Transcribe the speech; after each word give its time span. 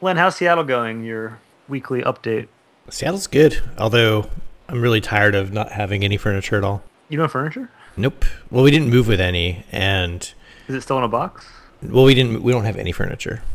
Len, 0.00 0.16
how's 0.16 0.36
Seattle 0.36 0.64
going? 0.64 1.04
Your 1.04 1.38
weekly 1.68 2.02
update. 2.02 2.48
Seattle's 2.88 3.26
good, 3.26 3.62
although 3.78 4.28
I'm 4.68 4.80
really 4.80 5.00
tired 5.00 5.34
of 5.34 5.52
not 5.52 5.72
having 5.72 6.04
any 6.04 6.16
furniture 6.16 6.56
at 6.56 6.64
all. 6.64 6.82
You 7.08 7.16
don't 7.16 7.24
have 7.24 7.32
furniture? 7.32 7.70
Nope. 7.96 8.24
Well, 8.50 8.62
we 8.62 8.70
didn't 8.70 8.90
move 8.90 9.08
with 9.08 9.20
any, 9.20 9.64
and 9.72 10.20
Is 10.68 10.74
it 10.74 10.82
still 10.82 10.98
in 10.98 11.04
a 11.04 11.08
box? 11.08 11.46
well, 11.82 12.04
we 12.04 12.14
didn't. 12.14 12.42
We 12.42 12.52
don't 12.52 12.64
have 12.64 12.76
any 12.76 12.92
furniture. 12.92 13.42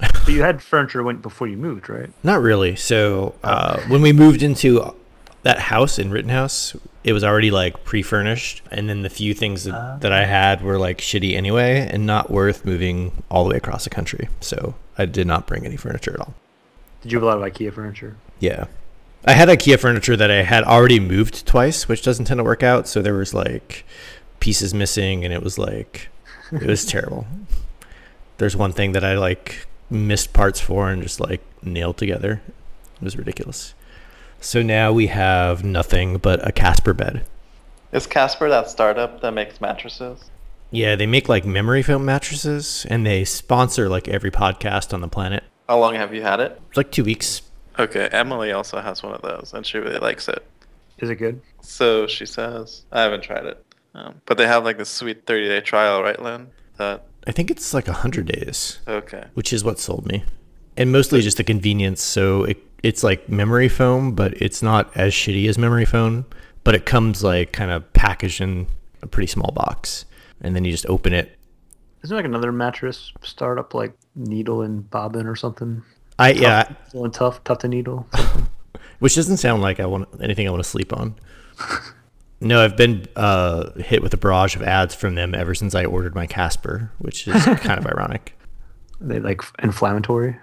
But 0.00 0.28
you 0.34 0.42
had 0.42 0.62
furniture 0.62 1.02
when 1.02 1.16
before 1.16 1.46
you 1.48 1.56
moved, 1.56 1.88
right? 1.88 2.10
Not 2.22 2.40
really. 2.42 2.76
So 2.76 3.34
uh, 3.42 3.80
when 3.88 4.02
we 4.02 4.12
moved 4.12 4.42
into 4.42 4.94
that 5.42 5.58
house 5.58 5.98
in 5.98 6.10
Rittenhouse, 6.10 6.76
it 7.04 7.12
was 7.12 7.24
already 7.24 7.50
like 7.50 7.84
pre-furnished, 7.84 8.62
and 8.70 8.88
then 8.88 9.02
the 9.02 9.10
few 9.10 9.34
things 9.34 9.64
that, 9.64 9.74
ah. 9.74 9.96
that 10.00 10.12
I 10.12 10.24
had 10.24 10.62
were 10.62 10.78
like 10.78 10.98
shitty 10.98 11.36
anyway, 11.36 11.88
and 11.90 12.06
not 12.06 12.30
worth 12.30 12.64
moving 12.64 13.22
all 13.30 13.44
the 13.44 13.50
way 13.50 13.56
across 13.56 13.84
the 13.84 13.90
country. 13.90 14.28
So 14.40 14.74
I 14.96 15.06
did 15.06 15.26
not 15.26 15.46
bring 15.46 15.64
any 15.64 15.76
furniture 15.76 16.12
at 16.12 16.20
all. 16.20 16.34
Did 17.02 17.12
you 17.12 17.16
have 17.16 17.22
a 17.22 17.26
lot 17.26 17.38
of 17.38 17.52
IKEA 17.52 17.72
furniture? 17.72 18.16
Yeah. 18.40 18.66
I 19.24 19.32
had 19.32 19.48
IKEA 19.48 19.78
furniture 19.78 20.16
that 20.16 20.30
I 20.30 20.42
had 20.42 20.64
already 20.64 21.00
moved 21.00 21.46
twice, 21.46 21.88
which 21.88 22.02
doesn't 22.02 22.24
tend 22.26 22.38
to 22.38 22.44
work 22.44 22.62
out. 22.62 22.88
So 22.88 23.02
there 23.02 23.14
was 23.14 23.34
like 23.34 23.84
pieces 24.40 24.74
missing, 24.74 25.24
and 25.24 25.32
it 25.32 25.42
was 25.42 25.58
like 25.58 26.08
it 26.52 26.66
was 26.66 26.84
terrible. 26.86 27.26
There's 28.38 28.56
one 28.56 28.72
thing 28.72 28.92
that 28.92 29.04
I 29.04 29.14
like 29.14 29.66
missed 29.90 30.32
parts 30.32 30.60
for 30.60 30.90
and 30.90 31.02
just 31.02 31.20
like 31.20 31.42
nailed 31.62 31.96
together. 31.96 32.42
It 33.00 33.04
was 33.04 33.16
ridiculous. 33.16 33.74
So 34.40 34.62
now 34.62 34.92
we 34.92 35.08
have 35.08 35.64
nothing 35.64 36.18
but 36.18 36.46
a 36.46 36.52
Casper 36.52 36.94
bed. 36.94 37.24
Is 37.92 38.06
Casper 38.06 38.48
that 38.48 38.68
startup 38.70 39.20
that 39.20 39.32
makes 39.32 39.60
mattresses? 39.60 40.30
Yeah, 40.70 40.96
they 40.96 41.06
make 41.06 41.28
like 41.28 41.44
memory 41.44 41.82
foam 41.82 42.04
mattresses, 42.04 42.86
and 42.90 43.06
they 43.06 43.24
sponsor 43.24 43.88
like 43.88 44.06
every 44.08 44.30
podcast 44.30 44.92
on 44.92 45.00
the 45.00 45.08
planet. 45.08 45.42
How 45.68 45.78
long 45.78 45.94
have 45.94 46.14
you 46.14 46.22
had 46.22 46.40
it? 46.40 46.60
It's 46.68 46.76
like 46.76 46.92
two 46.92 47.04
weeks. 47.04 47.42
Okay, 47.78 48.08
Emily 48.12 48.52
also 48.52 48.80
has 48.80 49.02
one 49.02 49.14
of 49.14 49.22
those, 49.22 49.52
and 49.54 49.64
she 49.64 49.78
really 49.78 49.98
likes 49.98 50.28
it. 50.28 50.44
Is 50.98 51.10
it 51.10 51.16
good? 51.16 51.40
So 51.62 52.06
she 52.06 52.26
says, 52.26 52.84
I 52.92 53.02
haven't 53.02 53.22
tried 53.22 53.46
it, 53.46 53.64
um, 53.94 54.20
but 54.26 54.36
they 54.36 54.46
have 54.46 54.64
like 54.64 54.78
this 54.78 54.90
sweet 54.90 55.26
30 55.26 55.48
day 55.48 55.60
trial, 55.60 56.02
right, 56.02 56.20
Len? 56.20 56.48
That 56.76 57.06
I 57.26 57.32
think 57.32 57.50
it's 57.50 57.72
like 57.72 57.88
a 57.88 57.92
hundred 57.92 58.26
days. 58.26 58.80
okay. 58.86 59.24
which 59.34 59.52
is 59.52 59.64
what 59.64 59.78
sold 59.78 60.06
me, 60.06 60.24
and 60.76 60.92
mostly 60.92 61.22
just 61.22 61.38
the 61.38 61.44
convenience. 61.44 62.02
So 62.02 62.44
it 62.44 62.58
it's 62.82 63.02
like 63.02 63.28
memory 63.28 63.68
foam, 63.68 64.14
but 64.14 64.40
it's 64.40 64.62
not 64.62 64.96
as 64.96 65.12
shitty 65.12 65.48
as 65.48 65.58
memory 65.58 65.84
foam. 65.84 66.26
But 66.64 66.74
it 66.74 66.84
comes 66.86 67.24
like 67.24 67.52
kind 67.52 67.70
of 67.70 67.90
packaged 67.92 68.40
in 68.40 68.66
a 69.02 69.06
pretty 69.06 69.26
small 69.26 69.52
box, 69.52 70.04
and 70.40 70.54
then 70.54 70.64
you 70.64 70.70
just 70.70 70.86
open 70.86 71.12
it. 71.12 71.36
Is 72.02 72.10
there 72.10 72.16
like 72.16 72.26
another 72.26 72.52
mattress 72.52 73.12
startup 73.22 73.74
like 73.74 73.92
Needle 74.14 74.62
and 74.62 74.88
Bobbin 74.90 75.26
or 75.26 75.34
something? 75.34 75.82
I 76.18 76.32
yeah, 76.32 76.74
Still 76.88 77.04
and 77.04 77.14
tough, 77.14 77.42
Tuft 77.44 77.64
and 77.64 77.72
Needle. 77.72 78.06
which 78.98 79.14
doesn't 79.14 79.36
sound 79.38 79.62
like 79.62 79.80
I 79.80 79.86
want 79.86 80.08
anything 80.20 80.46
I 80.46 80.50
want 80.50 80.62
to 80.62 80.68
sleep 80.68 80.92
on. 80.92 81.14
No, 82.40 82.62
I've 82.62 82.76
been 82.76 83.06
uh, 83.16 83.72
hit 83.72 84.00
with 84.00 84.14
a 84.14 84.16
barrage 84.16 84.54
of 84.54 84.62
ads 84.62 84.94
from 84.94 85.16
them 85.16 85.34
ever 85.34 85.54
since 85.54 85.74
I 85.74 85.84
ordered 85.84 86.14
my 86.14 86.26
Casper, 86.26 86.92
which 86.98 87.26
is 87.26 87.44
kind 87.44 87.78
of 87.80 87.86
ironic. 87.86 88.38
Are 89.00 89.08
they 89.08 89.18
like 89.18 89.42
inflammatory. 89.60 90.36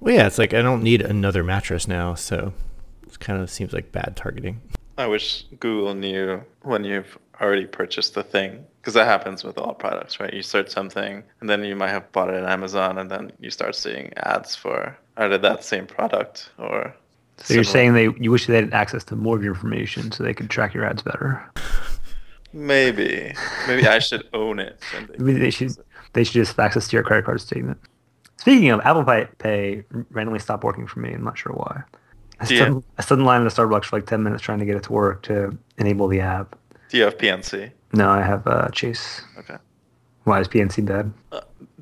Well, 0.00 0.14
yeah, 0.14 0.26
it's 0.26 0.38
like 0.38 0.54
I 0.54 0.62
don't 0.62 0.82
need 0.82 1.02
another 1.02 1.42
mattress 1.42 1.88
now, 1.88 2.14
so 2.14 2.52
it 3.06 3.18
kind 3.20 3.40
of 3.40 3.50
seems 3.50 3.72
like 3.72 3.92
bad 3.92 4.14
targeting. 4.16 4.60
I 4.98 5.06
wish 5.06 5.44
Google 5.60 5.94
knew 5.94 6.42
when 6.62 6.84
you've 6.84 7.18
already 7.40 7.66
purchased 7.66 8.14
the 8.14 8.22
thing, 8.22 8.64
because 8.80 8.94
that 8.94 9.06
happens 9.06 9.44
with 9.44 9.58
all 9.58 9.74
products, 9.74 10.20
right? 10.20 10.32
You 10.32 10.42
search 10.42 10.70
something, 10.70 11.22
and 11.40 11.50
then 11.50 11.64
you 11.64 11.76
might 11.76 11.90
have 11.90 12.10
bought 12.12 12.30
it 12.30 12.42
on 12.42 12.48
Amazon, 12.48 12.98
and 12.98 13.10
then 13.10 13.32
you 13.40 13.50
start 13.50 13.74
seeing 13.74 14.12
ads 14.18 14.54
for 14.56 14.96
either 15.18 15.38
that 15.38 15.64
same 15.64 15.86
product 15.86 16.50
or. 16.58 16.94
So 17.38 17.52
you're 17.52 17.64
saying 17.64 17.92
they 17.92 18.08
you 18.18 18.30
wish 18.30 18.46
they 18.46 18.54
had 18.54 18.72
access 18.72 19.04
to 19.04 19.16
more 19.16 19.36
of 19.36 19.42
your 19.44 19.52
information 19.54 20.10
so 20.10 20.24
they 20.24 20.32
could 20.32 20.48
track 20.48 20.72
your 20.72 20.86
ads 20.86 21.02
better. 21.02 21.42
maybe, 22.52 23.34
maybe 23.66 23.86
I 23.86 23.98
should 24.06 24.26
own 24.32 24.58
it. 24.58 24.80
and 24.96 25.08
Maybe 25.18 25.38
they 25.38 25.50
should 25.50 25.72
it. 25.72 25.86
they 26.14 26.24
should 26.24 26.32
just 26.34 26.58
access 26.58 26.88
to 26.88 26.96
your 26.96 27.02
credit 27.02 27.24
card 27.26 27.40
statement. 27.42 27.78
Speaking 28.38 28.70
of 28.70 28.80
Apple 28.80 29.04
Pay, 29.04 29.26
Pay 29.38 29.84
randomly 30.10 30.38
stopped 30.38 30.62
working 30.64 30.86
for 30.86 31.00
me. 31.00 31.12
I'm 31.12 31.24
not 31.24 31.38
sure 31.38 31.52
why. 31.52 31.82
I 32.40 32.46
Yeah. 32.48 32.66
stood, 32.66 32.84
I 32.98 33.02
stood 33.02 33.18
in 33.18 33.24
line 33.24 33.40
at 33.40 33.46
a 33.46 33.50
Starbucks 33.50 33.86
for 33.86 33.96
like 33.96 34.06
10 34.06 34.22
minutes 34.22 34.42
trying 34.42 34.58
to 34.58 34.64
get 34.66 34.76
it 34.76 34.82
to 34.84 34.92
work 34.92 35.22
to 35.22 35.56
enable 35.78 36.06
the 36.08 36.20
app. 36.20 36.56
Do 36.90 36.98
you 36.98 37.04
have 37.04 37.16
PNC? 37.18 37.70
No, 37.92 38.08
I 38.10 38.22
have 38.22 38.46
uh, 38.46 38.68
Chase. 38.68 39.22
Okay. 39.38 39.56
Why 40.24 40.40
is 40.40 40.48
PNC 40.48 40.84
dead? 40.84 41.12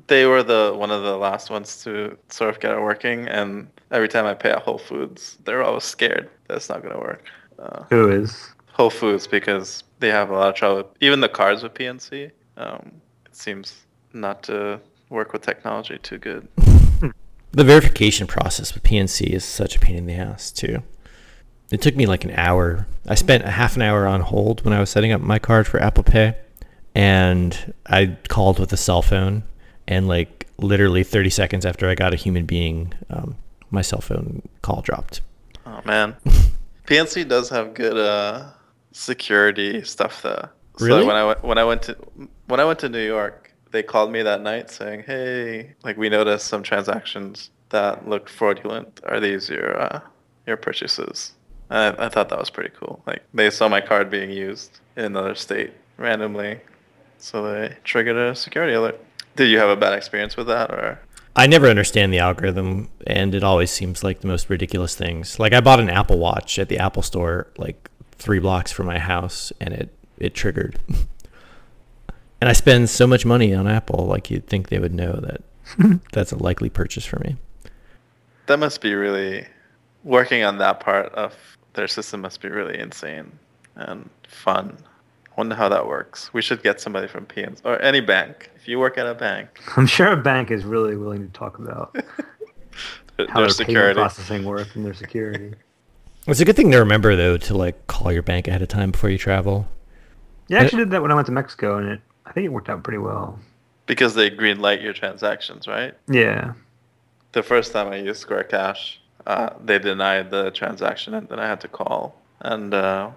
They 0.07 0.25
were 0.27 0.43
the 0.43 0.73
one 0.75 0.91
of 0.91 1.01
the 1.03 1.17
last 1.17 1.49
ones 1.49 1.83
to 1.83 2.15
sort 2.29 2.51
of 2.51 2.59
get 2.59 2.71
it 2.71 2.79
working, 2.79 3.27
and 3.27 3.67
every 3.91 4.07
time 4.07 4.25
I 4.25 4.35
pay 4.35 4.51
at 4.51 4.59
Whole 4.61 4.77
Foods, 4.77 5.37
they're 5.45 5.63
always 5.63 5.83
scared 5.83 6.29
that 6.47 6.57
it's 6.57 6.69
not 6.69 6.83
gonna 6.83 6.99
work. 6.99 7.23
Uh, 7.57 7.83
Who 7.89 8.09
is? 8.09 8.49
Whole 8.71 8.91
Foods 8.91 9.25
because 9.25 9.83
they 9.99 10.09
have 10.11 10.29
a 10.29 10.33
lot 10.33 10.49
of 10.49 10.55
trouble. 10.55 10.87
Even 11.01 11.21
the 11.21 11.29
cards 11.29 11.63
with 11.63 11.73
PNC, 11.73 12.29
um, 12.57 12.91
it 13.25 13.35
seems 13.35 13.73
not 14.13 14.43
to 14.43 14.79
work 15.09 15.33
with 15.33 15.41
technology 15.43 15.97
too 15.97 16.17
good. 16.17 16.47
The 17.51 17.63
verification 17.63 18.27
process 18.27 18.73
with 18.73 18.83
PNC 18.83 19.27
is 19.27 19.45
such 19.45 19.75
a 19.77 19.79
pain 19.79 19.95
in 19.95 20.05
the 20.07 20.13
ass 20.15 20.51
too. 20.51 20.83
It 21.71 21.81
took 21.81 21.95
me 21.95 22.05
like 22.05 22.23
an 22.25 22.31
hour. 22.31 22.85
I 23.07 23.15
spent 23.15 23.43
a 23.43 23.51
half 23.51 23.75
an 23.75 23.81
hour 23.81 24.05
on 24.05 24.21
hold 24.21 24.63
when 24.65 24.73
I 24.73 24.79
was 24.79 24.89
setting 24.89 25.11
up 25.11 25.21
my 25.21 25.39
card 25.39 25.65
for 25.67 25.81
Apple 25.81 26.03
Pay, 26.03 26.35
and 26.93 27.73
I 27.87 28.17
called 28.27 28.59
with 28.59 28.73
a 28.73 28.77
cell 28.77 29.01
phone, 29.01 29.43
and 29.87 30.07
like 30.07 30.47
literally 30.57 31.03
30 31.03 31.29
seconds 31.29 31.65
after 31.65 31.87
I 31.89 31.95
got 31.95 32.13
a 32.13 32.17
human 32.17 32.45
being, 32.45 32.93
um, 33.09 33.35
my 33.71 33.81
cell 33.81 34.01
phone 34.01 34.41
call 34.61 34.81
dropped. 34.81 35.21
Oh 35.65 35.81
man, 35.85 36.15
PNC 36.87 37.27
does 37.27 37.49
have 37.49 37.73
good 37.73 37.97
uh, 37.97 38.49
security 38.91 39.81
stuff 39.83 40.21
though. 40.21 40.49
So 40.77 40.85
Really? 40.85 41.05
when 41.05 41.15
I 41.15 41.23
went 41.25 41.43
when 41.43 41.57
I 41.57 41.63
went 41.63 41.83
to 41.83 41.97
when 42.47 42.59
I 42.59 42.65
went 42.65 42.79
to 42.79 42.89
New 42.89 43.05
York, 43.05 43.44
they 43.71 43.83
called 43.83 44.11
me 44.11 44.21
that 44.23 44.41
night 44.41 44.69
saying, 44.69 45.03
"Hey, 45.05 45.75
like 45.83 45.97
we 45.97 46.09
noticed 46.09 46.47
some 46.47 46.63
transactions 46.63 47.49
that 47.69 48.07
looked 48.07 48.29
fraudulent. 48.29 48.99
Are 49.05 49.19
these 49.19 49.49
your 49.49 49.79
uh, 49.79 49.99
your 50.45 50.57
purchases?" 50.57 51.33
I, 51.69 52.05
I 52.05 52.09
thought 52.09 52.29
that 52.29 52.39
was 52.39 52.49
pretty 52.49 52.73
cool. 52.79 53.01
Like 53.07 53.23
they 53.33 53.49
saw 53.49 53.67
my 53.67 53.81
card 53.81 54.09
being 54.09 54.31
used 54.31 54.79
in 54.95 55.05
another 55.05 55.35
state 55.35 55.73
randomly, 55.97 56.59
so 57.17 57.51
they 57.51 57.75
triggered 57.83 58.17
a 58.17 58.35
security 58.35 58.73
alert. 58.73 58.99
Did 59.35 59.49
you 59.49 59.57
have 59.57 59.69
a 59.69 59.75
bad 59.75 59.93
experience 59.93 60.37
with 60.37 60.47
that, 60.47 60.71
or? 60.71 60.99
I 61.35 61.47
never 61.47 61.67
understand 61.67 62.13
the 62.13 62.19
algorithm, 62.19 62.89
and 63.05 63.35
it 63.35 63.43
always 63.43 63.69
seems 63.69 64.03
like 64.03 64.21
the 64.21 64.27
most 64.27 64.49
ridiculous 64.49 64.95
things. 64.95 65.37
Like 65.37 65.53
I 65.53 65.59
bought 65.59 65.81
an 65.81 65.89
Apple 65.89 66.17
Watch 66.17 66.57
at 66.59 66.69
the 66.69 66.77
Apple 66.77 67.01
Store, 67.01 67.47
like 67.57 67.89
three 68.13 68.39
blocks 68.39 68.71
from 68.71 68.85
my 68.85 68.99
house, 68.99 69.51
and 69.59 69.73
it 69.73 69.89
it 70.17 70.33
triggered. 70.33 70.79
and 72.45 72.51
I 72.51 72.53
spend 72.53 72.91
so 72.91 73.07
much 73.07 73.25
money 73.25 73.55
on 73.55 73.67
Apple, 73.67 74.05
like 74.05 74.29
you'd 74.29 74.45
think 74.45 74.69
they 74.69 74.77
would 74.77 74.93
know 74.93 75.13
that 75.13 75.41
that's 76.11 76.31
a 76.31 76.37
likely 76.37 76.69
purchase 76.69 77.03
for 77.03 77.17
me. 77.17 77.37
That 78.45 78.59
must 78.59 78.81
be 78.81 78.93
really 78.93 79.47
working 80.03 80.43
on 80.43 80.59
that 80.59 80.79
part 80.79 81.11
of 81.13 81.33
their 81.73 81.87
system 81.87 82.21
must 82.21 82.41
be 82.41 82.49
really 82.49 82.77
insane 82.77 83.31
and 83.73 84.07
fun. 84.27 84.77
I 85.25 85.33
wonder 85.37 85.55
how 85.55 85.69
that 85.69 85.87
works. 85.87 86.31
We 86.35 86.43
should 86.43 86.61
get 86.61 86.79
somebody 86.79 87.07
from 87.07 87.25
PNC 87.25 87.61
or 87.63 87.81
any 87.81 87.99
bank. 87.99 88.51
If 88.55 88.67
you 88.67 88.77
work 88.77 88.99
at 88.99 89.07
a 89.07 89.15
bank, 89.15 89.49
I'm 89.75 89.87
sure 89.87 90.11
a 90.11 90.15
bank 90.15 90.51
is 90.51 90.65
really 90.65 90.95
willing 90.95 91.25
to 91.25 91.33
talk 91.33 91.57
about 91.57 91.93
their, 93.17 93.25
how 93.27 93.39
their 93.39 93.45
their 93.45 93.49
security. 93.49 93.99
processing 93.99 94.43
works 94.43 94.75
and 94.75 94.85
their 94.85 94.93
security. 94.93 95.55
It's 96.27 96.39
a 96.39 96.45
good 96.45 96.55
thing 96.55 96.71
to 96.71 96.77
remember 96.77 97.15
though 97.15 97.37
to 97.37 97.55
like 97.55 97.85
call 97.85 98.11
your 98.11 98.23
bank 98.23 98.47
ahead 98.47 98.63
of 98.63 98.67
time 98.67 98.89
before 98.91 99.11
you 99.11 99.17
travel. 99.17 99.67
Yeah, 100.47 100.59
I 100.59 100.63
actually 100.63 100.79
did 100.79 100.89
that 100.91 101.03
when 101.03 101.11
I 101.11 101.15
went 101.15 101.27
to 101.27 101.31
Mexico, 101.31 101.77
and 101.77 101.87
it 101.87 102.01
I 102.01 102.14
think 102.35 102.45
it 102.45 102.49
worked 102.49 102.69
out 102.69 102.83
pretty 102.83 102.99
well. 102.99 103.39
Because 103.87 104.13
they 104.13 104.29
green 104.29 104.59
light 104.59 104.81
your 104.81 104.93
transactions, 104.93 105.67
right? 105.67 105.93
Yeah. 106.07 106.53
The 107.31 107.41
first 107.41 107.71
time 107.71 107.87
I 107.91 107.97
used 107.97 108.19
Square 108.19 108.45
Cash, 108.45 108.99
uh, 109.25 109.51
they 109.63 109.79
denied 109.79 110.31
the 110.31 110.51
transaction, 110.51 111.13
and 111.13 111.27
then 111.29 111.39
I 111.39 111.47
had 111.47 111.61
to 111.61 111.67
call, 111.67 112.15
and 112.41 112.73
uh, 112.73 113.11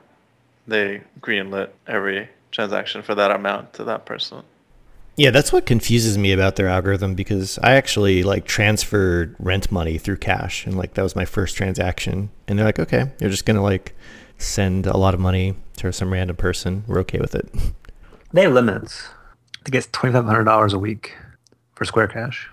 they 0.67 1.03
greenlit 1.21 1.71
every 1.87 2.29
transaction 2.51 3.03
for 3.03 3.15
that 3.15 3.31
amount 3.31 3.75
to 3.75 3.85
that 3.85 4.07
person. 4.07 4.43
Yeah, 5.17 5.31
that's 5.31 5.53
what 5.53 5.67
confuses 5.67 6.17
me 6.17 6.31
about 6.31 6.55
their 6.55 6.69
algorithm 6.69 7.15
because 7.15 7.59
I 7.59 7.73
actually 7.73 8.23
like 8.23 8.45
transferred 8.45 9.35
rent 9.41 9.73
money 9.73 9.99
through 9.99 10.19
cash 10.19 10.65
and 10.65 10.79
like 10.79 10.95
that 10.95 11.03
was 11.03 11.17
my 11.17 11.25
first 11.25 11.57
transaction 11.57 12.31
and 12.47 12.57
they're 12.57 12.67
like, 12.67 12.79
"Okay, 12.79 13.11
you're 13.19 13.29
just 13.29 13.45
going 13.45 13.57
to 13.57 13.63
like 13.63 13.97
send 14.39 14.87
a 14.87 14.97
lot 14.97 15.15
of 15.15 15.21
money 15.21 15.57
to 15.79 15.93
some 15.93 16.13
random 16.13 16.37
person. 16.37 16.85
We're 16.87 17.01
okay 17.01 17.19
with 17.19 17.35
it." 17.35 17.49
They 18.33 18.43
have 18.43 18.53
limits. 18.53 19.09
I 19.61 19.65
think 19.65 19.75
it's 19.75 19.89
twenty 19.91 20.13
five 20.13 20.27
hundred 20.27 20.45
dollars 20.45 20.73
a 20.73 20.79
week 20.79 21.17
for 21.75 21.85
Square 21.85 22.09
Cash. 22.09 22.49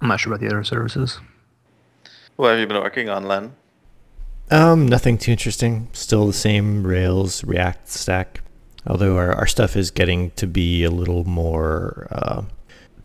I'm 0.00 0.08
not 0.08 0.20
sure 0.20 0.32
about 0.32 0.40
the 0.40 0.46
other 0.46 0.62
services. 0.64 1.20
What 2.36 2.50
have 2.50 2.58
you 2.58 2.66
been 2.66 2.82
working 2.82 3.08
on, 3.08 3.26
Len? 3.26 3.54
Um, 4.50 4.86
nothing 4.86 5.18
too 5.18 5.30
interesting. 5.32 5.88
Still 5.92 6.26
the 6.26 6.32
same 6.32 6.86
Rails 6.86 7.44
React 7.44 7.88
stack. 7.88 8.40
Although 8.86 9.16
our, 9.16 9.32
our 9.32 9.46
stuff 9.46 9.76
is 9.76 9.90
getting 9.90 10.30
to 10.32 10.46
be 10.46 10.84
a 10.84 10.90
little 10.90 11.24
more 11.24 12.08
uh, 12.10 12.42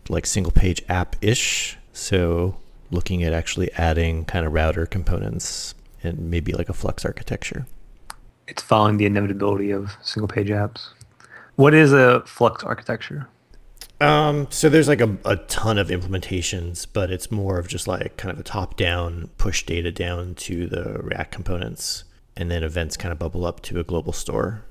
like 0.08 0.26
single 0.26 0.52
page 0.52 0.82
app 0.88 1.16
ish. 1.20 1.76
So 1.92 2.56
looking 2.90 3.22
at 3.22 3.32
actually 3.32 3.72
adding 3.74 4.24
kind 4.24 4.46
of 4.46 4.52
router 4.52 4.86
components 4.86 5.74
and 6.02 6.30
maybe 6.30 6.52
like 6.52 6.68
a 6.68 6.72
Flux 6.72 7.04
architecture. 7.04 7.66
It's 8.48 8.62
following 8.62 8.96
the 8.96 9.06
inevitability 9.06 9.70
of 9.70 9.96
single 10.02 10.28
page 10.28 10.48
apps. 10.48 10.88
What 11.56 11.72
is 11.72 11.92
a 11.92 12.22
Flux 12.26 12.62
architecture? 12.62 13.28
Um, 13.98 14.46
so 14.50 14.68
there's 14.68 14.88
like 14.88 15.00
a, 15.00 15.16
a 15.24 15.36
ton 15.36 15.78
of 15.78 15.88
implementations, 15.88 16.86
but 16.92 17.10
it's 17.10 17.30
more 17.30 17.58
of 17.58 17.66
just 17.66 17.88
like 17.88 18.18
kind 18.18 18.30
of 18.30 18.38
a 18.38 18.42
top 18.42 18.76
down, 18.76 19.30
push 19.38 19.64
data 19.64 19.90
down 19.90 20.34
to 20.34 20.66
the 20.66 20.98
React 21.02 21.32
components, 21.32 22.04
and 22.36 22.50
then 22.50 22.62
events 22.62 22.98
kind 22.98 23.10
of 23.10 23.18
bubble 23.18 23.46
up 23.46 23.62
to 23.62 23.80
a 23.80 23.84
global 23.84 24.12
store. 24.12 24.64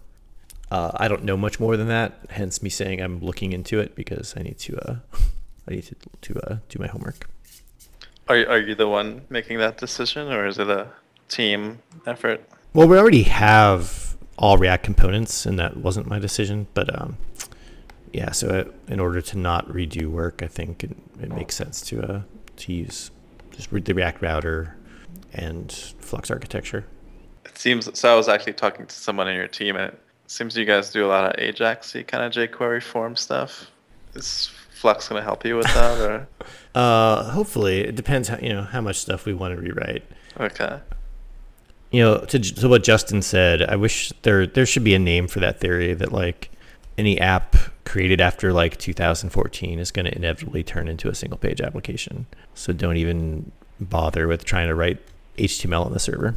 Uh, 0.69 0.91
I 0.95 1.07
don't 1.07 1.23
know 1.23 1.35
much 1.35 1.59
more 1.59 1.75
than 1.75 1.87
that, 1.87 2.19
hence 2.29 2.61
me 2.61 2.69
saying 2.69 3.01
I'm 3.01 3.19
looking 3.19 3.51
into 3.51 3.79
it 3.79 3.95
because 3.95 4.35
I 4.37 4.43
need 4.43 4.59
to 4.59 4.77
uh, 4.87 4.95
I 5.67 5.71
need 5.71 5.83
to 5.85 5.95
to 6.21 6.39
uh, 6.51 6.57
do 6.69 6.77
my 6.79 6.87
homework. 6.87 7.27
Are 8.27 8.37
are 8.47 8.59
you 8.59 8.75
the 8.75 8.87
one 8.87 9.21
making 9.29 9.57
that 9.57 9.77
decision, 9.77 10.31
or 10.31 10.45
is 10.45 10.59
it 10.59 10.69
a 10.69 10.89
team 11.29 11.79
effort? 12.05 12.47
Well, 12.73 12.87
we 12.87 12.97
already 12.97 13.23
have 13.23 14.14
all 14.37 14.57
React 14.57 14.83
components, 14.83 15.45
and 15.45 15.57
that 15.59 15.77
wasn't 15.77 16.07
my 16.07 16.19
decision. 16.19 16.67
But 16.73 16.93
um, 16.99 17.17
yeah, 18.11 18.31
so 18.31 18.49
it, 18.49 18.73
in 18.87 18.99
order 18.99 19.21
to 19.21 19.37
not 19.37 19.67
redo 19.67 20.07
work, 20.07 20.41
I 20.41 20.47
think 20.47 20.83
it, 20.83 20.95
it 21.21 21.31
makes 21.31 21.55
sense 21.55 21.81
to 21.81 22.01
uh, 22.01 22.21
to 22.57 22.73
use 22.73 23.11
just 23.51 23.71
the 23.71 23.93
React 23.93 24.21
router 24.21 24.75
and 25.33 25.71
Flux 25.71 26.29
architecture. 26.31 26.85
It 27.45 27.57
seems 27.57 27.97
so. 27.97 28.13
I 28.13 28.15
was 28.15 28.27
actually 28.27 28.53
talking 28.53 28.85
to 28.85 28.95
someone 28.95 29.27
in 29.27 29.35
your 29.35 29.47
team, 29.47 29.75
and 29.75 29.91
it 29.91 29.99
seems 30.27 30.55
you 30.57 30.65
guys 30.65 30.91
do 30.91 31.05
a 31.05 31.07
lot 31.07 31.25
of 31.25 31.39
Ajaxy 31.39 32.05
kind 32.05 32.23
of 32.23 32.31
jQuery 32.31 32.83
form 32.83 33.15
stuff. 33.15 33.71
Is 34.13 34.49
Flux 34.73 35.09
going 35.09 35.19
to 35.19 35.23
help 35.23 35.45
you 35.45 35.57
with 35.57 35.67
that, 35.67 35.99
or? 35.99 36.27
Uh, 36.75 37.31
hopefully, 37.31 37.79
it 37.85 37.95
depends. 37.95 38.27
How, 38.27 38.37
you 38.37 38.49
know 38.49 38.63
how 38.63 38.81
much 38.81 38.97
stuff 38.97 39.25
we 39.25 39.33
want 39.33 39.55
to 39.55 39.61
rewrite. 39.61 40.03
Okay. 40.37 40.81
You 41.95 42.03
know, 42.03 42.17
to 42.25 42.37
to 42.39 42.67
what 42.67 42.83
Justin 42.83 43.21
said, 43.21 43.61
I 43.61 43.77
wish 43.77 44.11
there 44.23 44.45
there 44.45 44.65
should 44.65 44.83
be 44.83 44.93
a 44.95 44.99
name 44.99 45.29
for 45.29 45.39
that 45.39 45.61
theory 45.61 45.93
that 45.93 46.11
like 46.11 46.51
any 46.97 47.17
app 47.21 47.55
created 47.85 48.19
after 48.19 48.51
like 48.51 48.75
2014 48.77 49.79
is 49.79 49.91
going 49.91 50.05
to 50.05 50.13
inevitably 50.13 50.61
turn 50.61 50.89
into 50.89 51.07
a 51.07 51.15
single 51.15 51.37
page 51.37 51.61
application. 51.61 52.25
So 52.53 52.73
don't 52.73 52.97
even 52.97 53.53
bother 53.79 54.27
with 54.27 54.43
trying 54.43 54.67
to 54.67 54.75
write 54.75 54.99
HTML 55.37 55.85
on 55.85 55.93
the 55.93 55.99
server. 55.99 56.35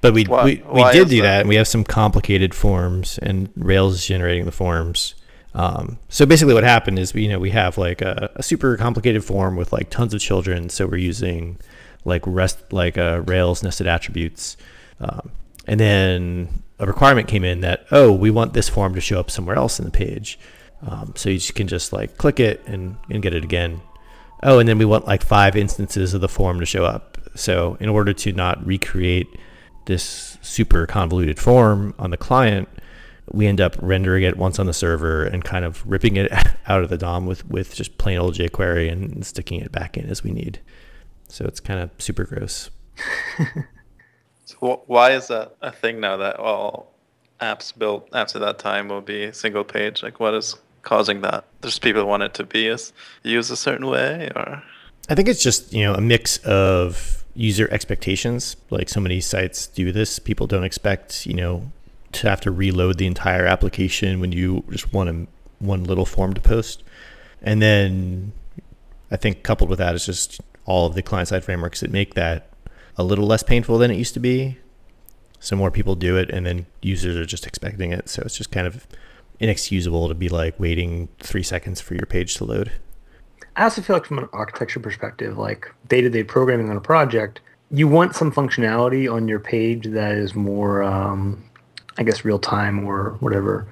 But 0.00 0.14
we 0.14 0.24
Why- 0.24 0.44
we, 0.44 0.54
we 0.56 0.80
why 0.80 0.92
did 0.92 1.08
do 1.10 1.22
that? 1.22 1.28
that, 1.28 1.40
and 1.42 1.48
we 1.48 1.54
have 1.54 1.68
some 1.68 1.84
complicated 1.84 2.56
forms, 2.56 3.18
and 3.18 3.50
Rails 3.54 3.94
is 3.94 4.04
generating 4.06 4.46
the 4.46 4.52
forms. 4.52 5.14
Um, 5.54 5.98
so 6.08 6.26
basically, 6.26 6.54
what 6.54 6.64
happened 6.64 6.98
is 6.98 7.14
we 7.14 7.22
you 7.22 7.28
know 7.28 7.38
we 7.38 7.50
have 7.50 7.78
like 7.78 8.02
a, 8.02 8.32
a 8.34 8.42
super 8.42 8.76
complicated 8.76 9.24
form 9.24 9.54
with 9.54 9.72
like 9.72 9.90
tons 9.90 10.12
of 10.12 10.20
children. 10.20 10.68
So 10.70 10.86
we're 10.88 10.96
using 10.96 11.58
like 12.04 12.22
rest 12.26 12.72
like 12.72 12.98
uh, 12.98 13.22
Rails 13.26 13.62
nested 13.62 13.86
attributes, 13.86 14.56
um, 15.00 15.30
and 15.66 15.80
then 15.80 16.62
a 16.78 16.86
requirement 16.86 17.28
came 17.28 17.44
in 17.44 17.60
that 17.60 17.86
oh 17.90 18.12
we 18.12 18.30
want 18.30 18.52
this 18.52 18.68
form 18.68 18.94
to 18.94 19.00
show 19.00 19.20
up 19.20 19.30
somewhere 19.30 19.56
else 19.56 19.78
in 19.78 19.84
the 19.84 19.90
page. 19.90 20.38
Um, 20.86 21.14
so 21.16 21.30
you 21.30 21.40
can 21.40 21.66
just 21.66 21.92
like 21.92 22.16
click 22.18 22.40
it 22.40 22.62
and, 22.66 22.96
and 23.10 23.22
get 23.22 23.34
it 23.34 23.44
again. 23.44 23.80
Oh, 24.42 24.58
and 24.58 24.68
then 24.68 24.78
we 24.78 24.84
want 24.84 25.06
like 25.06 25.24
five 25.24 25.56
instances 25.56 26.12
of 26.12 26.20
the 26.20 26.28
form 26.28 26.60
to 26.60 26.66
show 26.66 26.84
up. 26.84 27.18
So 27.34 27.76
in 27.80 27.88
order 27.88 28.12
to 28.12 28.32
not 28.32 28.64
recreate 28.66 29.28
this 29.86 30.38
super 30.42 30.86
convoluted 30.86 31.38
form 31.38 31.94
on 31.98 32.10
the 32.10 32.16
client, 32.16 32.68
we 33.32 33.46
end 33.46 33.60
up 33.60 33.76
rendering 33.80 34.22
it 34.22 34.36
once 34.36 34.58
on 34.58 34.66
the 34.66 34.74
server 34.74 35.24
and 35.24 35.42
kind 35.42 35.64
of 35.64 35.82
ripping 35.86 36.16
it 36.16 36.30
out 36.66 36.82
of 36.82 36.90
the 36.90 36.98
DOM 36.98 37.26
with, 37.26 37.48
with 37.48 37.74
just 37.74 37.96
plain 37.96 38.18
old 38.18 38.34
jQuery 38.34 38.92
and 38.92 39.24
sticking 39.24 39.60
it 39.60 39.72
back 39.72 39.96
in 39.96 40.06
as 40.06 40.22
we 40.22 40.30
need. 40.30 40.60
So 41.34 41.44
it's 41.46 41.58
kind 41.58 41.80
of 41.80 41.90
super 41.98 42.24
gross. 42.24 42.70
So 44.46 44.82
why 44.86 45.12
is 45.12 45.28
that 45.28 45.56
a 45.62 45.72
thing 45.72 46.00
now 46.00 46.18
that 46.18 46.36
all 46.36 46.92
apps 47.40 47.76
built 47.76 48.08
after 48.12 48.38
that 48.40 48.58
time 48.58 48.88
will 48.88 49.00
be 49.00 49.32
single 49.32 49.64
page? 49.64 50.02
Like, 50.02 50.20
what 50.20 50.34
is 50.34 50.56
causing 50.82 51.22
that? 51.22 51.44
There's 51.62 51.78
people 51.78 52.04
want 52.04 52.24
it 52.24 52.34
to 52.34 52.44
be 52.44 52.68
as, 52.68 52.92
used 53.22 53.50
a 53.50 53.56
certain 53.56 53.86
way, 53.86 54.30
or 54.36 54.62
I 55.08 55.14
think 55.14 55.28
it's 55.28 55.42
just 55.42 55.72
you 55.72 55.82
know 55.84 55.94
a 55.94 56.00
mix 56.00 56.36
of 56.44 57.24
user 57.34 57.68
expectations. 57.70 58.56
Like 58.68 58.90
so 58.90 59.00
many 59.00 59.20
sites 59.20 59.66
do 59.66 59.92
this, 59.92 60.18
people 60.18 60.46
don't 60.46 60.64
expect 60.64 61.24
you 61.26 61.34
know 61.34 61.72
to 62.12 62.28
have 62.28 62.40
to 62.42 62.50
reload 62.50 62.98
the 62.98 63.06
entire 63.06 63.46
application 63.46 64.20
when 64.20 64.30
you 64.30 64.62
just 64.70 64.92
want 64.92 65.08
a, 65.08 65.26
one 65.58 65.84
little 65.84 66.06
form 66.06 66.34
to 66.34 66.40
post. 66.40 66.82
And 67.42 67.62
then 67.62 68.32
I 69.10 69.16
think 69.16 69.42
coupled 69.42 69.70
with 69.70 69.78
that 69.78 69.94
is 69.94 70.04
just 70.04 70.40
all 70.64 70.86
of 70.86 70.94
the 70.94 71.02
client 71.02 71.28
side 71.28 71.44
frameworks 71.44 71.80
that 71.80 71.90
make 71.90 72.14
that 72.14 72.50
a 72.96 73.04
little 73.04 73.26
less 73.26 73.42
painful 73.42 73.78
than 73.78 73.90
it 73.90 73.96
used 73.96 74.14
to 74.14 74.20
be. 74.20 74.58
So 75.40 75.56
more 75.56 75.70
people 75.70 75.94
do 75.94 76.16
it, 76.16 76.30
and 76.30 76.46
then 76.46 76.66
users 76.80 77.16
are 77.16 77.26
just 77.26 77.46
expecting 77.46 77.92
it. 77.92 78.08
So 78.08 78.22
it's 78.24 78.36
just 78.36 78.50
kind 78.50 78.66
of 78.66 78.86
inexcusable 79.40 80.08
to 80.08 80.14
be 80.14 80.28
like 80.28 80.58
waiting 80.58 81.08
three 81.18 81.42
seconds 81.42 81.80
for 81.80 81.94
your 81.94 82.06
page 82.06 82.36
to 82.36 82.44
load. 82.44 82.72
I 83.56 83.64
also 83.64 83.82
feel 83.82 83.96
like 83.96 84.06
from 84.06 84.18
an 84.18 84.28
architecture 84.32 84.80
perspective, 84.80 85.38
like 85.38 85.72
day-to-day 85.88 86.24
programming 86.24 86.70
on 86.70 86.76
a 86.76 86.80
project, 86.80 87.40
you 87.70 87.86
want 87.86 88.14
some 88.14 88.32
functionality 88.32 89.12
on 89.12 89.28
your 89.28 89.40
page 89.40 89.86
that 89.88 90.12
is 90.12 90.34
more, 90.34 90.82
um, 90.82 91.44
I 91.98 92.02
guess, 92.02 92.24
real 92.24 92.38
time 92.38 92.84
or 92.84 93.16
whatever, 93.20 93.66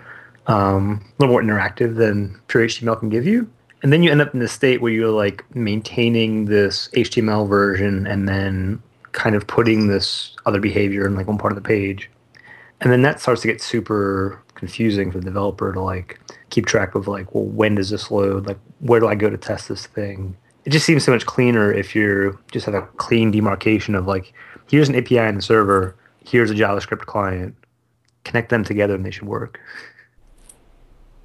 um, 0.46 1.04
a 1.18 1.22
little 1.22 1.32
more 1.32 1.42
interactive 1.42 1.96
than 1.96 2.40
pure 2.48 2.64
HTML 2.64 2.98
can 2.98 3.08
give 3.08 3.26
you. 3.26 3.50
And 3.82 3.93
then 3.93 4.02
you 4.02 4.11
end 4.11 4.20
up 4.20 4.32
in 4.32 4.40
this 4.40 4.52
state 4.52 4.81
where 4.81 4.93
you're 4.93 5.11
like 5.11 5.44
maintaining 5.55 6.44
this 6.44 6.88
HTML 6.94 7.49
version 7.49 8.06
and 8.06 8.29
then 8.29 8.82
kind 9.11 9.34
of 9.34 9.46
putting 9.46 9.88
this 9.88 10.37
other 10.46 10.61
behavior 10.61 11.06
in 11.06 11.17
like 11.17 11.26
one 11.26 11.38
part 11.38 11.52
of 11.52 11.56
the 11.56 11.67
page. 11.67 12.08
And 12.81 12.93
then 12.93 13.02
that 13.02 13.20
starts 13.20 13.43
to 13.43 13.49
get 13.49 13.61
super 13.61 14.43
confusing 14.55 15.11
for 15.11 15.19
the 15.19 15.25
developer 15.25 15.73
to 15.73 15.81
like 15.81 16.20
keep 16.50 16.67
track 16.67 16.94
of 16.94 17.08
like, 17.08 17.34
well, 17.34 17.44
when 17.44 17.75
does 17.75 17.90
this 17.90 18.11
load? 18.11 18.46
Like, 18.46 18.58
where 18.81 19.00
do 19.00 19.08
I 19.08 19.14
go 19.14 19.29
to 19.29 19.37
test 19.37 19.69
this 19.69 19.87
thing? 19.87 20.37
It 20.64 20.70
just 20.70 20.87
seems 20.87 21.05
so 21.05 21.12
much 21.12 21.26
cleaner 21.26 21.73
if 21.73 21.96
you 21.96 22.38
just 22.52 22.67
have 22.67 22.75
a 22.75 22.82
clean 22.82 23.32
demarcation 23.32 23.96
of 23.96 24.06
like, 24.06 24.32
here's 24.70 24.88
an 24.88 24.94
API 24.94 25.19
in 25.19 25.37
the 25.37 25.43
server, 25.43 25.96
here's 26.25 26.50
a 26.52 26.55
JavaScript 26.55 27.06
client, 27.06 27.56
connect 28.23 28.50
them 28.50 28.62
together 28.62 28.94
and 28.94 29.05
they 29.05 29.11
should 29.11 29.26
work. 29.26 29.58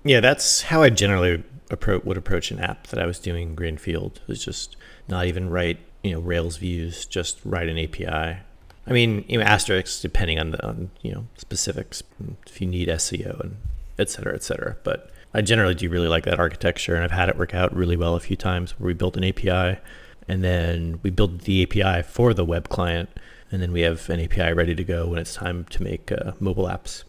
Yeah, 0.04 0.20
that's 0.22 0.64
how 0.64 0.82
I 0.82 0.90
generally 0.90 1.44
appro- 1.70 2.04
would 2.04 2.18
approach 2.18 2.52
an 2.52 2.60
app 2.60 2.88
that 2.88 3.00
I 3.00 3.06
was 3.06 3.20
doing 3.20 3.50
in 3.50 3.56
greenfield. 3.56 4.20
It 4.24 4.28
Was 4.28 4.44
just 4.44 4.76
not 5.08 5.26
even 5.26 5.50
write 5.50 5.80
you 6.04 6.12
know 6.12 6.20
Rails 6.20 6.58
views, 6.58 7.06
just 7.06 7.40
write 7.44 7.70
an 7.70 7.78
API. 7.78 8.42
I 8.90 8.92
mean, 8.94 9.26
you 9.28 9.38
know, 9.38 9.44
asterisks 9.44 10.02
depending 10.02 10.40
on 10.40 10.52
the 10.52 10.66
on, 10.66 10.92
you 11.02 11.12
know 11.12 11.28
specifics 11.38 12.04
if 12.48 12.62
you 12.62 12.68
need 12.68 12.88
SEO 12.88 13.40
and 13.42 13.58
et 14.00 14.10
cetera, 14.10 14.34
et 14.34 14.44
cetera. 14.44 14.78
But 14.84 15.12
I 15.34 15.42
generally 15.42 15.76
do 15.76 15.90
really 15.90 16.08
like 16.08 16.24
that 16.26 16.40
architecture, 16.40 16.96
and 16.96 17.04
I've 17.04 17.12
had 17.12 17.30
it 17.30 17.38
work 17.38 17.54
out 17.54 17.76
really 17.76 17.98
well 17.98 18.16
a 18.16 18.20
few 18.20 18.38
times 18.38 18.80
where 18.80 18.88
we 18.88 18.94
built 18.94 19.18
an 19.18 19.24
API, 19.24 19.80
and 20.28 20.44
then 20.44 21.00
we 21.04 21.10
build 21.10 21.42
the 21.42 21.64
API 21.64 22.04
for 22.04 22.34
the 22.34 22.46
web 22.46 22.70
client, 22.70 23.10
and 23.52 23.62
then 23.62 23.72
we 23.72 23.82
have 23.82 24.10
an 24.10 24.20
API 24.22 24.54
ready 24.54 24.76
to 24.76 24.84
go 24.84 25.08
when 25.08 25.20
it's 25.20 25.36
time 25.36 25.66
to 25.66 25.84
make 25.84 26.12
uh, 26.12 26.32
mobile 26.40 26.66
apps. 26.66 27.04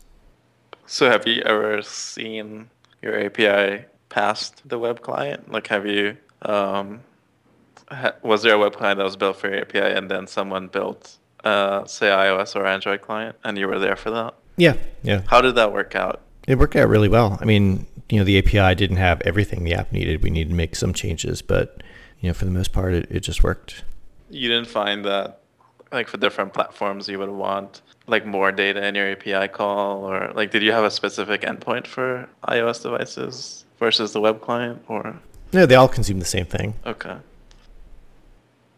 So 0.87 1.11
have 1.11 1.27
you 1.27 1.43
ever 1.43 1.83
seen 1.83 2.71
your 3.03 3.19
API 3.25 3.85
past 4.09 4.63
the 4.69 4.79
web 4.79 5.03
client? 5.03 5.51
Like, 5.51 5.67
have 5.69 5.87
you, 5.87 6.17
um, 6.43 7.01
ha- 7.89 8.15
was 8.23 8.43
there 8.43 8.55
a 8.55 8.59
web 8.59 8.77
client 8.77 8.99
that 8.99 9.05
was 9.05 9.17
built 9.17 9.37
for 9.37 9.49
your 9.49 9.61
API 9.61 9.81
and 9.81 10.11
then 10.11 10.27
someone 10.27 10.69
built, 10.69 11.17
uh, 11.45 11.85
say, 11.87 12.09
iOS 12.09 12.57
or 12.57 12.67
Android 12.67 13.03
client 13.03 13.37
and 13.45 13.59
you 13.59 13.67
were 13.69 13.79
there 13.79 13.97
for 13.97 14.11
that? 14.11 14.35
Yeah, 14.57 14.77
yeah. 15.03 15.23
How 15.27 15.41
did 15.41 15.55
that 15.55 15.73
work 15.73 15.95
out? 15.95 16.21
It 16.47 16.59
worked 16.59 16.77
out 16.77 16.89
really 16.89 17.09
well. 17.09 17.39
I 17.41 17.45
mean, 17.45 17.87
you 18.09 18.19
know, 18.19 18.25
the 18.25 18.39
API 18.39 18.75
didn't 18.75 18.97
have 18.97 19.21
everything 19.23 19.65
the 19.65 19.75
app 19.75 19.93
needed. 19.93 20.23
We 20.23 20.31
needed 20.31 20.51
to 20.51 20.57
make 20.57 20.75
some 20.75 20.93
changes, 20.93 21.43
but 21.43 21.83
you 22.21 22.29
know, 22.29 22.35
for 22.35 22.45
the 22.45 22.51
most 22.51 22.73
part, 22.73 22.95
it, 22.95 23.07
it 23.11 23.21
just 23.21 23.45
worked. 23.45 23.85
You 24.31 24.49
didn't 24.49 24.69
find 24.69 25.05
that, 25.05 25.43
like, 25.93 26.09
for 26.09 26.17
different 26.17 26.53
platforms, 26.53 27.09
you 27.09 27.19
would 27.19 27.31
want 27.31 27.83
like 28.07 28.27
more 28.27 28.51
data 28.51 28.85
in 28.87 28.95
your 28.95 29.13
API 29.13 29.49
call, 29.49 30.05
or 30.05 30.33
like, 30.35 30.51
did 30.51 30.63
you 30.63 30.73
have 30.73 30.85
a 30.85 30.91
specific 30.91 31.43
endpoint 31.43 31.87
for 31.87 32.29
iOS 32.49 32.83
devices 32.83 33.65
versus 33.79 34.13
the 34.13 34.21
web 34.21 34.41
client, 34.41 34.83
or? 34.89 35.17
No, 35.53 35.67
they 35.67 35.75
all 35.75 35.89
consume 35.89 36.19
the 36.19 36.25
same 36.27 36.47
thing. 36.47 36.75
Okay. 36.87 37.17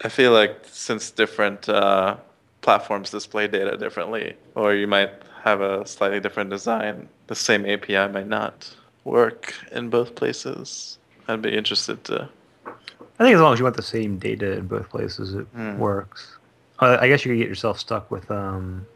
I 0.03 0.09
feel 0.09 0.33
like 0.33 0.57
since 0.71 1.11
different 1.11 1.69
uh, 1.69 2.17
platforms 2.63 3.11
display 3.11 3.49
data 3.49 3.77
differently, 3.77 4.35
or 4.55 4.75
you 4.75 4.87
might 4.87 5.11
have 5.43 5.61
a 5.61 5.87
slightly 5.87 6.21
different 6.21 6.51
design, 6.51 7.09
the 7.27 7.35
same 7.35 7.67
API 7.67 8.09
might 8.13 8.29
not 8.29 8.73
work 9.05 9.55
in 9.73 9.91
both 9.91 10.15
places. 10.15 10.99
I'd 11.29 11.43
be 11.43 11.55
interested 11.57 12.03
to. 12.05 12.29
I 12.67 13.25
think 13.25 13.35
as 13.35 13.41
long 13.41 13.53
as 13.53 13.59
you 13.59 13.65
want 13.65 13.77
the 13.77 13.83
same 13.83 14.19
data 14.19 14.53
in 14.53 14.67
both 14.67 14.89
places, 14.89 15.35
it 15.35 15.47
Hmm. 15.55 15.79
works. 15.79 16.37
Uh, 16.79 16.97
I 16.99 17.09
guess 17.09 17.25
you 17.25 17.33
could 17.33 17.39
get 17.39 17.49
yourself 17.49 17.79
stuck 17.79 18.11
with 18.11 18.31
um, 18.31 18.87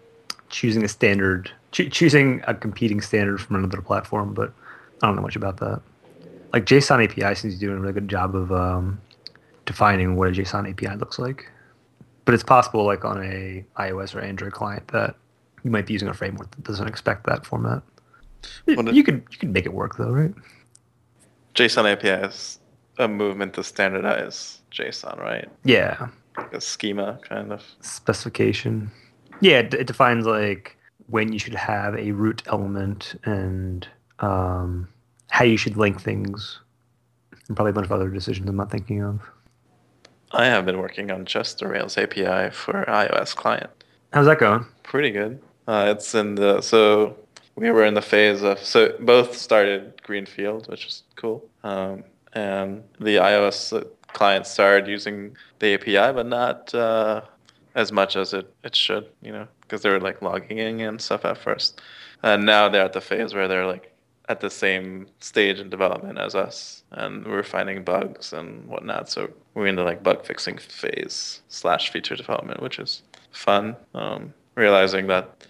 choosing 0.49 0.83
a 0.85 0.89
standard, 0.89 1.51
choo- 1.73 1.91
choosing 1.91 2.43
a 2.47 2.55
competing 2.55 3.03
standard 3.03 3.41
from 3.43 3.57
another 3.57 3.83
platform, 3.83 4.33
but 4.33 4.53
I 5.03 5.07
don't 5.07 5.17
know 5.17 5.23
much 5.23 5.37
about 5.37 5.59
that. 5.59 5.83
Like 6.55 6.67
JSON 6.67 7.03
API 7.05 7.35
seems 7.35 7.55
to 7.55 7.61
be 7.61 7.67
doing 7.67 7.79
a 7.79 7.81
really 7.81 7.93
good 7.93 8.09
job 8.09 8.37
of 8.37 8.53
um, 8.53 9.01
defining 9.67 10.15
what 10.15 10.29
a 10.29 10.31
JSON 10.31 10.71
API 10.71 10.97
looks 10.97 11.19
like. 11.19 11.51
But 12.25 12.33
it's 12.35 12.45
possible, 12.45 12.85
like 12.87 13.05
on 13.05 13.23
a 13.23 13.65
iOS 13.77 14.15
or 14.15 14.21
Android 14.21 14.53
client, 14.53 14.87
that 14.89 15.17
you 15.65 15.71
might 15.73 15.85
be 15.85 15.93
using 15.93 16.07
a 16.07 16.15
framework 16.15 16.51
that 16.53 16.63
doesn't 16.63 16.87
expect 16.87 17.27
that 17.27 17.45
format. 17.45 17.83
Well, 18.69 18.95
you 18.95 19.03
could 19.03 19.25
you 19.33 19.39
could 19.39 19.53
make 19.53 19.67
it 19.67 19.75
work 19.75 19.97
though, 19.97 20.13
right? 20.13 20.33
JSON 21.57 21.91
API 21.91 22.27
is 22.29 22.61
a 22.99 23.09
movement 23.09 23.55
to 23.55 23.65
standardize 23.65 24.61
JSON, 24.71 25.19
right? 25.19 25.49
Yeah, 25.65 26.09
Like 26.37 26.53
a 26.55 26.61
schema, 26.61 27.19
kind 27.29 27.53
of. 27.53 27.65
specification. 27.81 28.93
Yeah, 29.41 29.59
it, 29.59 29.75
it 29.75 29.87
defines 29.89 30.25
like 30.25 30.77
when 31.09 31.33
you 31.33 31.41
should 31.41 31.55
have 31.57 31.97
a 31.97 32.13
root 32.13 32.45
element 32.47 33.19
and 33.25 33.89
um, 34.21 34.89
how 35.35 35.43
you 35.45 35.57
should 35.57 35.77
link 35.77 36.01
things, 36.01 36.61
and 37.49 37.57
probably 37.57 37.71
a 37.71 37.73
bunch 37.73 37.87
of 37.87 37.91
other 37.91 38.09
decisions 38.09 38.49
I'm 38.49 38.55
not 38.55 38.71
thinking 38.71 39.03
of. 39.03 39.21
I 40.31 40.45
have 40.45 40.65
been 40.65 40.79
working 40.79 41.11
on 41.11 41.25
just 41.25 41.59
the 41.59 41.67
Rails 41.67 41.99
API 41.99 42.51
for 42.53 42.85
iOS 42.87 43.35
client. 43.35 43.69
How's 44.13 44.27
that 44.27 44.39
going? 44.39 44.65
Pretty 44.85 45.11
good. 45.11 45.43
Uh, 45.67 45.93
it's 45.97 46.15
in 46.15 46.37
the 46.37 46.61
so 46.61 47.17
we 47.57 47.69
were 47.73 47.85
in 47.85 47.95
the 47.95 48.01
phase 48.01 48.43
of 48.43 48.61
so 48.61 48.97
both 49.01 49.37
started 49.37 50.01
greenfield, 50.05 50.69
which 50.69 50.87
is 50.87 51.03
cool, 51.17 51.45
um, 51.65 52.05
and 52.35 52.85
the 53.01 53.17
iOS 53.17 53.85
client 54.13 54.47
started 54.47 54.89
using 54.89 55.37
the 55.59 55.75
API, 55.75 56.15
but 56.15 56.27
not 56.27 56.73
uh, 56.77 57.23
as 57.75 57.91
much 57.91 58.15
as 58.15 58.35
it, 58.35 58.55
it 58.63 58.77
should, 58.77 59.09
you 59.21 59.33
know, 59.33 59.49
because 59.63 59.83
they 59.83 59.91
were 59.91 59.99
like 59.99 60.23
logging 60.23 60.59
in 60.59 60.81
and 60.81 61.03
stuff 61.03 61.25
at 61.25 61.39
first, 61.39 61.81
and 62.23 62.47
now 62.47 62.69
they're 62.69 62.85
at 62.85 62.93
the 62.93 63.01
phase 63.01 63.35
where 63.35 63.49
they're 63.49 63.67
like 63.67 63.94
at 64.29 64.41
the 64.41 64.51
same 64.51 65.07
stage 65.21 65.61
in 65.61 65.69
development 65.69 66.19
as 66.19 66.35
us, 66.35 66.83
and 66.93 67.27
we're 67.27 67.43
finding 67.43 67.85
bugs 67.85 68.33
and 68.33 68.67
whatnot. 68.67 69.11
So 69.11 69.31
we're 69.55 69.67
in 69.67 69.77
the 69.77 69.83
like 69.83 70.03
bug 70.03 70.25
fixing 70.25 70.59
phase 70.59 71.43
slash 71.49 71.91
feature 71.91 72.17
development, 72.17 72.63
which 72.63 72.79
is 72.79 73.03
fun. 73.33 73.77
Um, 73.95 74.33
realizing 74.55 75.09
that 75.09 75.47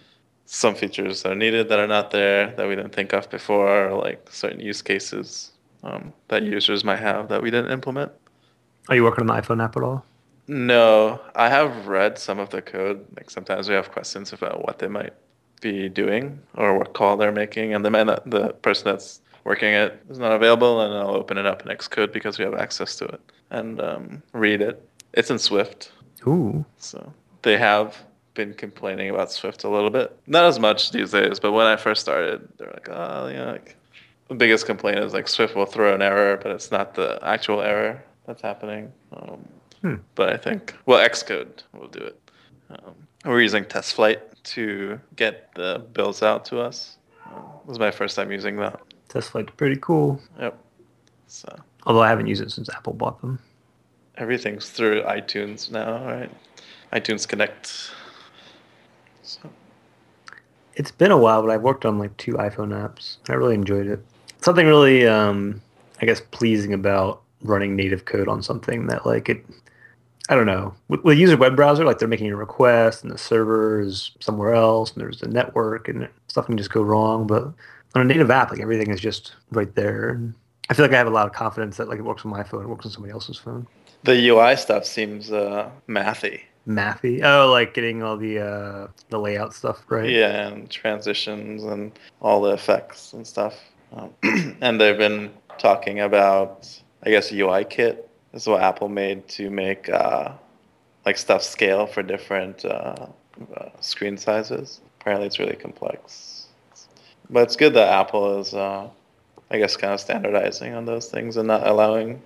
some 0.46 0.74
features 0.74 1.24
are 1.24 1.34
needed 1.34 1.68
that 1.68 1.78
are 1.78 1.86
not 1.86 2.10
there 2.10 2.54
that 2.56 2.68
we 2.68 2.74
didn't 2.74 2.94
think 2.94 3.12
of 3.12 3.30
before, 3.30 3.88
or 3.88 3.98
like 4.00 4.26
certain 4.30 4.60
use 4.60 4.82
cases 4.82 5.52
um, 5.84 6.12
that 6.28 6.42
users 6.42 6.84
might 6.84 6.98
have 6.98 7.28
that 7.28 7.42
we 7.42 7.50
didn't 7.50 7.70
implement. 7.70 8.10
Are 8.88 8.96
you 8.96 9.04
working 9.04 9.28
on 9.28 9.34
the 9.34 9.40
iPhone 9.40 9.62
app 9.62 9.76
at 9.76 9.82
all? 9.82 10.04
No, 10.46 11.20
I 11.34 11.48
have 11.48 11.86
read 11.86 12.18
some 12.18 12.38
of 12.38 12.50
the 12.50 12.60
code. 12.60 13.06
Like 13.16 13.30
sometimes 13.30 13.68
we 13.68 13.74
have 13.74 13.90
questions 13.90 14.32
about 14.32 14.66
what 14.66 14.78
they 14.78 14.88
might 14.88 15.14
be 15.64 15.88
doing 15.88 16.38
or 16.54 16.78
what 16.78 16.92
call 16.92 17.16
they're 17.16 17.32
making, 17.32 17.74
and 17.74 17.84
the 17.84 17.90
man, 17.90 18.06
the 18.06 18.54
person 18.62 18.84
that's 18.84 19.20
working 19.44 19.72
it 19.72 20.00
is 20.08 20.18
not 20.18 20.32
available, 20.32 20.80
and 20.80 20.94
I'll 20.94 21.16
open 21.16 21.36
it 21.38 21.46
up 21.46 21.62
in 21.62 21.76
Xcode 21.76 22.12
because 22.12 22.38
we 22.38 22.44
have 22.44 22.54
access 22.54 22.96
to 22.96 23.04
it 23.06 23.20
and 23.50 23.80
um, 23.80 24.22
read 24.32 24.60
it. 24.60 24.76
It's 25.14 25.30
in 25.30 25.38
Swift, 25.38 25.92
Ooh, 26.26 26.64
so 26.78 27.12
they 27.42 27.56
have 27.56 28.04
been 28.34 28.54
complaining 28.54 29.10
about 29.10 29.30
Swift 29.30 29.64
a 29.64 29.68
little 29.68 29.90
bit. 29.90 30.16
Not 30.26 30.44
as 30.44 30.58
much 30.58 30.90
these 30.90 31.10
days, 31.12 31.40
but 31.40 31.52
when 31.52 31.66
I 31.66 31.76
first 31.76 32.00
started, 32.00 32.48
they're 32.58 32.72
like, 32.72 32.88
oh, 32.90 33.28
you 33.28 33.36
know, 33.36 33.52
like 33.52 33.76
the 34.28 34.34
biggest 34.34 34.66
complaint 34.66 34.98
is 34.98 35.12
like 35.12 35.28
Swift 35.28 35.54
will 35.54 35.66
throw 35.66 35.94
an 35.94 36.02
error, 36.02 36.36
but 36.42 36.50
it's 36.52 36.70
not 36.70 36.94
the 36.94 37.18
actual 37.22 37.60
error 37.60 38.02
that's 38.26 38.42
happening. 38.42 38.92
Um, 39.12 39.38
Hmm. 39.84 39.96
But 40.14 40.30
I 40.30 40.38
think, 40.38 40.74
well, 40.86 41.06
Xcode 41.06 41.62
will 41.74 41.88
do 41.88 41.98
it. 41.98 42.18
Um, 42.70 42.94
we're 43.26 43.42
using 43.42 43.64
TestFlight 43.64 44.20
to 44.44 45.00
get 45.16 45.54
the 45.54 45.84
bills 45.92 46.22
out 46.22 46.44
to 46.46 46.60
us. 46.60 46.96
Um, 47.26 47.42
this 47.62 47.68
was 47.70 47.78
my 47.78 47.90
first 47.90 48.16
time 48.16 48.30
using 48.30 48.56
that. 48.56 48.80
test 49.08 49.30
flight 49.30 49.54
pretty 49.56 49.76
cool. 49.80 50.20
Yep. 50.38 50.58
So 51.26 51.56
Although 51.86 52.02
I 52.02 52.08
haven't 52.08 52.26
used 52.26 52.42
it 52.42 52.50
since 52.50 52.68
Apple 52.70 52.92
bought 52.94 53.20
them. 53.20 53.38
everything's 54.16 54.70
through 54.70 55.02
iTunes 55.02 55.70
now, 55.70 56.04
right? 56.04 56.30
iTunes 56.92 57.26
Connect. 57.26 57.90
So 59.22 59.40
It's 60.76 60.90
been 60.90 61.10
a 61.10 61.16
while, 61.18 61.42
but 61.42 61.50
I've 61.50 61.62
worked 61.62 61.84
on 61.84 61.98
like 61.98 62.16
two 62.16 62.32
iPhone 62.34 62.68
apps. 62.70 63.16
I 63.28 63.32
really 63.34 63.54
enjoyed 63.54 63.86
it. 63.86 64.00
Something 64.40 64.66
really, 64.66 65.06
um, 65.06 65.60
I 66.02 66.06
guess, 66.06 66.20
pleasing 66.30 66.72
about 66.74 67.22
running 67.42 67.74
native 67.76 68.04
code 68.04 68.28
on 68.28 68.42
something 68.42 68.86
that 68.88 69.06
like 69.06 69.28
it. 69.28 69.44
I 70.28 70.34
don't 70.34 70.46
know. 70.46 70.74
With, 70.88 71.02
with 71.04 71.16
a 71.16 71.20
user 71.20 71.36
web 71.36 71.54
browser, 71.54 71.84
like 71.84 71.98
they're 71.98 72.08
making 72.08 72.30
a 72.30 72.36
request 72.36 73.02
and 73.02 73.12
the 73.12 73.18
server 73.18 73.80
is 73.80 74.12
somewhere 74.20 74.54
else, 74.54 74.92
and 74.92 75.00
there's 75.00 75.22
a 75.22 75.28
network, 75.28 75.88
and 75.88 76.08
stuff 76.28 76.46
can 76.46 76.56
just 76.56 76.72
go 76.72 76.82
wrong. 76.82 77.26
But 77.26 77.44
on 77.94 78.02
a 78.02 78.04
native 78.04 78.30
app, 78.30 78.50
like 78.50 78.60
everything 78.60 78.90
is 78.90 79.00
just 79.00 79.34
right 79.50 79.74
there. 79.74 80.10
And 80.10 80.34
I 80.70 80.74
feel 80.74 80.84
like 80.84 80.94
I 80.94 80.98
have 80.98 81.06
a 81.06 81.10
lot 81.10 81.26
of 81.26 81.32
confidence 81.32 81.76
that 81.76 81.88
like 81.88 81.98
it 81.98 82.02
works 82.02 82.24
on 82.24 82.30
my 82.30 82.42
phone, 82.42 82.64
it 82.64 82.68
works 82.68 82.86
on 82.86 82.92
somebody 82.92 83.12
else's 83.12 83.36
phone. 83.36 83.66
the 84.04 84.28
UI 84.28 84.56
stuff 84.56 84.84
seems 84.86 85.30
uh, 85.30 85.70
mathy. 85.88 86.42
Mathy. 86.66 87.22
Oh, 87.22 87.50
like 87.50 87.74
getting 87.74 88.02
all 88.02 88.16
the 88.16 88.40
uh, 88.40 88.88
the 89.10 89.18
layout 89.18 89.52
stuff 89.52 89.84
right. 89.88 90.08
Yeah, 90.08 90.48
and 90.48 90.70
transitions 90.70 91.62
and 91.64 91.92
all 92.20 92.40
the 92.40 92.52
effects 92.52 93.12
and 93.12 93.26
stuff. 93.26 93.54
Um, 93.92 94.10
and 94.62 94.80
they've 94.80 94.96
been 94.96 95.30
talking 95.58 96.00
about, 96.00 96.66
I 97.02 97.10
guess, 97.10 97.30
UI 97.30 97.64
Kit 97.64 98.08
is 98.34 98.46
what 98.46 98.62
Apple 98.62 98.88
made 98.88 99.26
to 99.28 99.48
make 99.48 99.88
uh, 99.88 100.32
like 101.06 101.16
stuff 101.16 101.42
scale 101.42 101.86
for 101.86 102.02
different 102.02 102.64
uh, 102.64 103.06
uh, 103.56 103.68
screen 103.80 104.16
sizes. 104.16 104.80
Apparently, 105.00 105.26
it's 105.26 105.38
really 105.38 105.56
complex. 105.56 106.46
But 107.30 107.44
it's 107.44 107.56
good 107.56 107.74
that 107.74 107.88
Apple 107.88 108.40
is, 108.40 108.52
uh, 108.54 108.88
I 109.50 109.58
guess, 109.58 109.76
kind 109.76 109.94
of 109.94 110.00
standardizing 110.00 110.74
on 110.74 110.84
those 110.84 111.08
things 111.08 111.36
and 111.36 111.48
not 111.48 111.66
allowing 111.66 112.20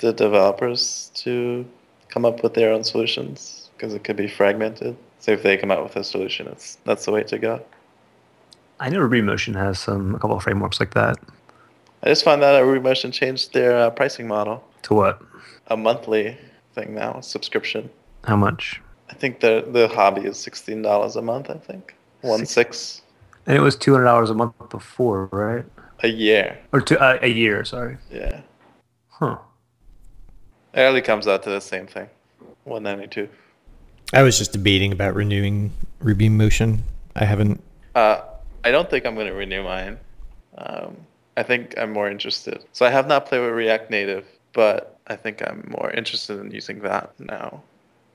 the 0.00 0.12
developers 0.12 1.10
to 1.14 1.64
come 2.08 2.24
up 2.24 2.42
with 2.42 2.54
their 2.54 2.72
own 2.72 2.84
solutions 2.84 3.70
because 3.76 3.94
it 3.94 4.04
could 4.04 4.16
be 4.16 4.28
fragmented. 4.28 4.96
So 5.20 5.32
if 5.32 5.42
they 5.42 5.56
come 5.56 5.70
out 5.70 5.82
with 5.82 5.96
a 5.96 6.04
solution, 6.04 6.46
it's 6.48 6.76
that's 6.84 7.04
the 7.06 7.12
way 7.12 7.22
to 7.24 7.38
go. 7.38 7.64
I 8.80 8.90
know 8.90 9.00
Ruby 9.00 9.22
Motion 9.22 9.54
has 9.54 9.78
some 9.78 10.14
a 10.14 10.18
couple 10.18 10.36
of 10.36 10.42
frameworks 10.42 10.80
like 10.80 10.94
that. 10.94 11.16
I 12.02 12.08
just 12.08 12.24
found 12.24 12.42
out 12.42 12.52
that 12.52 12.64
Rubymotion 12.64 13.12
changed 13.12 13.54
their 13.54 13.76
uh, 13.78 13.90
pricing 13.90 14.28
model. 14.28 14.62
To 14.82 14.94
what? 14.94 15.22
A 15.68 15.76
monthly 15.76 16.36
thing 16.74 16.94
now, 16.94 17.14
a 17.18 17.22
subscription. 17.22 17.90
How 18.24 18.36
much? 18.36 18.80
I 19.10 19.14
think 19.14 19.40
the 19.40 19.64
the 19.70 19.88
hobby 19.88 20.22
is 20.22 20.38
sixteen 20.38 20.82
dollars 20.82 21.16
a 21.16 21.22
month. 21.22 21.50
I 21.50 21.54
think 21.58 21.94
one 22.22 22.40
Six- 22.40 22.50
six 22.50 23.02
And 23.46 23.56
it 23.56 23.60
was 23.60 23.76
two 23.76 23.92
hundred 23.92 24.04
dollars 24.04 24.30
a 24.30 24.34
month 24.34 24.54
before, 24.70 25.26
right? 25.32 25.64
a 26.02 26.08
year. 26.08 26.58
Or 26.72 26.80
two, 26.80 26.98
uh, 26.98 27.18
a 27.22 27.28
year. 27.28 27.64
Sorry. 27.64 27.96
Yeah, 28.10 28.40
Huh. 29.10 29.38
it 30.74 30.80
really 30.82 31.00
comes 31.00 31.26
out 31.26 31.42
to 31.44 31.50
the 31.50 31.60
same 31.60 31.86
thing. 31.86 32.08
One 32.64 32.82
ninety 32.82 33.06
two. 33.06 33.28
I 34.12 34.22
was 34.22 34.36
just 34.38 34.52
debating 34.52 34.92
about 34.92 35.14
renewing 35.14 35.72
Ruby 36.00 36.28
Motion. 36.28 36.82
I 37.16 37.24
haven't. 37.24 37.62
Uh, 37.94 38.20
I 38.64 38.70
don't 38.70 38.88
think 38.90 39.06
I'm 39.06 39.14
going 39.14 39.26
to 39.28 39.32
renew 39.34 39.62
mine. 39.62 39.98
Um, 40.58 40.96
I 41.36 41.42
think 41.42 41.74
I'm 41.78 41.92
more 41.92 42.08
interested. 42.10 42.64
So 42.72 42.84
I 42.86 42.90
have 42.90 43.06
not 43.08 43.26
played 43.26 43.40
with 43.40 43.50
React 43.50 43.90
Native, 43.90 44.24
but 44.52 44.93
I 45.06 45.16
think 45.16 45.42
I'm 45.46 45.68
more 45.78 45.90
interested 45.90 46.38
in 46.40 46.50
using 46.50 46.80
that 46.80 47.12
now 47.18 47.62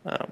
um, 0.06 0.32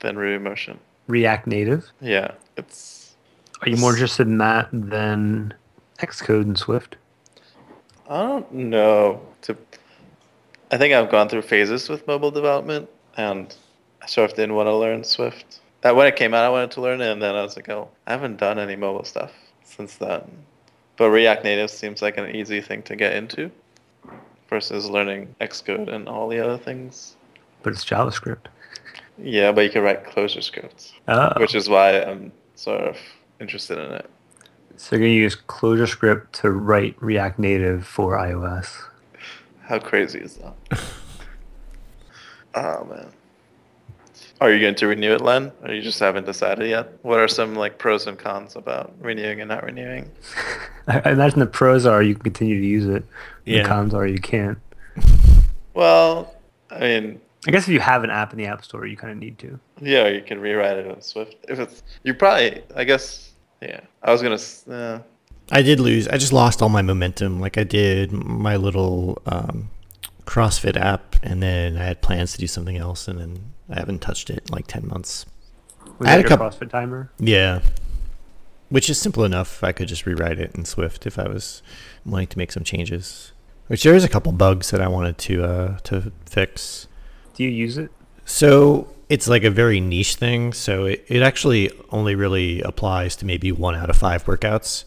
than 0.00 0.16
Rubymotion. 0.16 0.78
React 1.06 1.46
Native. 1.46 1.90
Yeah, 2.00 2.32
it's 2.56 3.14
Are 3.62 3.68
you 3.68 3.76
more 3.76 3.92
interested 3.92 4.26
in 4.26 4.38
that 4.38 4.68
than 4.72 5.54
Xcode 5.98 6.42
and 6.42 6.58
Swift? 6.58 6.96
I 8.08 8.26
don't 8.26 8.52
know. 8.52 9.20
To, 9.42 9.56
I 10.70 10.78
think 10.78 10.94
I've 10.94 11.10
gone 11.10 11.28
through 11.28 11.42
phases 11.42 11.88
with 11.88 12.06
mobile 12.06 12.30
development, 12.30 12.88
and 13.16 13.54
I 14.02 14.06
sort 14.06 14.30
of 14.30 14.36
didn't 14.36 14.54
want 14.54 14.68
to 14.68 14.74
learn 14.74 15.04
Swift. 15.04 15.60
Uh, 15.84 15.94
when 15.94 16.06
it 16.06 16.16
came 16.16 16.34
out, 16.34 16.44
I 16.44 16.48
wanted 16.48 16.70
to 16.72 16.80
learn 16.80 17.00
it, 17.00 17.12
and 17.12 17.22
then 17.22 17.34
I 17.36 17.42
was 17.42 17.54
like, 17.54 17.68
oh, 17.68 17.88
I 18.06 18.12
haven't 18.12 18.38
done 18.38 18.58
any 18.58 18.76
mobile 18.76 19.04
stuff 19.04 19.32
since 19.64 19.96
then. 19.96 20.22
But 20.96 21.10
React 21.10 21.44
Native 21.44 21.70
seems 21.70 22.00
like 22.00 22.16
an 22.16 22.34
easy 22.34 22.60
thing 22.60 22.82
to 22.84 22.96
get 22.96 23.14
into 23.14 23.50
versus 24.48 24.88
learning 24.88 25.34
Xcode 25.40 25.92
and 25.92 26.08
all 26.08 26.28
the 26.28 26.38
other 26.38 26.58
things. 26.58 27.16
But 27.62 27.72
it's 27.72 27.84
JavaScript. 27.84 28.46
Yeah, 29.18 29.50
but 29.52 29.62
you 29.62 29.70
can 29.70 29.82
write 29.82 30.04
Clojure 30.04 30.42
scripts, 30.42 30.92
Oh. 31.08 31.32
which 31.38 31.54
is 31.54 31.68
why 31.68 32.02
I'm 32.02 32.32
sort 32.54 32.80
of 32.82 32.96
interested 33.40 33.78
in 33.78 33.90
it. 33.92 34.10
So 34.76 34.96
you're 34.96 35.06
gonna 35.06 35.12
use 35.14 35.36
Clojure 35.48 35.88
script 35.88 36.34
to 36.40 36.50
write 36.50 36.96
React 37.00 37.38
Native 37.38 37.86
for 37.86 38.16
iOS. 38.18 38.76
How 39.62 39.78
crazy 39.78 40.20
is 40.20 40.36
that? 40.36 40.54
oh 42.54 42.84
man. 42.90 43.08
Are 44.40 44.52
you 44.52 44.60
going 44.60 44.74
to 44.76 44.86
renew 44.86 45.12
it, 45.12 45.20
Len? 45.20 45.50
Or 45.62 45.72
you 45.72 45.80
just 45.82 45.98
haven't 45.98 46.26
decided 46.26 46.68
yet? 46.68 46.92
What 47.02 47.18
are 47.18 47.28
some 47.28 47.54
like 47.54 47.78
pros 47.78 48.06
and 48.06 48.18
cons 48.18 48.54
about 48.56 48.94
renewing 49.00 49.40
and 49.40 49.48
not 49.48 49.62
renewing? 49.64 50.10
I 50.86 51.00
I 51.06 51.10
imagine 51.12 51.40
the 51.40 51.46
pros 51.46 51.86
are 51.86 52.02
you 52.02 52.14
can 52.14 52.22
continue 52.24 52.60
to 52.60 52.66
use 52.66 52.86
it. 52.86 53.04
Yeah. 53.44 53.62
The 53.62 53.68
cons 53.68 53.94
are 53.94 54.06
you 54.06 54.18
can't. 54.20 54.58
Well, 55.74 56.34
I 56.70 56.78
mean, 56.80 57.20
I 57.46 57.50
guess 57.50 57.64
if 57.64 57.68
you 57.68 57.80
have 57.80 58.04
an 58.04 58.10
app 58.10 58.32
in 58.32 58.38
the 58.38 58.46
App 58.46 58.64
Store, 58.64 58.86
you 58.86 58.96
kind 58.96 59.12
of 59.12 59.18
need 59.18 59.38
to. 59.38 59.58
yeah, 59.80 60.08
you 60.08 60.22
can 60.22 60.40
rewrite 60.40 60.76
it 60.78 60.86
in 60.86 61.00
Swift. 61.00 61.36
If 61.48 61.58
it's 61.58 61.82
you 62.02 62.14
probably, 62.14 62.62
I 62.74 62.84
guess, 62.84 63.32
yeah. 63.60 63.80
I 64.02 64.12
was 64.12 64.22
gonna. 64.22 64.34
s- 64.36 64.66
Uh, 64.68 65.00
I 65.52 65.62
did 65.62 65.78
lose. 65.78 66.08
I 66.08 66.16
just 66.16 66.32
lost 66.32 66.60
all 66.60 66.68
my 66.68 66.82
momentum. 66.82 67.40
Like 67.40 67.56
I 67.56 67.64
did 67.64 68.10
my 68.12 68.56
little 68.56 69.22
um, 69.26 69.70
CrossFit 70.24 70.76
app, 70.76 71.16
and 71.22 71.42
then 71.42 71.76
I 71.76 71.84
had 71.84 72.02
plans 72.02 72.32
to 72.32 72.38
do 72.38 72.46
something 72.46 72.76
else, 72.76 73.06
and 73.06 73.20
then 73.20 73.52
I 73.68 73.78
haven't 73.78 74.00
touched 74.00 74.30
it 74.30 74.44
in 74.46 74.54
like 74.54 74.66
ten 74.66 74.86
months. 74.86 75.26
Was 75.98 76.08
I 76.08 76.10
had 76.12 76.24
a 76.24 76.28
couple- 76.28 76.46
CrossFit 76.46 76.70
timer? 76.70 77.10
Yeah, 77.18 77.60
which 78.68 78.90
is 78.90 78.98
simple 78.98 79.24
enough. 79.24 79.62
I 79.64 79.72
could 79.72 79.88
just 79.88 80.06
rewrite 80.06 80.38
it 80.38 80.54
in 80.54 80.64
Swift 80.64 81.06
if 81.06 81.18
I 81.18 81.28
was 81.28 81.62
wanting 82.04 82.28
to 82.28 82.38
make 82.38 82.52
some 82.52 82.64
changes. 82.64 83.32
Which 83.68 83.82
there 83.82 83.94
is 83.94 84.04
a 84.04 84.08
couple 84.08 84.30
bugs 84.32 84.70
that 84.70 84.80
I 84.80 84.88
wanted 84.88 85.18
to 85.18 85.44
uh, 85.44 85.78
to 85.84 86.12
fix. 86.26 86.86
Do 87.34 87.42
you 87.42 87.50
use 87.50 87.78
it? 87.78 87.90
So 88.24 88.88
it's 89.08 89.28
like 89.28 89.44
a 89.44 89.50
very 89.50 89.80
niche 89.80 90.16
thing. 90.16 90.52
So 90.52 90.84
it, 90.84 91.04
it 91.08 91.22
actually 91.22 91.70
only 91.90 92.14
really 92.14 92.60
applies 92.62 93.16
to 93.16 93.26
maybe 93.26 93.52
one 93.52 93.74
out 93.74 93.90
of 93.90 93.96
five 93.96 94.24
workouts, 94.24 94.84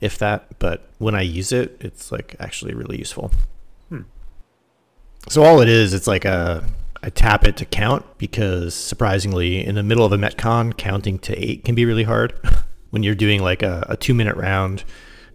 if 0.00 0.18
that. 0.18 0.58
But 0.58 0.88
when 0.98 1.14
I 1.14 1.22
use 1.22 1.52
it, 1.52 1.76
it's 1.80 2.10
like 2.10 2.36
actually 2.40 2.74
really 2.74 2.98
useful. 2.98 3.30
Hmm. 3.88 4.02
So 5.28 5.42
all 5.44 5.60
it 5.60 5.68
is, 5.68 5.92
it's 5.92 6.06
like 6.06 6.24
a 6.24 6.64
I 7.02 7.10
tap 7.10 7.44
it 7.44 7.56
to 7.56 7.64
count 7.64 8.06
because 8.18 8.74
surprisingly, 8.74 9.64
in 9.64 9.74
the 9.74 9.82
middle 9.82 10.04
of 10.04 10.12
a 10.12 10.16
Metcon, 10.16 10.76
counting 10.76 11.18
to 11.20 11.36
eight 11.36 11.64
can 11.64 11.74
be 11.74 11.84
really 11.84 12.04
hard 12.04 12.34
when 12.90 13.02
you're 13.02 13.14
doing 13.14 13.42
like 13.42 13.62
a, 13.62 13.84
a 13.88 13.96
two 13.96 14.14
minute 14.14 14.36
round, 14.36 14.84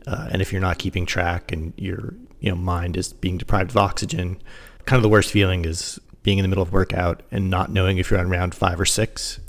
uh, 0.06 0.30
and 0.32 0.42
if 0.42 0.52
you're 0.52 0.62
not 0.62 0.78
keeping 0.78 1.06
track 1.06 1.52
and 1.52 1.74
your 1.76 2.14
you 2.40 2.50
know 2.50 2.56
mind 2.56 2.96
is 2.96 3.12
being 3.12 3.38
deprived 3.38 3.72
of 3.72 3.78
oxygen, 3.78 4.42
kind 4.86 4.98
of 4.98 5.04
the 5.04 5.10
worst 5.10 5.32
feeling 5.32 5.66
is 5.66 6.00
being 6.24 6.38
in 6.38 6.44
the 6.44 6.50
middle 6.50 6.64
of 6.64 6.72
workout 6.72 7.24
and 7.32 7.50
not 7.50 7.72
knowing 7.72 7.98
if 7.98 8.10
you're 8.10 8.20
on 8.20 8.30
round 8.30 8.56
five 8.56 8.80
or 8.80 8.86
six. 8.86 9.40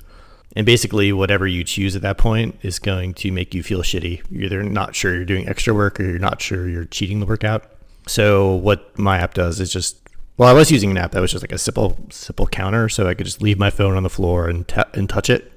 And 0.57 0.67
basically, 0.67 1.13
whatever 1.13 1.47
you 1.47 1.63
choose 1.63 1.95
at 1.95 2.03
that 2.03 2.19
point 2.19 2.59
is 2.63 2.79
going 2.81 3.15
to 3.15 3.31
make 3.31 3.55
you 3.55 3.63
feel 3.63 3.83
shitty. 3.83 4.23
You're 4.31 4.45
either 4.45 4.63
not 4.65 4.97
sure 4.97 5.15
you're 5.15 5.25
doing 5.25 5.49
extra 5.49 5.73
work 5.73 6.01
or 6.01 6.05
you're 6.05 6.19
not 6.19 6.41
sure 6.41 6.69
you're 6.69 6.85
cheating 6.87 7.21
the 7.21 7.27
workout. 7.27 7.71
So 8.07 8.55
what 8.55 8.99
my 8.99 9.19
app 9.19 9.35
does 9.35 9.61
is 9.61 9.73
just 9.73 10.08
well, 10.39 10.49
I 10.49 10.53
was 10.53 10.71
using 10.71 10.93
an 10.93 10.97
app 10.97 11.11
that 11.13 11.21
was 11.21 11.33
just 11.33 11.43
like 11.43 11.53
a 11.53 11.59
simple 11.59 11.99
simple 12.11 12.47
counter, 12.47 12.89
so 12.89 13.09
I 13.09 13.15
could 13.15 13.27
just 13.27 13.43
leave 13.43 13.59
my 13.59 13.71
phone 13.71 13.97
on 13.97 14.05
the 14.05 14.09
floor 14.09 14.49
and 14.49 14.67
ta 14.67 14.85
and 14.95 15.09
touch 15.09 15.29
it. 15.29 15.53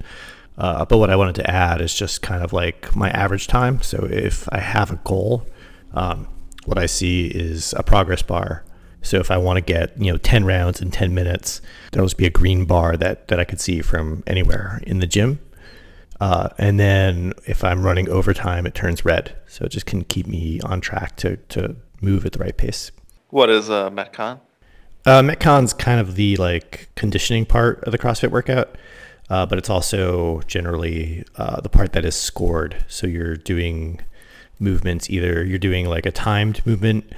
Uh, 0.58 0.84
but 0.84 0.98
what 0.98 1.08
I 1.08 1.16
wanted 1.16 1.36
to 1.36 1.48
add 1.48 1.80
is 1.80 1.94
just 1.94 2.20
kind 2.20 2.42
of 2.42 2.52
like 2.52 2.94
my 2.94 3.08
average 3.10 3.46
time. 3.46 3.80
So 3.80 4.06
if 4.10 4.48
I 4.52 4.58
have 4.58 4.90
a 4.90 4.96
goal, 4.96 5.46
um, 5.94 6.28
what 6.66 6.78
I 6.78 6.86
see 6.86 7.28
is 7.28 7.72
a 7.74 7.82
progress 7.82 8.22
bar. 8.22 8.64
So 9.02 9.18
if 9.18 9.30
I 9.30 9.38
want 9.38 9.56
to 9.56 9.60
get 9.60 9.96
you 10.00 10.10
know 10.10 10.18
10 10.18 10.44
rounds 10.44 10.82
in 10.82 10.90
10 10.90 11.14
minutes, 11.14 11.60
there'll 11.92 12.08
just 12.08 12.18
be 12.18 12.26
a 12.26 12.30
green 12.30 12.64
bar 12.64 12.96
that 12.96 13.28
that 13.28 13.38
I 13.38 13.44
could 13.44 13.60
see 13.60 13.82
from 13.82 14.24
anywhere 14.26 14.80
in 14.84 14.98
the 14.98 15.06
gym. 15.06 15.38
Uh, 16.20 16.48
and 16.58 16.80
then 16.80 17.34
if 17.46 17.62
I'm 17.62 17.84
running 17.84 18.08
overtime, 18.08 18.66
it 18.66 18.74
turns 18.74 19.04
red. 19.04 19.36
So 19.46 19.64
it 19.64 19.70
just 19.70 19.86
can 19.86 20.02
keep 20.02 20.26
me 20.26 20.60
on 20.62 20.80
track 20.80 21.14
to 21.18 21.36
to 21.50 21.76
move 22.00 22.26
at 22.26 22.32
the 22.32 22.40
right 22.40 22.56
pace. 22.56 22.90
What 23.28 23.48
is 23.48 23.70
uh, 23.70 23.88
Metcon? 23.88 24.40
Uh, 25.04 25.20
Metcon's 25.20 25.72
kind 25.72 26.00
of 26.00 26.14
the 26.14 26.36
like 26.36 26.88
conditioning 26.94 27.44
part 27.44 27.82
of 27.84 27.92
the 27.92 27.98
CrossFit 27.98 28.30
workout, 28.30 28.76
uh, 29.30 29.46
but 29.46 29.58
it's 29.58 29.70
also 29.70 30.40
generally 30.42 31.24
uh, 31.36 31.60
the 31.60 31.68
part 31.68 31.92
that 31.92 32.04
is 32.04 32.14
scored. 32.14 32.84
So 32.88 33.06
you're 33.06 33.36
doing 33.36 34.00
movements, 34.60 35.10
either 35.10 35.44
you're 35.44 35.58
doing 35.58 35.86
like 35.86 36.06
a 36.06 36.12
timed 36.12 36.64
movement, 36.64 37.12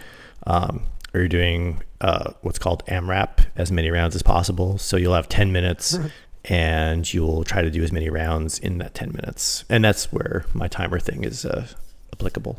um, 0.47 0.85
or 1.12 1.21
you're 1.21 1.29
doing 1.29 1.83
uh, 2.00 2.33
what's 2.41 2.59
called 2.59 2.85
AMRAP, 2.87 3.47
as 3.57 3.71
many 3.71 3.91
rounds 3.91 4.14
as 4.14 4.23
possible. 4.23 4.79
So 4.79 4.97
you'll 4.97 5.14
have 5.14 5.29
10 5.29 5.53
minutes 5.53 5.99
and 6.47 7.12
you'll 7.12 7.45
try 7.45 7.62
to 7.62 7.71
do 7.71 7.83
as 7.83 7.93
many 7.93 8.09
rounds 8.09 8.59
in 8.59 8.79
that 8.79 8.95
10 8.95 9.12
minutes. 9.12 9.64
And 9.69 9.85
that's 9.85 10.12
where 10.12 10.47
my 10.55 10.69
timer 10.69 10.99
thing 10.99 11.25
is 11.25 11.45
uh, 11.45 11.67
applicable. 12.12 12.59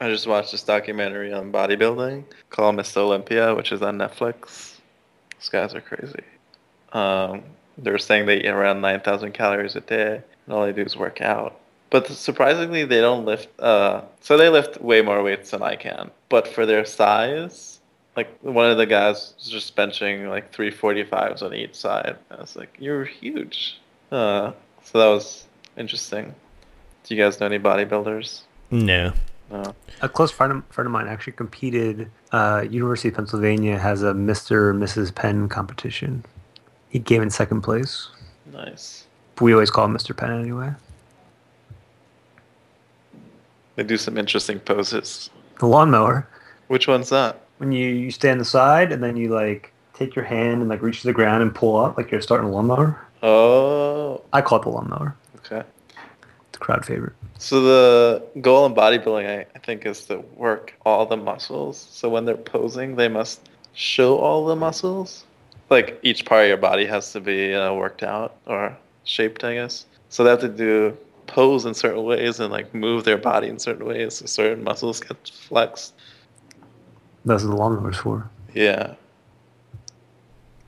I 0.00 0.08
just 0.08 0.26
watched 0.26 0.52
this 0.52 0.62
documentary 0.62 1.32
on 1.32 1.50
bodybuilding 1.50 2.24
called 2.50 2.76
Mr. 2.76 2.98
Olympia, 2.98 3.54
which 3.54 3.72
is 3.72 3.82
on 3.82 3.98
Netflix. 3.98 4.76
These 5.38 5.48
guys 5.48 5.74
are 5.74 5.80
crazy. 5.80 6.22
Um, 6.92 7.42
they 7.76 7.90
were 7.90 7.98
saying 7.98 8.26
they 8.26 8.38
eat 8.38 8.46
around 8.46 8.80
9,000 8.80 9.32
calories 9.32 9.76
a 9.76 9.80
day, 9.80 10.22
and 10.46 10.54
all 10.54 10.64
they 10.64 10.72
do 10.72 10.82
is 10.82 10.96
work 10.96 11.20
out. 11.20 11.60
But 11.90 12.06
surprisingly, 12.06 12.84
they 12.84 13.00
don't 13.00 13.24
lift. 13.24 13.48
Uh, 13.58 14.02
so 14.20 14.36
they 14.36 14.48
lift 14.48 14.80
way 14.80 15.02
more 15.02 15.22
weights 15.22 15.50
than 15.50 15.62
I 15.62 15.76
can. 15.76 16.10
But 16.28 16.46
for 16.46 16.66
their 16.66 16.84
size, 16.84 17.80
like 18.16 18.28
one 18.42 18.70
of 18.70 18.76
the 18.76 18.86
guys 18.86 19.34
was 19.38 19.48
just 19.48 19.74
benching 19.74 20.28
like 20.28 20.52
345s 20.52 21.42
on 21.42 21.54
each 21.54 21.74
side. 21.74 22.16
I 22.30 22.36
was 22.36 22.56
like, 22.56 22.76
"You're 22.78 23.04
huge." 23.04 23.78
Uh, 24.12 24.52
so 24.82 24.98
that 24.98 25.06
was 25.06 25.46
interesting. 25.78 26.34
Do 27.04 27.14
you 27.14 27.22
guys 27.22 27.40
know 27.40 27.46
any 27.46 27.58
bodybuilders? 27.58 28.42
No. 28.70 29.12
No. 29.50 29.74
A 30.02 30.08
close 30.08 30.30
friend 30.30 30.52
of, 30.52 30.64
friend 30.66 30.86
of 30.86 30.92
mine 30.92 31.08
actually 31.08 31.32
competed. 31.32 32.10
Uh, 32.32 32.64
University 32.68 33.08
of 33.08 33.14
Pennsylvania 33.14 33.78
has 33.78 34.02
a 34.02 34.12
Mr. 34.12 34.70
and 34.70 34.82
Mrs. 34.82 35.14
Penn 35.14 35.48
competition. 35.48 36.24
He 36.90 37.00
came 37.00 37.22
in 37.22 37.30
second 37.30 37.62
place. 37.62 38.08
Nice. 38.52 39.06
We 39.40 39.52
always 39.52 39.70
call 39.70 39.86
him 39.86 39.96
Mr. 39.96 40.16
Penn 40.16 40.38
anyway. 40.38 40.72
They 43.76 43.84
do 43.84 43.96
some 43.96 44.18
interesting 44.18 44.58
poses. 44.58 45.30
The 45.60 45.66
lawnmower. 45.66 46.28
Which 46.66 46.88
one's 46.88 47.08
that? 47.10 47.40
When 47.58 47.72
you, 47.72 47.88
you 47.88 48.10
stay 48.10 48.30
on 48.30 48.38
the 48.38 48.44
side 48.44 48.92
and 48.92 49.02
then 49.02 49.16
you 49.16 49.28
like 49.28 49.72
take 49.94 50.14
your 50.14 50.24
hand 50.24 50.60
and 50.60 50.68
like 50.68 50.82
reach 50.82 51.00
to 51.02 51.06
the 51.06 51.12
ground 51.12 51.42
and 51.42 51.54
pull 51.54 51.76
up 51.76 51.96
like 51.96 52.10
you're 52.10 52.20
starting 52.20 52.48
a 52.48 52.50
lawnmower. 52.50 53.00
Oh, 53.22 54.22
I 54.32 54.42
call 54.42 54.60
it 54.60 54.62
the 54.62 54.70
lawnmower. 54.70 55.16
Okay. 56.60 56.74
It's 56.74 56.84
a 56.84 56.84
crowd 56.84 56.84
favorite. 56.84 57.12
So 57.38 57.60
the 57.62 58.40
goal 58.40 58.66
in 58.66 58.74
bodybuilding, 58.74 59.28
I, 59.28 59.46
I 59.54 59.58
think, 59.60 59.86
is 59.86 60.04
to 60.06 60.18
work 60.36 60.74
all 60.84 61.06
the 61.06 61.16
muscles. 61.16 61.86
So 61.90 62.08
when 62.08 62.24
they're 62.24 62.36
posing, 62.36 62.96
they 62.96 63.08
must 63.08 63.48
show 63.74 64.18
all 64.18 64.46
the 64.46 64.56
muscles. 64.56 65.24
Like 65.70 65.98
each 66.02 66.24
part 66.24 66.44
of 66.44 66.48
your 66.48 66.56
body 66.56 66.86
has 66.86 67.12
to 67.12 67.20
be 67.20 67.54
uh, 67.54 67.72
worked 67.74 68.02
out 68.02 68.36
or 68.46 68.76
shaped, 69.04 69.44
I 69.44 69.54
guess. 69.54 69.86
So 70.08 70.24
they 70.24 70.30
have 70.30 70.40
to 70.40 70.48
do 70.48 70.96
pose 71.26 71.66
in 71.66 71.74
certain 71.74 72.04
ways 72.04 72.40
and 72.40 72.50
like 72.50 72.74
move 72.74 73.04
their 73.04 73.18
body 73.18 73.48
in 73.48 73.58
certain 73.58 73.86
ways 73.86 74.14
so 74.14 74.26
certain 74.26 74.64
muscles 74.64 75.00
get 75.00 75.28
flexed. 75.28 75.94
That's 77.24 77.44
what 77.44 77.50
the 77.50 77.56
lawnmower's 77.56 77.98
for. 77.98 78.30
Yeah. 78.54 78.94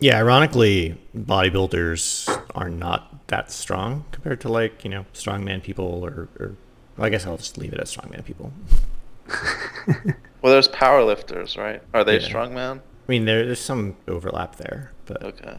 Yeah, 0.00 0.18
ironically, 0.18 0.98
bodybuilders 1.16 2.42
are 2.54 2.70
not 2.70 3.26
that 3.28 3.52
strong 3.52 4.04
compared 4.12 4.40
to 4.42 4.48
like 4.48 4.82
you 4.84 4.90
know 4.90 5.04
strongman 5.12 5.62
people 5.62 5.84
or, 6.04 6.28
or 6.38 6.56
well, 6.96 7.06
I 7.06 7.10
guess 7.10 7.26
I'll 7.26 7.36
just 7.36 7.58
leave 7.58 7.72
it 7.72 7.80
as 7.80 7.94
strongman 7.94 8.24
people. 8.24 8.52
Well, 10.42 10.54
there's 10.54 10.68
power 10.68 11.04
lifters, 11.04 11.58
right? 11.58 11.82
Are 11.92 12.02
they 12.02 12.18
Yeah. 12.18 12.26
strongman? 12.26 12.78
I 12.78 12.82
mean, 13.08 13.26
there, 13.26 13.44
there's 13.44 13.60
some 13.60 13.94
overlap 14.08 14.56
there, 14.56 14.90
but 15.04 15.22
Okay. 15.22 15.58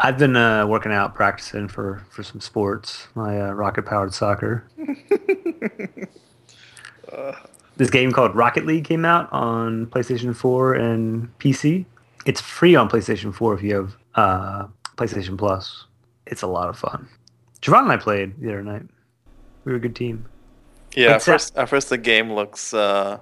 I've 0.00 0.18
been 0.18 0.34
uh, 0.34 0.66
working 0.66 0.90
out, 0.90 1.14
practicing 1.14 1.68
for, 1.68 2.02
for 2.10 2.24
some 2.24 2.40
sports. 2.40 3.06
My 3.14 3.40
uh, 3.40 3.52
rocket 3.52 3.86
powered 3.86 4.12
soccer. 4.12 4.64
Uh, 7.12 7.32
This 7.76 7.90
game 7.90 8.10
called 8.12 8.34
Rocket 8.34 8.66
League 8.66 8.84
came 8.84 9.04
out 9.04 9.28
on 9.32 9.86
PlayStation 9.86 10.34
4 10.34 10.74
and 10.74 11.38
PC. 11.38 11.84
It's 12.26 12.40
free 12.40 12.74
on 12.76 12.88
PlayStation 12.88 13.34
4 13.34 13.54
if 13.54 13.62
you 13.62 13.74
have 13.74 13.96
uh, 14.14 14.66
PlayStation 14.96 15.38
Plus. 15.38 15.86
It's 16.26 16.42
a 16.42 16.46
lot 16.46 16.68
of 16.68 16.78
fun. 16.78 17.08
Javon 17.62 17.82
and 17.82 17.92
I 17.92 17.96
played 17.96 18.40
the 18.40 18.48
other 18.48 18.62
night. 18.62 18.82
We 19.64 19.72
were 19.72 19.78
a 19.78 19.80
good 19.80 19.96
team. 19.96 20.26
Yeah, 20.94 21.10
at 21.14 21.22
first, 21.22 21.56
at 21.56 21.68
first 21.68 21.88
the 21.88 21.98
game 21.98 22.32
looks 22.32 22.74
uh, 22.74 23.18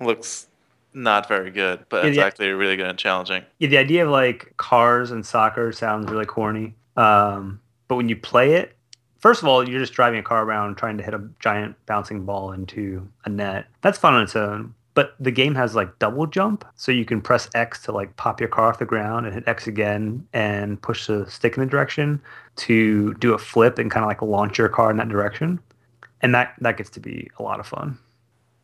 looks 0.00 0.46
not 0.92 1.28
very 1.28 1.50
good, 1.50 1.84
but 1.88 2.04
Yeah, 2.04 2.08
it's 2.10 2.18
yeah. 2.18 2.24
actually 2.26 2.48
really 2.50 2.76
good 2.76 2.86
and 2.86 2.98
challenging. 2.98 3.44
Yeah, 3.58 3.68
the 3.68 3.78
idea 3.78 4.04
of 4.04 4.10
like 4.10 4.54
cars 4.56 5.10
and 5.10 5.24
soccer 5.24 5.72
sounds 5.72 6.10
really 6.10 6.26
corny. 6.26 6.74
Um, 6.96 7.60
but 7.86 7.96
when 7.96 8.08
you 8.08 8.16
play 8.16 8.54
it, 8.54 8.76
first 9.18 9.42
of 9.42 9.48
all, 9.48 9.66
you're 9.66 9.80
just 9.80 9.92
driving 9.94 10.18
a 10.18 10.22
car 10.22 10.44
around 10.44 10.76
trying 10.76 10.98
to 10.98 11.04
hit 11.04 11.14
a 11.14 11.22
giant 11.40 11.76
bouncing 11.86 12.24
ball 12.24 12.52
into 12.52 13.08
a 13.24 13.28
net. 13.28 13.66
That's 13.80 13.98
fun 13.98 14.14
on 14.14 14.22
its 14.22 14.36
own. 14.36 14.74
But 14.98 15.14
the 15.20 15.30
game 15.30 15.54
has 15.54 15.76
like 15.76 15.96
double 16.00 16.26
jump, 16.26 16.64
so 16.74 16.90
you 16.90 17.04
can 17.04 17.20
press 17.20 17.48
X 17.54 17.80
to 17.84 17.92
like 17.92 18.16
pop 18.16 18.40
your 18.40 18.48
car 18.48 18.68
off 18.68 18.80
the 18.80 18.84
ground 18.84 19.26
and 19.26 19.32
hit 19.32 19.46
X 19.46 19.68
again 19.68 20.26
and 20.32 20.82
push 20.82 21.06
the 21.06 21.24
stick 21.30 21.56
in 21.56 21.60
the 21.60 21.70
direction 21.70 22.20
to 22.56 23.14
do 23.14 23.32
a 23.32 23.38
flip 23.38 23.78
and 23.78 23.92
kind 23.92 24.02
of 24.02 24.08
like 24.08 24.20
launch 24.22 24.58
your 24.58 24.68
car 24.68 24.90
in 24.90 24.96
that 24.96 25.08
direction. 25.08 25.60
And 26.20 26.34
that 26.34 26.54
that 26.62 26.78
gets 26.78 26.90
to 26.90 26.98
be 26.98 27.30
a 27.38 27.44
lot 27.44 27.60
of 27.60 27.66
fun. 27.68 27.96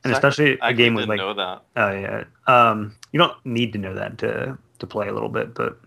And 0.03 0.13
So 0.13 0.17
especially 0.17 0.61
I 0.61 0.71
a 0.71 0.75
game 0.75 0.95
with 0.95 1.09
like 1.09 1.19
know 1.19 1.35
that. 1.35 1.63
Oh 1.77 1.93
yeah. 1.93 2.25
Um, 2.49 2.97
you 3.13 3.19
don't 3.21 3.37
need 3.47 3.73
to 3.75 3.79
know 3.79 3.95
that 3.95 4.19
to 4.19 4.59
to 4.81 4.87
play 4.89 5.07
a 5.07 5.13
little 5.13 5.29
bit, 5.29 5.55
but 5.55 5.79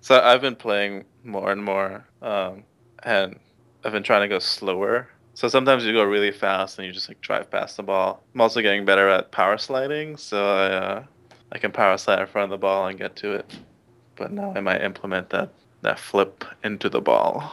So 0.00 0.18
I've 0.18 0.40
been 0.40 0.56
playing 0.56 1.04
more 1.22 1.52
and 1.52 1.62
more, 1.62 2.02
um, 2.22 2.64
and 3.02 3.38
I've 3.84 3.92
been 3.92 4.04
trying 4.04 4.22
to 4.22 4.28
go 4.28 4.38
slower. 4.38 5.10
So 5.34 5.48
sometimes 5.48 5.84
you 5.84 5.92
go 5.92 6.04
really 6.04 6.30
fast 6.30 6.78
and 6.78 6.86
you 6.86 6.92
just 6.92 7.08
like 7.08 7.20
drive 7.20 7.50
past 7.50 7.76
the 7.76 7.82
ball. 7.82 8.22
I'm 8.34 8.40
also 8.40 8.60
getting 8.60 8.84
better 8.84 9.08
at 9.08 9.30
power 9.30 9.56
sliding, 9.58 10.16
so 10.16 10.44
I 10.44 10.66
uh, 10.66 11.04
I 11.52 11.58
can 11.58 11.72
power 11.72 11.96
slide 11.96 12.20
in 12.20 12.26
front 12.26 12.44
of 12.44 12.50
the 12.50 12.60
ball 12.60 12.86
and 12.86 12.98
get 12.98 13.16
to 13.16 13.32
it. 13.32 13.58
But 14.16 14.32
now 14.32 14.52
I 14.54 14.60
might 14.60 14.82
implement 14.82 15.30
that 15.30 15.50
that 15.80 15.98
flip 15.98 16.44
into 16.62 16.88
the 16.88 17.00
ball. 17.00 17.52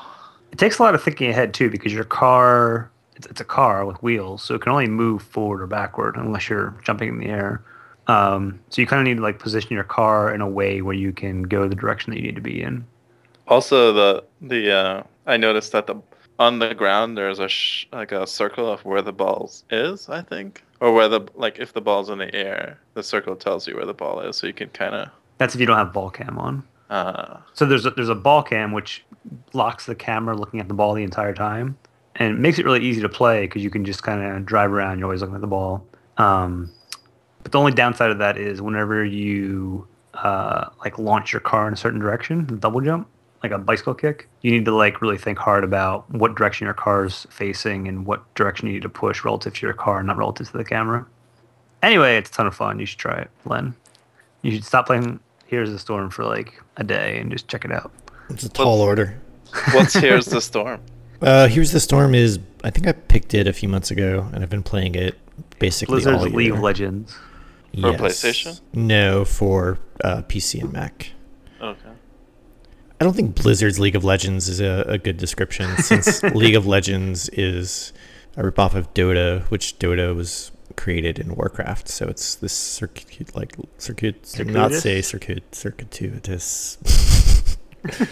it 0.51 0.59
takes 0.59 0.79
a 0.79 0.83
lot 0.83 0.93
of 0.93 1.01
thinking 1.01 1.29
ahead 1.29 1.53
too 1.53 1.69
because 1.69 1.93
your 1.93 2.03
car 2.03 2.91
it's, 3.15 3.27
it's 3.27 3.41
a 3.41 3.45
car 3.45 3.85
with 3.85 4.01
wheels, 4.03 4.43
so 4.43 4.55
it 4.55 4.61
can 4.61 4.71
only 4.71 4.87
move 4.87 5.21
forward 5.21 5.61
or 5.61 5.67
backward 5.67 6.15
unless 6.15 6.49
you're 6.49 6.75
jumping 6.83 7.09
in 7.09 7.17
the 7.19 7.27
air. 7.27 7.63
Um, 8.07 8.59
so 8.69 8.81
you 8.81 8.87
kind 8.87 8.99
of 8.99 9.05
need 9.05 9.17
to 9.17 9.21
like 9.21 9.39
position 9.39 9.73
your 9.73 9.83
car 9.83 10.33
in 10.33 10.41
a 10.41 10.49
way 10.49 10.81
where 10.81 10.95
you 10.95 11.11
can 11.11 11.43
go 11.43 11.67
the 11.67 11.75
direction 11.75 12.11
that 12.11 12.17
you 12.17 12.23
need 12.23 12.35
to 12.35 12.41
be 12.41 12.61
in. 12.61 12.85
Also, 13.47 13.93
the 13.93 14.23
the 14.41 14.71
uh, 14.71 15.03
I 15.27 15.37
noticed 15.37 15.71
that 15.73 15.87
the 15.87 15.95
on 16.39 16.57
the 16.59 16.73
ground 16.73 17.17
there's 17.17 17.37
a 17.39 17.47
sh- 17.49 17.85
like 17.91 18.11
a 18.11 18.25
circle 18.25 18.71
of 18.71 18.83
where 18.85 19.01
the 19.01 19.11
ball 19.13 19.51
is. 19.69 20.09
I 20.09 20.21
think, 20.21 20.63
or 20.79 20.91
where 20.93 21.07
the 21.07 21.21
like 21.35 21.59
if 21.59 21.73
the 21.73 21.81
ball's 21.81 22.09
in 22.09 22.17
the 22.17 22.33
air, 22.33 22.79
the 22.95 23.03
circle 23.03 23.35
tells 23.35 23.67
you 23.67 23.75
where 23.75 23.85
the 23.85 23.93
ball 23.93 24.21
is, 24.21 24.37
so 24.37 24.47
you 24.47 24.53
can 24.53 24.69
kind 24.69 24.95
of. 24.95 25.09
That's 25.37 25.53
if 25.53 25.61
you 25.61 25.67
don't 25.67 25.77
have 25.77 25.93
ball 25.93 26.09
cam 26.09 26.37
on. 26.39 26.63
Uh, 26.89 27.37
So 27.53 27.65
there's 27.65 27.85
a, 27.85 27.91
there's 27.91 28.09
a 28.09 28.15
ball 28.15 28.41
cam 28.41 28.71
which 28.71 29.05
blocks 29.51 29.85
the 29.85 29.95
camera 29.95 30.35
looking 30.35 30.59
at 30.59 30.67
the 30.67 30.73
ball 30.73 30.93
the 30.95 31.03
entire 31.03 31.33
time, 31.33 31.77
and 32.15 32.33
it 32.33 32.39
makes 32.39 32.57
it 32.57 32.65
really 32.65 32.81
easy 32.83 33.01
to 33.01 33.09
play 33.09 33.41
because 33.41 33.63
you 33.63 33.69
can 33.69 33.85
just 33.85 34.01
kind 34.01 34.23
of 34.23 34.45
drive 34.45 34.71
around. 34.71 34.97
You're 34.97 35.05
always 35.07 35.21
looking 35.21 35.35
at 35.35 35.41
the 35.41 35.47
ball. 35.47 35.85
Um, 36.17 36.71
but 37.43 37.51
the 37.51 37.59
only 37.59 37.71
downside 37.71 38.11
of 38.11 38.17
that 38.17 38.37
is 38.37 38.61
whenever 38.61 39.05
you 39.05 39.87
uh, 40.15 40.69
like 40.83 40.97
launch 40.97 41.31
your 41.31 41.39
car 41.41 41.67
in 41.67 41.73
a 41.73 41.77
certain 41.77 41.99
direction, 41.99 42.57
double 42.59 42.81
jump, 42.81 43.07
like 43.43 43.51
a 43.51 43.57
bicycle 43.57 43.93
kick, 43.93 44.27
you 44.41 44.51
need 44.51 44.65
to 44.65 44.75
like 44.75 45.01
really 45.01 45.17
think 45.17 45.37
hard 45.37 45.63
about 45.63 46.09
what 46.11 46.35
direction 46.35 46.65
your 46.65 46.73
car's 46.73 47.25
facing 47.29 47.87
and 47.87 48.05
what 48.05 48.33
direction 48.35 48.67
you 48.67 48.73
need 48.73 48.81
to 48.81 48.89
push 48.89 49.23
relative 49.23 49.53
to 49.55 49.65
your 49.65 49.73
car, 49.73 50.03
not 50.03 50.17
relative 50.17 50.49
to 50.51 50.57
the 50.57 50.65
camera. 50.65 51.05
Anyway, 51.81 52.17
it's 52.17 52.29
a 52.29 52.33
ton 52.33 52.47
of 52.47 52.55
fun. 52.55 52.79
You 52.79 52.85
should 52.85 52.99
try 52.99 53.17
it, 53.17 53.29
Len. 53.45 53.73
You 54.41 54.51
should 54.51 54.65
stop 54.65 54.87
playing 54.87 55.19
Heroes 55.47 55.69
of 55.69 55.73
the 55.73 55.79
Storm 55.79 56.09
for 56.09 56.25
like 56.25 56.61
a 56.77 56.83
day 56.83 57.17
and 57.19 57.31
just 57.31 57.47
check 57.47 57.63
it 57.63 57.71
out. 57.71 57.91
It's 58.29 58.43
a 58.43 58.49
tall 58.49 58.81
order. 58.81 59.19
what's 59.73 59.93
Heroes 59.99 60.27
of 60.27 60.33
the 60.33 60.41
Storm? 60.41 60.81
Uh, 61.21 61.47
Heroes 61.47 61.69
of 61.69 61.73
the 61.73 61.79
Storm 61.79 62.13
is 62.13 62.39
I 62.63 62.69
think 62.69 62.87
I 62.87 62.91
picked 62.91 63.33
it 63.33 63.47
a 63.47 63.53
few 63.53 63.69
months 63.69 63.89
ago 63.91 64.27
and 64.33 64.43
I've 64.43 64.49
been 64.49 64.63
playing 64.63 64.95
it 64.95 65.17
basically 65.59 65.95
Blizzard's 65.95 66.23
all 66.23 66.27
year. 66.27 66.37
League 66.37 66.51
of 66.51 66.59
Legends. 66.59 67.17
For 67.73 67.93
PlayStation? 67.93 68.59
No, 68.73 69.23
for 69.25 69.77
uh, 70.03 70.23
PC 70.23 70.61
and 70.61 70.73
Mac. 70.73 71.11
Okay. 71.61 71.89
I 72.99 73.05
don't 73.05 73.15
think 73.15 73.41
Blizzard's 73.41 73.79
League 73.79 73.95
of 73.95 74.03
Legends 74.03 74.49
is 74.49 74.59
a, 74.59 74.83
a 74.87 74.97
good 74.97 75.17
description 75.17 75.77
since 75.77 76.21
League 76.23 76.55
of 76.55 76.67
Legends 76.67 77.29
is 77.29 77.93
a 78.35 78.43
ripoff 78.43 78.73
of 78.75 78.93
Dota, 78.93 79.43
which 79.43 79.79
Dota 79.79 80.15
was 80.15 80.51
created 80.75 81.17
in 81.17 81.35
Warcraft. 81.35 81.87
So 81.87 82.07
it's 82.07 82.35
this 82.35 82.53
circuit, 82.53 83.35
like 83.35 83.55
circuit, 83.77 84.15
not 84.37 84.71
Circuitous? 84.71 84.81
say 84.81 85.01
circuit, 85.01 85.55
circuitous. 85.55 86.77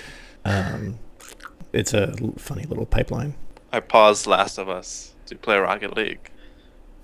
um, 0.45 0.99
it's 1.73 1.93
a 1.93 2.15
funny 2.37 2.63
little 2.63 2.85
pipeline. 2.85 3.35
I 3.71 3.81
paused 3.81 4.25
Last 4.25 4.57
of 4.57 4.69
Us 4.69 5.13
to 5.25 5.35
play 5.35 5.57
Rocket 5.57 5.95
League. 5.97 6.31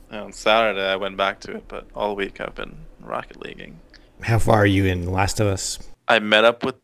And 0.09 0.21
on 0.21 0.31
Saturday, 0.31 0.85
I 0.85 0.95
went 0.95 1.17
back 1.17 1.39
to 1.41 1.55
it, 1.55 1.65
but 1.67 1.87
all 1.93 2.15
week 2.15 2.39
I've 2.39 2.55
been 2.55 2.77
Rocket 3.01 3.41
Leaguing. 3.41 3.79
How 4.21 4.39
far 4.39 4.59
are 4.59 4.65
you 4.65 4.85
in 4.85 5.11
Last 5.11 5.39
of 5.41 5.47
Us? 5.47 5.79
I 6.07 6.19
met 6.19 6.45
up 6.45 6.63
with 6.63 6.75
the 6.75 6.82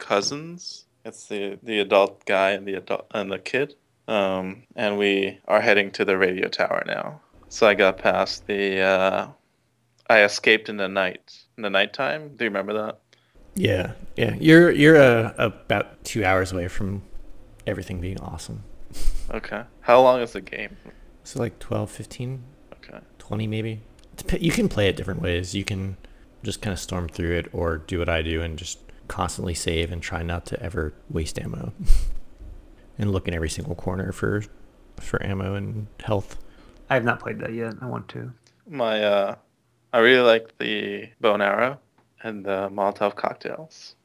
cousins. 0.00 0.86
It's 1.04 1.26
the 1.28 1.58
the 1.62 1.78
adult 1.80 2.24
guy 2.26 2.50
and 2.50 2.66
the 2.66 2.74
adult 2.74 3.06
and 3.12 3.30
the 3.30 3.38
kid. 3.38 3.74
Um, 4.08 4.64
and 4.74 4.98
we 4.98 5.38
are 5.46 5.60
heading 5.60 5.92
to 5.92 6.04
the 6.04 6.18
radio 6.18 6.48
tower 6.48 6.82
now. 6.86 7.20
So 7.48 7.66
I 7.66 7.74
got 7.74 7.98
past 7.98 8.46
the. 8.46 8.80
Uh, 8.80 9.28
I 10.08 10.22
escaped 10.24 10.68
in 10.68 10.76
the 10.76 10.88
night. 10.88 11.38
In 11.56 11.62
the 11.62 11.70
nighttime. 11.70 12.34
Do 12.36 12.44
you 12.44 12.50
remember 12.50 12.72
that? 12.72 13.00
Yeah, 13.54 13.92
yeah. 14.16 14.34
You're 14.40 14.70
you're 14.70 14.96
uh, 14.96 15.32
about 15.38 16.02
two 16.04 16.24
hours 16.24 16.52
away 16.52 16.68
from 16.68 17.02
everything 17.66 18.00
being 18.00 18.18
awesome. 18.20 18.64
Okay. 19.32 19.62
How 19.80 20.00
long 20.02 20.20
is 20.20 20.32
the 20.32 20.40
game? 20.40 20.76
So 21.22 21.38
like 21.38 21.58
12, 21.60 21.90
15, 21.90 22.42
Okay. 22.74 22.98
20 23.18 23.46
maybe. 23.46 23.80
You 24.38 24.50
can 24.50 24.68
play 24.68 24.88
it 24.88 24.96
different 24.96 25.22
ways. 25.22 25.54
You 25.54 25.64
can 25.64 25.96
just 26.42 26.60
kind 26.60 26.72
of 26.72 26.80
storm 26.80 27.08
through 27.08 27.36
it 27.36 27.46
or 27.52 27.78
do 27.78 27.98
what 27.98 28.08
I 28.08 28.22
do 28.22 28.42
and 28.42 28.58
just 28.58 28.78
constantly 29.10 29.54
save 29.54 29.90
and 29.90 30.00
try 30.00 30.22
not 30.22 30.46
to 30.46 30.62
ever 30.62 30.94
waste 31.10 31.38
ammo. 31.38 31.72
and 32.98 33.10
look 33.10 33.26
in 33.26 33.34
every 33.34 33.48
single 33.48 33.74
corner 33.74 34.12
for 34.12 34.44
for 35.00 35.24
ammo 35.24 35.54
and 35.54 35.88
health. 36.00 36.38
I 36.88 36.94
have 36.94 37.04
not 37.04 37.18
played 37.18 37.40
that 37.40 37.52
yet. 37.52 37.74
I 37.80 37.86
want 37.86 38.08
to. 38.10 38.32
My 38.68 39.02
uh, 39.02 39.34
I 39.92 39.98
really 39.98 40.22
like 40.22 40.56
the 40.58 41.08
bow 41.20 41.34
and 41.34 41.42
arrow 41.42 41.80
and 42.22 42.44
the 42.44 42.68
Molotov 42.70 43.16
cocktails. 43.16 43.96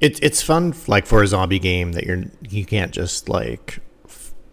It's 0.00 0.18
it's 0.20 0.42
fun 0.42 0.74
like 0.88 1.06
for 1.06 1.22
a 1.22 1.26
zombie 1.26 1.58
game 1.58 1.92
that 1.92 2.04
you're 2.04 2.24
you 2.48 2.64
can't 2.64 2.90
just 2.90 3.28
like 3.28 3.80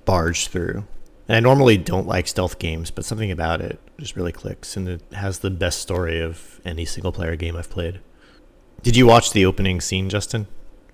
barge 0.06 0.48
through. 0.48 0.86
And 1.28 1.36
I 1.36 1.40
normally 1.40 1.78
don't 1.78 2.08
like 2.08 2.28
stealth 2.28 2.60
games, 2.60 2.92
but 2.92 3.06
something 3.06 3.32
about 3.32 3.60
it 3.62 3.80
just 3.98 4.16
really 4.16 4.32
clicks 4.32 4.78
and 4.78 4.88
it 4.88 5.02
has 5.14 5.40
the 5.40 5.50
best 5.50 5.80
story 5.80 6.22
of 6.22 6.62
any 6.64 6.86
single 6.86 7.12
player 7.12 7.36
game 7.36 7.56
I've 7.56 7.70
played. 7.70 8.02
Did 8.84 8.96
you 8.96 9.06
watch 9.06 9.32
the 9.32 9.46
opening 9.46 9.82
scene, 9.82 10.10
Justin? 10.10 10.48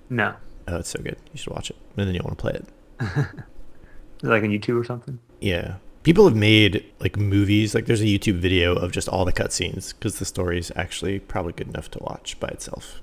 No. 0.10 0.36
Oh, 0.68 0.78
it's 0.78 0.90
so 0.90 1.02
good. 1.02 1.18
You 1.32 1.38
should 1.38 1.54
watch 1.54 1.70
it. 1.70 1.76
And 1.98 2.08
then 2.08 2.16
you'll 2.16 2.24
want 2.26 2.38
to 2.38 2.42
play 2.42 2.54
it. 2.54 2.66
Is 4.22 4.30
it 4.30 4.32
like 4.32 4.44
on 4.44 4.50
YouTube 4.50 4.80
or 4.80 4.84
something? 4.86 5.20
Yeah. 5.42 5.76
People 6.04 6.26
have 6.26 6.36
made 6.36 6.86
like 7.00 7.18
movies, 7.18 7.74
like 7.76 7.86
there's 7.86 8.02
a 8.02 8.06
YouTube 8.06 8.40
video 8.40 8.74
of 8.76 8.92
just 8.92 9.08
all 9.08 9.26
the 9.26 9.34
cutscenes 9.34 9.94
because 9.94 10.20
the 10.20 10.26
story 10.26 10.58
is 10.58 10.72
actually 10.76 11.20
probably 11.20 11.54
good 11.54 11.68
enough 11.70 11.90
to 11.92 12.00
watch 12.00 12.40
by 12.40 12.48
itself. 12.50 13.00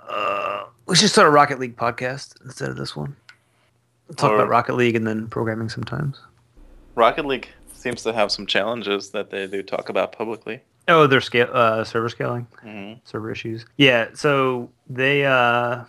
Uh, 0.00 0.64
we 0.86 0.94
should 0.96 1.08
start 1.10 1.28
a 1.28 1.30
Rocket 1.30 1.58
League 1.58 1.76
podcast 1.76 2.34
instead 2.44 2.68
of 2.68 2.76
this 2.76 2.94
one. 2.94 3.16
Talk 4.16 4.32
Or- 4.32 4.34
about 4.36 4.48
Rocket 4.48 4.74
League 4.74 4.94
and 4.96 5.06
then 5.06 5.26
programming 5.28 5.68
sometimes. 5.68 6.20
Rocket 6.96 7.24
League 7.24 7.48
seems 7.72 8.02
to 8.02 8.12
have 8.12 8.30
some 8.30 8.46
challenges 8.46 9.10
that 9.10 9.30
they 9.30 9.46
do 9.46 9.62
talk 9.62 9.88
about 9.88 10.12
publicly. 10.12 10.60
Oh, 10.88 11.06
they're 11.06 11.20
scale 11.20 11.48
uh, 11.52 11.84
server 11.84 12.08
scaling, 12.08 12.46
hmm 12.62 12.94
server 13.04 13.30
issues. 13.30 13.64
Yeah, 13.76 14.08
so 14.14 14.70
they 14.88 15.24
uh, 15.24 15.84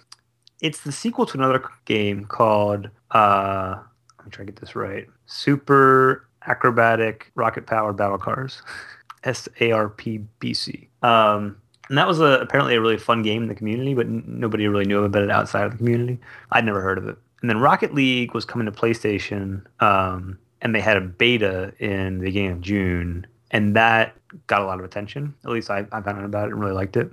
it's 0.61 0.81
the 0.81 0.91
sequel 0.91 1.25
to 1.27 1.37
another 1.37 1.63
game 1.85 2.25
called 2.25 2.89
uh, 3.11 3.75
let 4.17 4.25
me 4.25 4.31
try 4.31 4.45
to 4.45 4.51
get 4.51 4.59
this 4.61 4.75
right. 4.75 5.07
Super 5.25 6.27
Acrobatic 6.47 7.31
Rocket 7.35 7.65
Powered 7.65 7.97
Battle 7.97 8.17
Cars, 8.17 8.61
S 9.23 9.49
A 9.59 9.71
R 9.71 9.89
P 9.89 10.19
B 10.39 10.53
C. 10.53 10.89
Um, 11.01 11.57
and 11.89 11.97
that 11.97 12.07
was 12.07 12.19
a, 12.21 12.39
apparently 12.39 12.75
a 12.75 12.81
really 12.81 12.97
fun 12.97 13.23
game 13.23 13.41
in 13.43 13.49
the 13.49 13.55
community, 13.55 13.93
but 13.93 14.05
n- 14.05 14.23
nobody 14.25 14.67
really 14.67 14.85
knew 14.85 15.03
about 15.03 15.23
it 15.23 15.29
outside 15.31 15.65
of 15.65 15.71
the 15.71 15.77
community. 15.77 16.17
I'd 16.51 16.65
never 16.65 16.81
heard 16.81 16.97
of 16.97 17.07
it. 17.09 17.17
And 17.41 17.49
then 17.49 17.59
Rocket 17.59 17.93
League 17.93 18.33
was 18.33 18.45
coming 18.45 18.65
to 18.65 18.71
PlayStation, 18.71 19.65
um, 19.81 20.37
and 20.61 20.73
they 20.73 20.79
had 20.79 20.95
a 20.95 21.01
beta 21.01 21.73
in 21.79 22.19
the 22.19 22.25
beginning 22.25 22.51
of 22.51 22.61
June, 22.61 23.27
and 23.53 23.75
that 23.75 24.15
got 24.47 24.61
a 24.61 24.65
lot 24.65 24.79
of 24.79 24.83
attention. 24.85 25.33
At 25.45 25.51
least 25.51 25.69
I, 25.69 25.85
I 25.91 26.01
found 26.01 26.17
out 26.17 26.25
about 26.25 26.49
it 26.49 26.51
and 26.51 26.59
really 26.59 26.73
liked 26.73 26.97
it. 26.97 27.09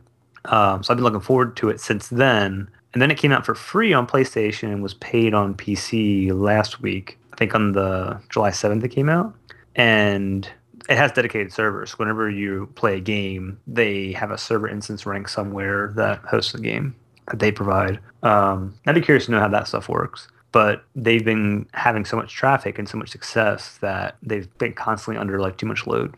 Um, 0.46 0.83
so 0.83 0.92
I've 0.92 0.96
been 0.96 1.05
looking 1.05 1.20
forward 1.20 1.57
to 1.59 1.68
it 1.68 1.81
since 1.81 2.09
then. 2.09 2.68
And 2.92 3.00
then 3.00 3.11
it 3.11 3.18
came 3.18 3.31
out 3.31 3.46
for 3.46 3.55
free 3.55 3.92
on 3.92 4.07
PlayStation 4.07 4.72
and 4.72 4.83
was 4.83 4.94
paid 4.94 5.35
on 5.35 5.55
PC 5.55 6.33
last 6.33 6.81
week. 6.81 7.18
I 7.33 7.37
think 7.37 7.55
on 7.55 7.72
the 7.72 8.20
July 8.31 8.50
7th 8.50 8.83
it 8.83 8.88
came 8.88 9.09
out. 9.09 9.35
And 9.76 10.48
it 10.88 10.96
has 10.96 11.12
dedicated 11.12 11.53
servers. 11.53 11.98
Whenever 11.98 12.29
you 12.29 12.68
play 12.74 12.96
a 12.96 13.00
game, 13.00 13.61
they 13.66 14.12
have 14.12 14.31
a 14.31 14.38
server 14.38 14.66
instance 14.66 15.07
running 15.07 15.26
somewhere 15.26 15.92
that 15.94 16.20
hosts 16.20 16.53
the 16.53 16.61
game 16.61 16.96
that 17.26 17.38
they 17.38 17.53
provide. 17.53 18.00
Um, 18.22 18.74
I'd 18.87 18.94
be 18.94 19.00
curious 19.03 19.26
to 19.26 19.33
know 19.33 19.40
how 19.40 19.48
that 19.48 19.68
stuff 19.68 19.88
works. 19.88 20.26
But 20.53 20.83
they've 20.96 21.24
been 21.24 21.68
having 21.74 22.05
so 22.05 22.16
much 22.16 22.35
traffic 22.35 22.79
and 22.79 22.88
so 22.88 22.98
much 22.98 23.11
success 23.11 23.79
that 23.79 24.16
they've 24.22 24.53
been 24.59 24.72
constantly 24.72 25.20
under 25.20 25.38
like 25.38 25.59
too 25.59 25.66
much 25.66 25.87
load. 25.87 26.16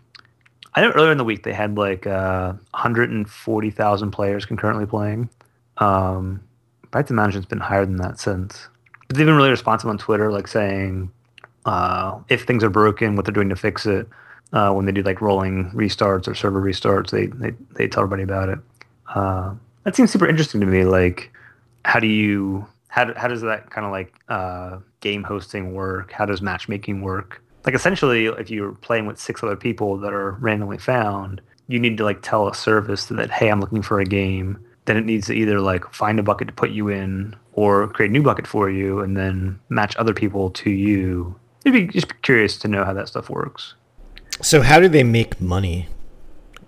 I 0.74 0.80
know 0.80 0.90
earlier 0.90 1.12
in 1.12 1.18
the 1.18 1.24
week 1.24 1.42
they 1.42 1.52
had 1.52 1.76
like 1.76 2.06
uh, 2.06 2.52
140,000 2.70 4.10
players 4.10 4.44
concurrently 4.44 4.86
playing. 4.86 5.28
Um, 5.78 6.42
imagine 6.94 7.38
it's 7.38 7.48
been 7.48 7.60
higher 7.60 7.84
than 7.84 7.96
that 7.96 8.18
since. 8.18 8.68
But 9.08 9.16
they've 9.16 9.26
been 9.26 9.36
really 9.36 9.50
responsive 9.50 9.90
on 9.90 9.98
Twitter, 9.98 10.32
like 10.32 10.48
saying 10.48 11.10
uh, 11.66 12.18
if 12.28 12.44
things 12.44 12.64
are 12.64 12.70
broken, 12.70 13.16
what 13.16 13.24
they're 13.24 13.32
doing 13.32 13.48
to 13.50 13.56
fix 13.56 13.86
it. 13.86 14.08
Uh, 14.52 14.70
when 14.72 14.84
they 14.84 14.92
do 14.92 15.02
like 15.02 15.22
rolling 15.22 15.70
restarts 15.70 16.28
or 16.28 16.34
server 16.34 16.60
restarts, 16.60 17.10
they 17.10 17.26
they, 17.26 17.56
they 17.74 17.88
tell 17.88 18.02
everybody 18.02 18.22
about 18.22 18.50
it. 18.50 18.58
Uh, 19.14 19.54
that 19.84 19.96
seems 19.96 20.10
super 20.10 20.26
interesting 20.26 20.60
to 20.60 20.66
me. 20.66 20.84
Like, 20.84 21.32
how 21.84 21.98
do 21.98 22.06
you 22.06 22.66
how, 22.88 23.14
how 23.14 23.28
does 23.28 23.40
that 23.40 23.70
kind 23.70 23.86
of 23.86 23.92
like 23.92 24.14
uh, 24.28 24.78
game 25.00 25.22
hosting 25.22 25.72
work? 25.72 26.12
How 26.12 26.26
does 26.26 26.42
matchmaking 26.42 27.00
work? 27.00 27.42
Like 27.64 27.74
essentially, 27.74 28.26
if 28.26 28.50
you're 28.50 28.72
playing 28.72 29.06
with 29.06 29.18
six 29.18 29.42
other 29.42 29.56
people 29.56 29.96
that 29.98 30.12
are 30.12 30.32
randomly 30.32 30.78
found, 30.78 31.40
you 31.68 31.78
need 31.78 31.96
to 31.98 32.04
like 32.04 32.22
tell 32.22 32.48
a 32.48 32.54
service 32.54 33.06
that 33.06 33.30
hey, 33.30 33.48
I'm 33.48 33.60
looking 33.60 33.82
for 33.82 34.00
a 34.00 34.04
game. 34.04 34.58
Then 34.84 34.96
it 34.96 35.04
needs 35.04 35.28
to 35.28 35.32
either 35.34 35.60
like 35.60 35.84
find 35.94 36.18
a 36.18 36.22
bucket 36.24 36.48
to 36.48 36.54
put 36.54 36.70
you 36.70 36.88
in, 36.88 37.36
or 37.52 37.86
create 37.88 38.10
a 38.10 38.12
new 38.12 38.22
bucket 38.22 38.48
for 38.48 38.68
you, 38.68 39.00
and 39.00 39.16
then 39.16 39.60
match 39.68 39.94
other 39.96 40.12
people 40.12 40.50
to 40.50 40.70
you. 40.70 41.38
I'd 41.64 41.72
be 41.72 41.86
just 41.86 42.20
curious 42.22 42.58
to 42.58 42.68
know 42.68 42.84
how 42.84 42.92
that 42.92 43.06
stuff 43.06 43.30
works. 43.30 43.74
So 44.40 44.60
how 44.60 44.80
do 44.80 44.88
they 44.88 45.04
make 45.04 45.40
money? 45.40 45.86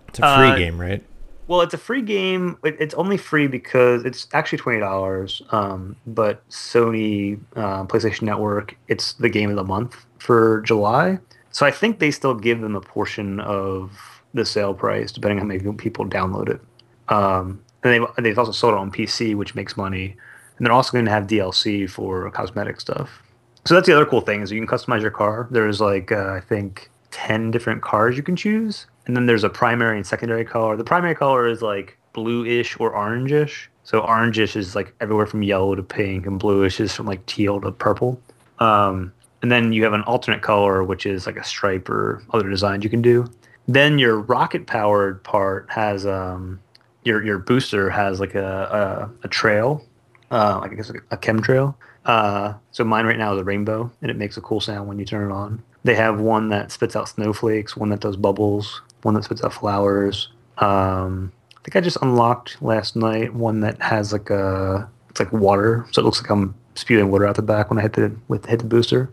It's 0.09 0.21
a 0.21 0.37
free 0.37 0.51
Uh, 0.51 0.57
game, 0.57 0.81
right? 0.81 1.03
Well, 1.49 1.61
it's 1.61 1.75
a 1.75 1.79
free 1.79 2.03
game. 2.03 2.57
It, 2.63 2.77
it's 2.79 2.95
only 2.95 3.17
free 3.17 3.49
because 3.49 4.05
it's 4.05 4.29
actually 4.33 4.59
twenty 4.59 4.79
dollars. 4.79 5.43
Um, 5.51 5.97
but 6.07 6.49
Sony 6.49 7.41
uh, 7.57 7.85
PlayStation 7.85 8.23
Network, 8.23 8.77
it's 8.87 9.15
the 9.15 9.29
game 9.29 9.51
of 9.51 9.57
the 9.57 9.65
month 9.65 10.07
for 10.25 10.63
July. 10.63 11.19
So 11.51 11.67
I 11.67 11.71
think 11.71 11.99
they 11.99 12.11
still 12.11 12.35
give 12.35 12.63
them 12.63 12.75
a 12.75 12.81
portion 12.81 13.41
of 13.41 14.23
the 14.33 14.45
sale 14.45 14.75
price, 14.75 15.13
depending 15.13 15.39
on 15.39 15.43
how 15.51 15.55
many 15.55 15.77
people 15.77 16.07
download 16.07 16.49
it. 16.49 16.61
Um, 17.09 17.63
and 17.83 17.93
they've, 17.93 18.25
they've 18.25 18.39
also 18.39 18.53
sold 18.53 18.73
it 18.75 18.79
on 18.79 18.91
PC, 18.91 19.37
which 19.37 19.55
makes 19.55 19.77
money. 19.77 20.17
And 20.57 20.67
they're 20.67 20.73
also 20.73 20.93
going 20.93 21.05
to 21.05 21.11
have 21.11 21.27
DLC 21.27 21.89
for 21.89 22.31
cosmetic 22.31 22.81
stuff. 22.81 23.23
So 23.67 23.75
that's 23.75 23.87
the 23.87 23.95
other 23.95 24.07
cool 24.07 24.21
thing 24.21 24.43
is 24.43 24.51
you 24.51 24.61
can 24.61 24.69
customize 24.69 25.03
your 25.03 25.11
car. 25.11 25.49
There's 25.51 25.81
like 25.81 26.13
uh, 26.13 26.33
I 26.33 26.41
think 26.41 26.91
ten 27.11 27.51
different 27.51 27.81
cars 27.81 28.15
you 28.15 28.23
can 28.23 28.37
choose, 28.37 28.87
and 29.07 29.17
then 29.17 29.25
there's 29.25 29.43
a 29.43 29.49
primary 29.49 29.97
and 29.97 30.07
secondary 30.07 30.45
color. 30.45 30.77
The 30.77 30.85
primary 30.85 31.15
color 31.15 31.49
is 31.49 31.63
like 31.63 31.97
bluish 32.13 32.79
or 32.79 32.93
orangish. 32.93 33.69
So 33.85 34.03
orangish 34.03 34.55
is 34.55 34.75
like 34.75 34.95
everywhere 35.01 35.27
from 35.27 35.43
yellow 35.43 35.75
to 35.75 35.83
pink, 35.83 36.27
and 36.27 36.39
bluish 36.39 36.79
is 36.79 36.95
from 36.95 37.07
like 37.07 37.25
teal 37.25 37.59
to 37.63 37.73
purple. 37.73 38.21
Um, 38.59 39.14
and 39.45 39.53
then 39.53 39.75
you 39.75 39.85
have 39.85 39.93
an 39.93 40.01
alternate 40.05 40.41
color, 40.41 40.83
which 40.83 41.05
is 41.05 41.27
like 41.27 41.37
a 41.37 41.45
stripe 41.45 41.91
or 41.91 42.23
other 42.33 42.49
designs 42.49 42.83
you 42.83 42.89
can 42.89 43.03
do. 43.03 43.31
Then 43.69 43.99
your 43.99 44.19
rocket 44.19 44.67
powered 44.67 45.23
part 45.23 45.67
has 45.69 46.07
um, 46.07 46.61
your 47.03 47.23
your 47.23 47.39
booster 47.39 47.91
has 47.91 48.21
like 48.21 48.35
a 48.35 49.11
a, 49.23 49.27
a 49.27 49.29
trail, 49.29 49.85
uh, 50.31 50.61
I 50.63 50.69
guess 50.69 50.89
a 50.89 51.19
chemtrail. 51.19 51.75
Uh, 52.07 52.55
so 52.71 52.85
mine 52.85 53.05
right 53.05 53.19
now 53.19 53.35
is 53.35 53.41
a 53.43 53.45
rainbow, 53.45 53.93
and 54.01 54.11
it 54.11 54.17
makes 54.17 54.39
a 54.39 54.41
cool 54.41 54.63
sound 54.63 54.89
when 54.89 54.99
you 54.99 55.05
turn 55.05 55.31
it 55.31 55.35
on. 55.35 55.63
They 55.85 55.95
have 55.95 56.21
one 56.21 56.49
that 56.49 56.73
spits 56.73 56.97
out 56.97 57.11
snowflakes, 57.11 57.77
one 57.77 57.91
that 57.91 58.01
does 58.01 58.17
bubbles, 58.17 58.81
one 59.03 59.13
that 59.13 59.25
spits 59.25 59.45
out 59.45 59.53
flowers. 59.53 60.31
Um, 60.57 61.31
I 61.55 61.61
think 61.65 61.77
I 61.77 61.83
just 61.83 61.99
unlocked 62.01 62.63
last 62.63 62.97
night 62.97 63.35
one 63.35 63.61
that 63.61 63.83
has 63.83 64.11
like 64.11 64.31
a 64.31 64.89
it's 65.11 65.21
like 65.21 65.35
water, 65.35 65.87
so 65.93 66.01
it 66.01 66.07
looks 66.07 66.23
like 66.23 66.31
I'm 66.31 66.55
spewing 66.77 67.11
water 67.11 67.27
out 67.27 67.37
the 67.37 67.43
back 67.43 67.69
when 67.69 67.79
I 67.79 67.83
hit 67.83 67.93
the 67.93 68.17
with 68.29 68.47
hit 68.47 68.61
the 68.61 68.65
booster. 68.65 69.11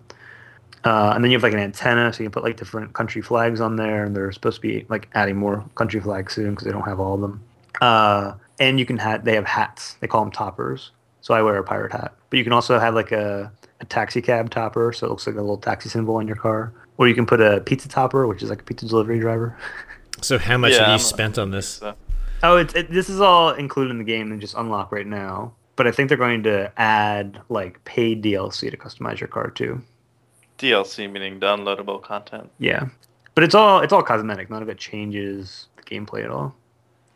Uh, 0.84 1.12
and 1.14 1.24
then 1.24 1.32
you 1.32 1.36
have 1.38 1.44
like 1.44 1.54
an 1.54 1.60
antenna, 1.60 2.12
so 2.12 2.24
you 2.24 2.30
can 2.30 2.32
put 2.34 2.44
like 2.44 2.58
different 2.58 2.94
country 2.94 3.22
flags 3.22 3.62
on 3.62 3.76
there, 3.76 4.04
and 4.04 4.16
they're 4.16 4.32
supposed 4.32 4.56
to 4.56 4.62
be 4.62 4.86
like 4.90 5.10
adding 5.14 5.38
more 5.38 5.64
country 5.76 6.00
flags 6.00 6.34
soon 6.34 6.52
because 6.52 6.66
they 6.66 6.72
don't 6.72 6.88
have 6.88 7.00
all 7.00 7.14
of 7.16 7.22
them. 7.22 7.44
Uh, 7.82 8.34
and 8.60 8.80
you 8.80 8.86
can 8.86 8.98
have 8.98 9.24
they 9.26 9.36
have 9.36 9.46
hats. 9.46 9.96
They 10.00 10.08
call 10.08 10.24
them 10.24 10.32
toppers. 10.32 10.92
So 11.22 11.34
I 11.36 11.42
wear 11.44 11.58
a 11.58 11.64
pirate 11.64 11.92
hat. 11.92 12.14
But 12.32 12.38
you 12.38 12.44
can 12.44 12.54
also 12.54 12.80
have 12.80 12.96
like 12.96 13.12
a, 13.12 13.52
a 13.80 13.86
taxi 13.86 14.22
cab 14.24 14.50
topper, 14.50 14.92
so 14.92 15.06
it 15.06 15.10
looks 15.12 15.28
like 15.28 15.36
a 15.36 15.42
little 15.42 15.58
taxi 15.58 15.88
symbol 15.90 16.16
on 16.16 16.28
your 16.28 16.36
car. 16.36 16.74
Or 16.98 17.08
you 17.08 17.14
can 17.16 17.26
put 17.28 17.42
a 17.42 17.62
pizza 17.62 17.88
topper, 17.88 18.26
which 18.26 18.42
is 18.42 18.50
like 18.50 18.62
a 18.62 18.64
pizza 18.64 18.86
delivery 18.88 19.20
driver. 19.20 19.58
So 20.24 20.38
how 20.38 20.58
much 20.58 20.74
Yeah, 20.74 20.80
have 20.80 20.88
you 20.88 20.92
I'm- 20.92 21.00
spent 21.00 21.40
on 21.40 21.50
this? 21.50 21.68
So, 21.68 21.96
Oh, 22.44 22.58
it's 22.58 22.76
it, 22.76 22.92
this 22.92 23.10
is 23.10 23.20
all 23.22 23.52
included 23.52 23.90
in 23.90 23.98
the 23.98 24.04
game 24.04 24.32
and 24.32 24.40
just 24.40 24.54
unlock 24.56 24.92
right 24.92 25.08
now. 25.08 25.54
But 25.76 25.88
I 25.88 25.92
think 25.92 26.10
they're 26.10 26.18
going 26.18 26.44
to 26.44 26.72
add 26.80 27.42
like 27.50 27.84
paid 27.86 28.22
DLC 28.24 28.70
to 28.70 28.78
customize 28.78 29.20
your 29.20 29.30
car 29.30 29.50
too. 29.50 29.82
DLC 30.62 31.12
meaning 31.12 31.40
downloadable 31.40 32.02
content. 32.02 32.50
Yeah, 32.60 32.88
but 33.36 33.44
it's 33.44 33.56
all 33.56 33.82
it's 33.82 33.94
all 33.94 34.04
cosmetic. 34.04 34.50
None 34.50 34.62
of 34.62 34.70
it 34.70 34.78
changes 34.78 35.68
the 35.78 35.84
gameplay 35.84 36.24
at 36.24 36.30
all. 36.30 36.56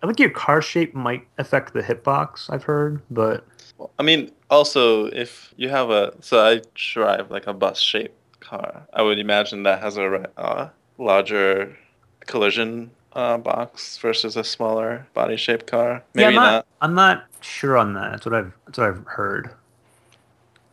I 0.04 0.08
think 0.08 0.20
your 0.20 0.30
car 0.30 0.62
shape 0.62 0.94
might 0.94 1.28
affect 1.38 1.74
the 1.74 1.82
hitbox. 1.82 2.50
I've 2.50 2.64
heard, 2.64 3.02
but 3.10 3.46
Well, 3.78 3.92
I 3.98 4.04
mean, 4.04 4.32
also 4.50 5.06
if 5.08 5.54
you 5.58 5.70
have 5.70 5.90
a 5.90 6.14
so 6.22 6.46
I 6.46 6.62
drive 6.74 7.32
like 7.32 7.48
a 7.48 7.54
bus 7.54 7.80
shaped 7.80 8.40
car, 8.40 8.84
I 8.94 9.02
would 9.02 9.20
imagine 9.20 9.64
that 9.64 9.82
has 9.82 9.98
a 9.98 10.30
uh, 10.38 10.70
larger 10.98 11.78
collision 12.22 12.92
uh, 13.14 13.38
box 13.38 13.98
versus 13.98 14.36
a 14.36 14.44
smaller 14.44 15.08
body 15.14 15.38
shaped 15.38 15.68
car. 15.68 16.04
Maybe 16.14 16.24
yeah, 16.24 16.28
I'm 16.28 16.36
not, 16.36 16.52
not. 16.52 16.66
I'm 16.82 16.96
not 16.96 17.26
sure 17.42 17.78
on 17.78 17.94
that. 17.94 18.12
That's 18.12 18.26
what 18.26 18.36
I've 18.36 18.54
that's 18.66 18.78
what 18.78 18.90
I've 18.90 19.06
heard. 19.08 19.52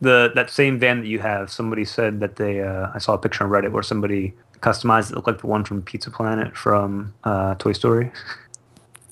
The 0.03 0.31
that 0.35 0.49
same 0.49 0.77
van 0.79 0.99
that 1.01 1.07
you 1.07 1.19
have, 1.19 1.49
somebody 1.49 1.85
said 1.85 2.19
that 2.19 2.35
they. 2.35 2.61
Uh, 2.61 2.89
I 2.93 2.99
saw 2.99 3.13
a 3.13 3.17
picture 3.17 3.43
on 3.45 3.49
Reddit 3.49 3.71
where 3.71 3.83
somebody 3.83 4.33
customized 4.59 5.11
it 5.11 5.15
looked 5.15 5.27
like 5.27 5.39
the 5.39 5.47
one 5.47 5.63
from 5.63 5.81
Pizza 5.81 6.11
Planet 6.11 6.55
from 6.57 7.13
uh, 7.23 7.55
Toy 7.55 7.73
Story. 7.73 8.11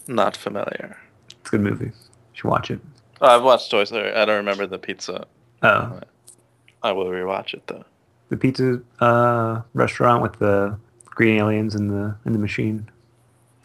Not 0.07 0.35
familiar. 0.35 0.97
It's 1.39 1.49
a 1.49 1.51
good 1.51 1.61
movie. 1.61 1.85
You 1.85 1.91
should 2.33 2.49
watch 2.49 2.71
it. 2.71 2.79
Oh, 3.21 3.27
I've 3.35 3.43
watched 3.43 3.71
Toy 3.71 3.85
Story. 3.85 4.11
I 4.13 4.25
don't 4.25 4.37
remember 4.37 4.65
the 4.67 4.79
pizza. 4.79 5.27
Oh, 5.63 5.99
I 6.83 6.91
will 6.91 7.05
rewatch 7.05 7.53
it 7.53 7.67
though. 7.67 7.85
the 8.29 8.37
pizza 8.37 8.81
uh, 8.99 9.61
restaurant 9.73 10.21
with 10.23 10.39
the 10.39 10.77
green 11.05 11.37
aliens 11.37 11.75
in 11.75 11.87
the 11.87 12.15
in 12.25 12.33
the 12.33 12.39
machine. 12.39 12.89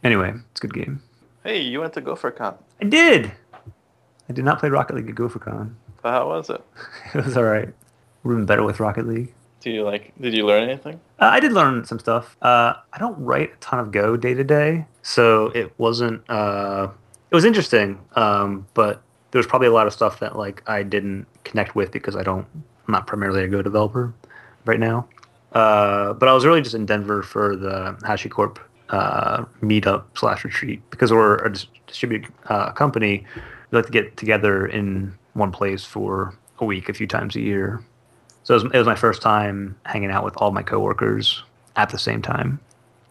Anyway, 0.04 0.32
it's 0.50 0.60
a 0.62 0.66
good 0.66 0.74
game. 0.74 1.02
Hey, 1.42 1.60
you 1.62 1.80
went 1.80 1.92
to 1.94 2.02
GopherCon. 2.02 2.54
I 2.80 2.84
did. 2.84 3.32
I 4.28 4.32
did 4.32 4.44
not 4.44 4.58
play 4.60 4.68
Rocket 4.68 4.94
League 4.96 5.08
at 5.08 5.14
GopherCon. 5.16 5.74
So 6.06 6.12
how 6.12 6.28
was 6.28 6.50
it? 6.50 6.64
It 7.14 7.24
was 7.24 7.36
all 7.36 7.42
right. 7.42 7.68
Would 8.22 8.30
have 8.30 8.38
been 8.38 8.46
better 8.46 8.62
with 8.62 8.78
Rocket 8.78 9.08
League. 9.08 9.34
Do 9.58 9.70
you 9.70 9.82
like? 9.82 10.12
Did 10.20 10.34
you 10.34 10.46
learn 10.46 10.68
anything? 10.68 11.00
Uh, 11.18 11.30
I 11.32 11.40
did 11.40 11.52
learn 11.52 11.84
some 11.84 11.98
stuff. 11.98 12.36
Uh, 12.40 12.74
I 12.92 12.98
don't 12.98 13.18
write 13.18 13.54
a 13.54 13.56
ton 13.56 13.80
of 13.80 13.90
Go 13.90 14.16
day 14.16 14.32
to 14.32 14.44
day, 14.44 14.86
so 15.02 15.46
it 15.46 15.76
wasn't. 15.78 16.22
Uh, 16.30 16.90
it 17.32 17.34
was 17.34 17.44
interesting, 17.44 17.98
um, 18.14 18.68
but 18.74 19.02
there 19.32 19.40
was 19.40 19.48
probably 19.48 19.66
a 19.66 19.72
lot 19.72 19.88
of 19.88 19.92
stuff 19.92 20.20
that 20.20 20.38
like 20.38 20.62
I 20.68 20.84
didn't 20.84 21.26
connect 21.42 21.74
with 21.74 21.90
because 21.90 22.14
I 22.14 22.22
don't. 22.22 22.46
I'm 22.86 22.92
not 22.92 23.08
primarily 23.08 23.42
a 23.42 23.48
Go 23.48 23.60
developer 23.60 24.14
right 24.64 24.78
now. 24.78 25.08
Uh, 25.54 26.12
but 26.12 26.28
I 26.28 26.32
was 26.34 26.46
really 26.46 26.62
just 26.62 26.76
in 26.76 26.86
Denver 26.86 27.24
for 27.24 27.56
the 27.56 27.96
HashiCorp 28.02 28.58
uh, 28.90 29.44
meetup 29.60 30.04
slash 30.14 30.44
retreat 30.44 30.88
because 30.90 31.10
we're 31.12 31.38
a 31.38 31.52
dis- 31.52 31.66
distributed 31.88 32.32
uh, 32.48 32.70
company. 32.70 33.24
We 33.72 33.78
like 33.78 33.86
to 33.86 33.92
get 33.92 34.16
together 34.16 34.68
in 34.68 35.12
one 35.36 35.52
place 35.52 35.84
for 35.84 36.34
a 36.58 36.64
week, 36.64 36.88
a 36.88 36.94
few 36.94 37.06
times 37.06 37.36
a 37.36 37.40
year. 37.40 37.82
So 38.42 38.54
it 38.54 38.62
was, 38.62 38.72
it 38.74 38.78
was 38.78 38.86
my 38.86 38.94
first 38.94 39.22
time 39.22 39.76
hanging 39.84 40.10
out 40.10 40.24
with 40.24 40.34
all 40.38 40.50
my 40.52 40.62
coworkers 40.62 41.42
at 41.76 41.90
the 41.90 41.98
same 41.98 42.22
time. 42.22 42.60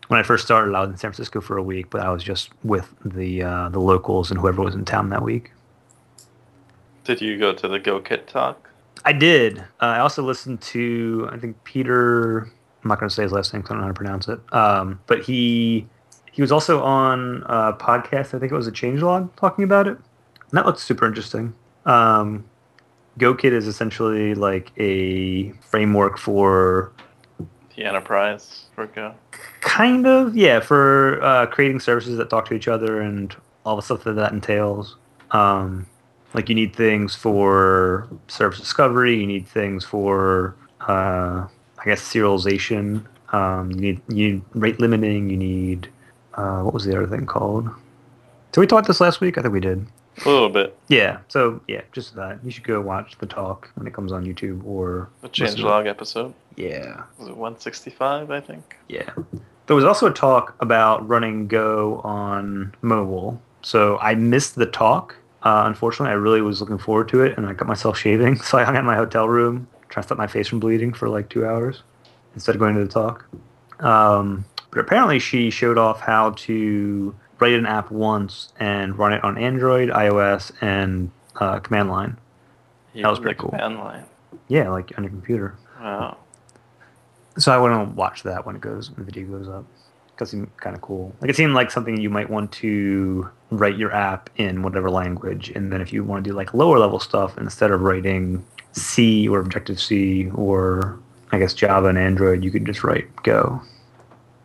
When 0.08 0.20
I 0.20 0.24
first 0.24 0.46
started, 0.46 0.76
I 0.76 0.82
was 0.82 0.90
in 0.92 0.98
San 0.98 1.12
Francisco 1.12 1.42
for 1.42 1.58
a 1.58 1.64
week, 1.64 1.90
but 1.90 2.02
I 2.02 2.10
was 2.10 2.24
just 2.24 2.50
with 2.64 2.94
the 3.04 3.44
uh, 3.44 3.70
the 3.70 3.80
locals 3.80 4.30
and 4.32 4.40
whoever 4.40 4.62
was 4.62 4.76
in 4.76 4.86
town 4.86 5.10
that 5.10 5.24
week. 5.24 5.52
Did 7.04 7.22
you 7.22 7.38
go 7.38 7.54
to 7.54 7.68
the 7.68 7.80
Go 7.80 8.00
Kit 8.00 8.28
talk? 8.28 8.70
I 9.04 9.14
did. 9.14 9.60
Uh, 9.60 9.64
I 9.82 10.00
also 10.00 10.24
listened 10.24 10.62
to 10.62 11.30
I 11.32 11.38
think 11.38 11.64
Peter. 11.64 12.42
I'm 12.84 12.90
not 12.90 13.00
going 13.00 13.10
to 13.10 13.16
say 13.16 13.24
his 13.24 13.32
last 13.32 13.52
name 13.52 13.64
'cause 13.64 13.72
I 13.72 13.74
don't 13.74 13.82
know 13.82 13.88
how 13.88 13.94
to 13.94 13.98
pronounce 13.98 14.28
it. 14.28 14.40
Um, 14.54 15.00
but 15.08 15.24
he 15.24 15.88
he 16.32 16.42
was 16.42 16.52
also 16.52 16.82
on 16.84 17.44
a 17.48 17.74
podcast. 17.74 18.34
I 18.36 18.40
think 18.40 18.52
it 18.52 18.56
was 18.56 18.68
a 18.68 18.72
Changelog 18.72 19.36
talking 19.36 19.64
about 19.64 19.88
it. 19.88 19.98
And 19.98 20.52
that 20.54 20.66
looked 20.66 20.80
super 20.80 21.06
interesting. 21.08 21.54
Um, 21.86 22.46
GoKit 23.20 23.52
is 23.52 23.68
essentially 23.68 24.36
like 24.36 24.72
a 24.78 25.52
framework 25.62 26.18
for 26.18 26.92
The 27.76 27.86
Enterprise 27.86 28.66
for 28.76 28.88
Go. 28.88 29.14
kind 29.62 30.06
of 30.06 30.36
yeah 30.36 30.60
for 30.60 31.22
uh, 31.24 31.46
creating 31.48 31.80
services 31.80 32.18
that 32.18 32.30
talk 32.30 32.46
to 32.50 32.54
each 32.54 32.68
other 32.68 33.02
and 33.02 33.36
all 33.66 33.76
the 33.76 33.82
stuff 33.82 34.04
that 34.04 34.14
that 34.14 34.34
entails. 34.34 34.98
Um, 35.32 35.88
like 36.34 36.50
you 36.50 36.56
need 36.56 36.76
things 36.76 37.16
for 37.16 38.08
service 38.28 38.60
discovery 38.60 39.16
you 39.16 39.26
need 39.26 39.48
things 39.48 39.86
for 39.86 40.56
uh, 40.82 41.48
i 41.80 41.86
guess 41.86 42.02
serialization. 42.02 43.06
Um, 43.34 43.72
you 43.72 43.82
need 43.82 44.02
you 44.10 44.32
need 44.34 44.42
rate 44.54 44.80
limiting 44.80 45.30
you 45.30 45.38
need 45.38 45.90
uh, 46.36 46.62
what 46.62 46.74
was 46.74 46.84
the 46.84 46.96
other 46.96 47.08
thing 47.08 47.26
called? 47.26 47.70
Did 48.52 48.60
we 48.60 48.68
talk 48.68 48.86
this 48.88 49.00
last 49.00 49.22
week? 49.22 49.38
I 49.38 49.42
think 49.42 49.54
we 49.54 49.62
did 49.62 49.86
A 50.26 50.30
little 50.30 50.50
bit. 50.50 50.78
yeah 50.88 51.18
so 51.28 51.60
yeah 51.68 51.82
just 51.92 52.16
that 52.16 52.40
you 52.44 52.52
should 52.52 52.64
go 52.64 52.80
watch 52.80 53.18
the 53.18 53.26
talk 53.26 53.70
when 53.76 53.86
it 53.88 53.94
comes 53.94 54.12
on 54.14 54.24
youtube 54.26 54.64
or 54.66 55.10
The 55.22 55.28
listen 55.28 55.46
to 55.48 55.52
it. 55.52 55.66
changelog 55.66 55.88
episode. 55.88 56.34
yeah 56.56 57.04
Was 57.20 57.28
it 57.28 57.36
165? 57.38 58.32
I 58.32 58.40
think. 58.40 58.78
Yeah. 58.88 59.10
There 59.68 59.76
was 59.76 59.84
also 59.84 60.08
a 60.08 60.14
talk 60.14 60.56
about 60.60 61.06
running 61.08 61.48
Go 61.48 62.00
on 62.04 62.74
mobile. 62.82 63.42
So 63.64 63.98
I 63.98 64.14
missed 64.16 64.56
the 64.56 64.68
talk. 64.68 65.16
Uh, 65.42 65.64
unfortunately, 65.66 66.12
I 66.12 66.16
really 66.16 66.42
was 66.42 66.62
looking 66.62 66.78
forward 66.78 67.10
to 67.10 67.22
it, 67.24 67.36
and 67.38 67.46
I 67.48 67.54
got 67.54 67.68
myself 67.68 67.98
shaving. 68.04 68.38
So 68.38 68.58
I 68.60 68.64
hung 68.64 68.76
out 68.76 68.82
in 68.82 68.86
my 68.86 68.96
hotel 68.96 69.28
room, 69.28 69.68
trying 69.90 70.04
to 70.04 70.08
stop 70.08 70.18
my 70.20 70.28
face 70.28 70.48
from 70.48 70.60
bleeding 70.60 70.94
for 70.94 71.10
like 71.10 71.30
two 71.30 71.46
hours 71.48 71.82
instead 72.36 72.54
of 72.56 72.60
going 72.60 72.76
to 72.76 72.84
the 72.86 72.88
talk. 72.92 73.26
Um, 73.80 74.46
but 74.72 74.80
apparently, 74.80 75.18
she 75.20 75.50
showed 75.50 75.78
off 75.80 76.00
how 76.00 76.32
to 76.32 77.16
write 77.40 77.54
an 77.54 77.66
app 77.66 77.92
once 77.92 78.54
and 78.60 78.98
run 78.98 79.14
it 79.14 79.24
on 79.24 79.38
Android, 79.38 79.90
iOS, 79.90 80.52
and 80.62 81.12
uh, 81.36 81.60
command 81.60 81.90
line. 81.90 82.18
That 82.94 83.10
was 83.10 83.20
pretty 83.20 83.38
cool. 83.38 83.50
Command 83.50 83.78
line. 83.78 84.06
Yeah, 84.48 84.70
like 84.70 84.98
on 84.98 85.04
your 85.04 85.12
computer. 85.12 85.56
Wow. 85.80 86.18
So 87.38 87.52
I 87.52 87.58
want 87.58 87.90
to 87.90 87.96
watch 87.96 88.24
that 88.24 88.46
when 88.46 88.56
it 88.56 88.62
goes 88.62 88.90
when 88.90 89.06
the 89.06 89.12
video 89.12 89.28
goes 89.28 89.50
up. 89.50 89.66
It 90.20 90.28
seemed 90.28 90.56
kind 90.58 90.76
of 90.76 90.82
cool. 90.82 91.14
Like 91.20 91.30
it 91.30 91.36
seemed 91.36 91.54
like 91.54 91.72
something 91.72 92.00
you 92.00 92.10
might 92.10 92.30
want 92.30 92.52
to 92.54 93.30
write 93.52 93.76
your 93.76 93.92
app 93.92 94.30
in 94.38 94.62
whatever 94.62 94.90
language, 94.90 95.50
and 95.50 95.74
then 95.74 95.82
if 95.82 95.92
you 95.92 96.06
want 96.06 96.24
to 96.24 96.30
do 96.30 96.36
like 96.36 96.54
lower 96.54 96.80
level 96.80 97.00
stuff, 97.00 97.38
instead 97.38 97.72
of 97.72 97.82
writing 97.82 98.46
C 98.72 99.28
or 99.28 99.40
Objective 99.40 99.82
C 99.82 100.30
or 100.34 100.98
I 101.34 101.40
guess 101.40 101.54
Java 101.54 101.88
and 101.88 101.98
Android, 101.98 102.46
you 102.46 102.52
could 102.52 102.66
just 102.66 102.84
write 102.84 103.14
Go. 103.24 103.62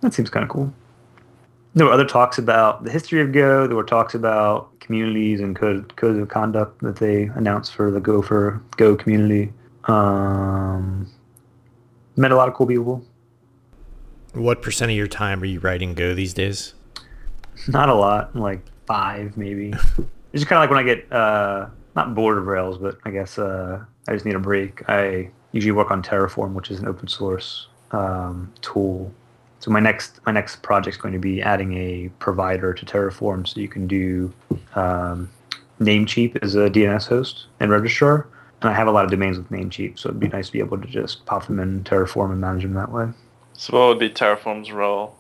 That 0.01 0.13
seems 0.13 0.29
kind 0.29 0.43
of 0.43 0.49
cool. 0.49 0.73
There 1.75 1.87
were 1.87 1.93
other 1.93 2.05
talks 2.05 2.39
about 2.39 2.85
the 2.85 2.91
history 2.91 3.21
of 3.21 3.33
Go. 3.33 3.67
There 3.67 3.77
were 3.77 3.85
talks 3.85 4.15
about 4.15 4.79
communities 4.81 5.41
and 5.41 5.55
code, 5.55 5.95
codes 5.97 6.19
of 6.19 6.29
conduct 6.29 6.81
that 6.81 6.97
they 6.97 7.25
announced 7.35 7.75
for 7.75 7.91
the 7.91 8.01
Go 8.01 8.23
for 8.23 8.61
Go 8.77 8.97
community. 8.97 9.53
Um, 9.85 11.09
met 12.17 12.33
a 12.33 12.37
lot 12.37 12.49
of 12.49 12.55
cool 12.55 12.67
people. 12.67 13.05
What 14.33 14.63
percent 14.63 14.91
of 14.91 14.97
your 14.97 15.07
time 15.07 15.43
are 15.43 15.47
you 15.47 15.61
writing 15.61 15.95
Go 15.95 16.15
these 16.15 16.35
days? 16.35 16.75
Not 17.69 17.89
a 17.89 17.95
lot, 17.95 18.35
like 18.35 18.61
five 18.87 19.37
maybe. 19.37 19.73
it's 20.33 20.45
kind 20.45 20.59
of 20.59 20.63
like 20.63 20.71
when 20.71 20.79
I 20.79 20.83
get 20.83 21.13
uh, 21.13 21.69
not 21.97 22.15
bored 22.15 22.39
of 22.39 22.47
Rails, 22.47 22.79
but 22.79 22.99
I 23.05 23.11
guess 23.11 23.39
uh, 23.39 23.85
I 24.09 24.13
just 24.13 24.25
need 24.25 24.35
a 24.35 24.41
break. 24.41 24.89
I 24.89 25.31
usually 25.53 25.73
work 25.73 25.91
on 25.91 26.03
Terraform, 26.03 26.53
which 26.55 26.71
is 26.71 26.81
an 26.81 26.89
open 26.89 27.09
source 27.09 27.69
um, 27.93 28.53
tool. 28.61 29.13
So 29.61 29.71
my 29.71 29.81
next 29.81 30.21
my 30.27 30.33
next 30.33 30.63
project 30.63 30.97
is 30.97 31.01
going 31.01 31.13
to 31.13 31.21
be 31.21 31.43
adding 31.43 31.77
a 31.77 32.11
provider 32.19 32.73
to 32.73 32.87
Terraform, 32.87 33.47
so 33.47 33.61
you 33.61 33.69
can 33.69 33.87
do 33.87 34.33
um, 34.75 35.31
Namecheap 35.81 36.43
as 36.43 36.55
a 36.55 36.71
DNS 36.71 37.07
host 37.07 37.47
and 37.61 37.71
registrar. 37.71 38.27
And 38.63 38.71
I 38.71 38.75
have 38.75 38.89
a 38.89 38.91
lot 38.91 39.05
of 39.05 39.11
domains 39.11 39.39
with 39.39 39.49
Namecheap, 39.51 39.99
so 39.99 40.09
it'd 40.11 40.21
be 40.21 40.29
nice 40.29 40.47
to 40.47 40.53
be 40.53 40.59
able 40.59 40.79
to 40.79 40.87
just 40.87 41.25
pop 41.25 41.47
them 41.47 41.61
in 41.61 41.85
Terraform 41.85 42.33
and 42.33 42.41
manage 42.41 42.63
them 42.63 42.75
that 42.75 42.91
way. 42.91 43.09
So 43.55 43.79
what 43.79 43.89
would 43.89 43.99
be 43.99 44.11
Terraform's 44.11 44.73
role? 44.73 45.17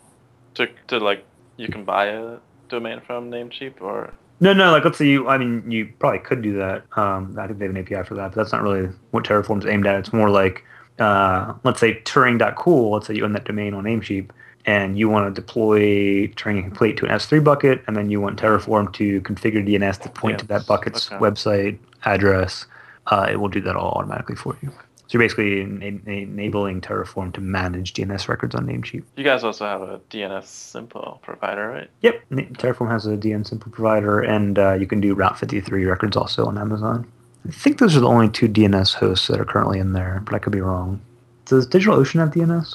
To 0.54 0.68
to 0.88 0.98
like 0.98 1.24
you 1.56 1.68
can 1.68 1.84
buy 1.84 2.06
a 2.06 2.38
domain 2.70 3.00
from 3.06 3.30
Namecheap 3.30 3.80
or 3.80 4.14
No, 4.40 4.54
no, 4.54 4.72
like 4.72 4.84
let's 4.84 4.96
say 4.96 5.06
you. 5.06 5.28
I 5.28 5.36
mean, 5.36 5.70
you 5.70 5.92
probably 5.98 6.20
could 6.20 6.40
do 6.40 6.56
that. 6.56 6.84
Um, 6.96 7.36
I 7.38 7.46
think 7.46 7.58
they 7.58 7.66
have 7.66 7.76
an 7.76 7.82
API 7.82 8.02
for 8.06 8.14
that, 8.14 8.32
but 8.32 8.36
that's 8.36 8.52
not 8.52 8.62
really 8.62 8.88
what 9.10 9.24
Terraform's 9.24 9.66
aimed 9.66 9.86
at. 9.86 9.98
It's 9.98 10.14
more 10.14 10.30
like, 10.30 10.64
uh, 11.00 11.54
let's 11.64 11.80
say 11.80 12.00
Turing.cool. 12.02 12.92
Let's 12.92 13.06
say 13.06 13.14
you 13.14 13.24
own 13.24 13.32
that 13.32 13.44
domain 13.44 13.74
on 13.74 13.84
Namecheap, 13.84 14.30
and 14.66 14.98
you 14.98 15.08
want 15.08 15.34
to 15.34 15.40
deploy 15.40 16.28
Turing 16.28 16.62
complete 16.62 16.96
to 16.98 17.06
an 17.06 17.12
S3 17.12 17.42
bucket, 17.42 17.82
and 17.86 17.96
then 17.96 18.10
you 18.10 18.20
want 18.20 18.38
Terraform 18.38 18.92
to 18.94 19.20
configure 19.22 19.66
DNS 19.66 20.00
to 20.02 20.08
point 20.10 20.38
to 20.40 20.46
that 20.48 20.66
bucket's 20.66 21.10
okay. 21.10 21.16
website 21.16 21.78
address. 22.04 22.66
Uh, 23.06 23.26
it 23.30 23.36
will 23.40 23.48
do 23.48 23.60
that 23.62 23.76
all 23.76 23.92
automatically 23.92 24.36
for 24.36 24.56
you. 24.62 24.70
So 25.10 25.18
you're 25.18 25.24
basically 25.24 25.62
en- 25.62 26.02
enabling 26.06 26.82
Terraform 26.82 27.32
to 27.34 27.40
manage 27.40 27.94
DNS 27.94 28.28
records 28.28 28.54
on 28.54 28.66
Namecheap. 28.66 29.02
you 29.16 29.24
guys 29.24 29.42
also 29.42 29.64
have 29.64 29.82
a 29.82 29.98
DNSimple 30.08 31.20
provider, 31.20 31.68
right? 31.68 31.90
Yep, 32.02 32.22
Terraform 32.30 32.88
has 32.90 33.06
a 33.06 33.16
DNSimple 33.16 33.72
provider, 33.72 34.20
and 34.20 34.56
uh, 34.56 34.74
you 34.74 34.86
can 34.86 35.00
do 35.00 35.14
Route 35.14 35.36
53 35.36 35.84
records 35.84 36.16
also 36.16 36.46
on 36.46 36.58
Amazon. 36.58 37.10
I 37.48 37.52
think 37.52 37.78
those 37.78 37.96
are 37.96 38.00
the 38.00 38.08
only 38.08 38.28
two 38.28 38.48
DNS 38.48 38.94
hosts 38.94 39.26
that 39.28 39.40
are 39.40 39.44
currently 39.44 39.78
in 39.78 39.92
there, 39.92 40.22
but 40.24 40.34
I 40.34 40.38
could 40.38 40.52
be 40.52 40.60
wrong. 40.60 41.00
Does 41.46 41.66
DigitalOcean 41.66 42.20
have 42.20 42.30
DNS? 42.30 42.70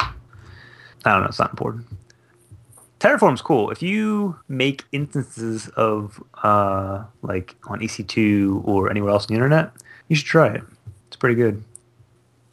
I 1.05 1.11
don't 1.11 1.21
know. 1.21 1.27
It's 1.27 1.39
not 1.39 1.51
important. 1.51 1.85
Terraform's 2.99 3.41
cool. 3.41 3.69
If 3.69 3.83
you 3.83 4.39
make 4.47 4.83
instances 4.91 5.67
of 5.69 6.23
uh, 6.43 7.03
like 7.21 7.55
on 7.65 7.79
EC2 7.79 8.67
or 8.67 8.89
anywhere 8.89 9.11
else 9.11 9.23
on 9.23 9.27
the 9.27 9.35
internet, 9.35 9.71
you 10.07 10.15
should 10.15 10.25
try 10.25 10.47
it. 10.47 10.63
It's 11.07 11.15
pretty 11.15 11.35
good. 11.35 11.63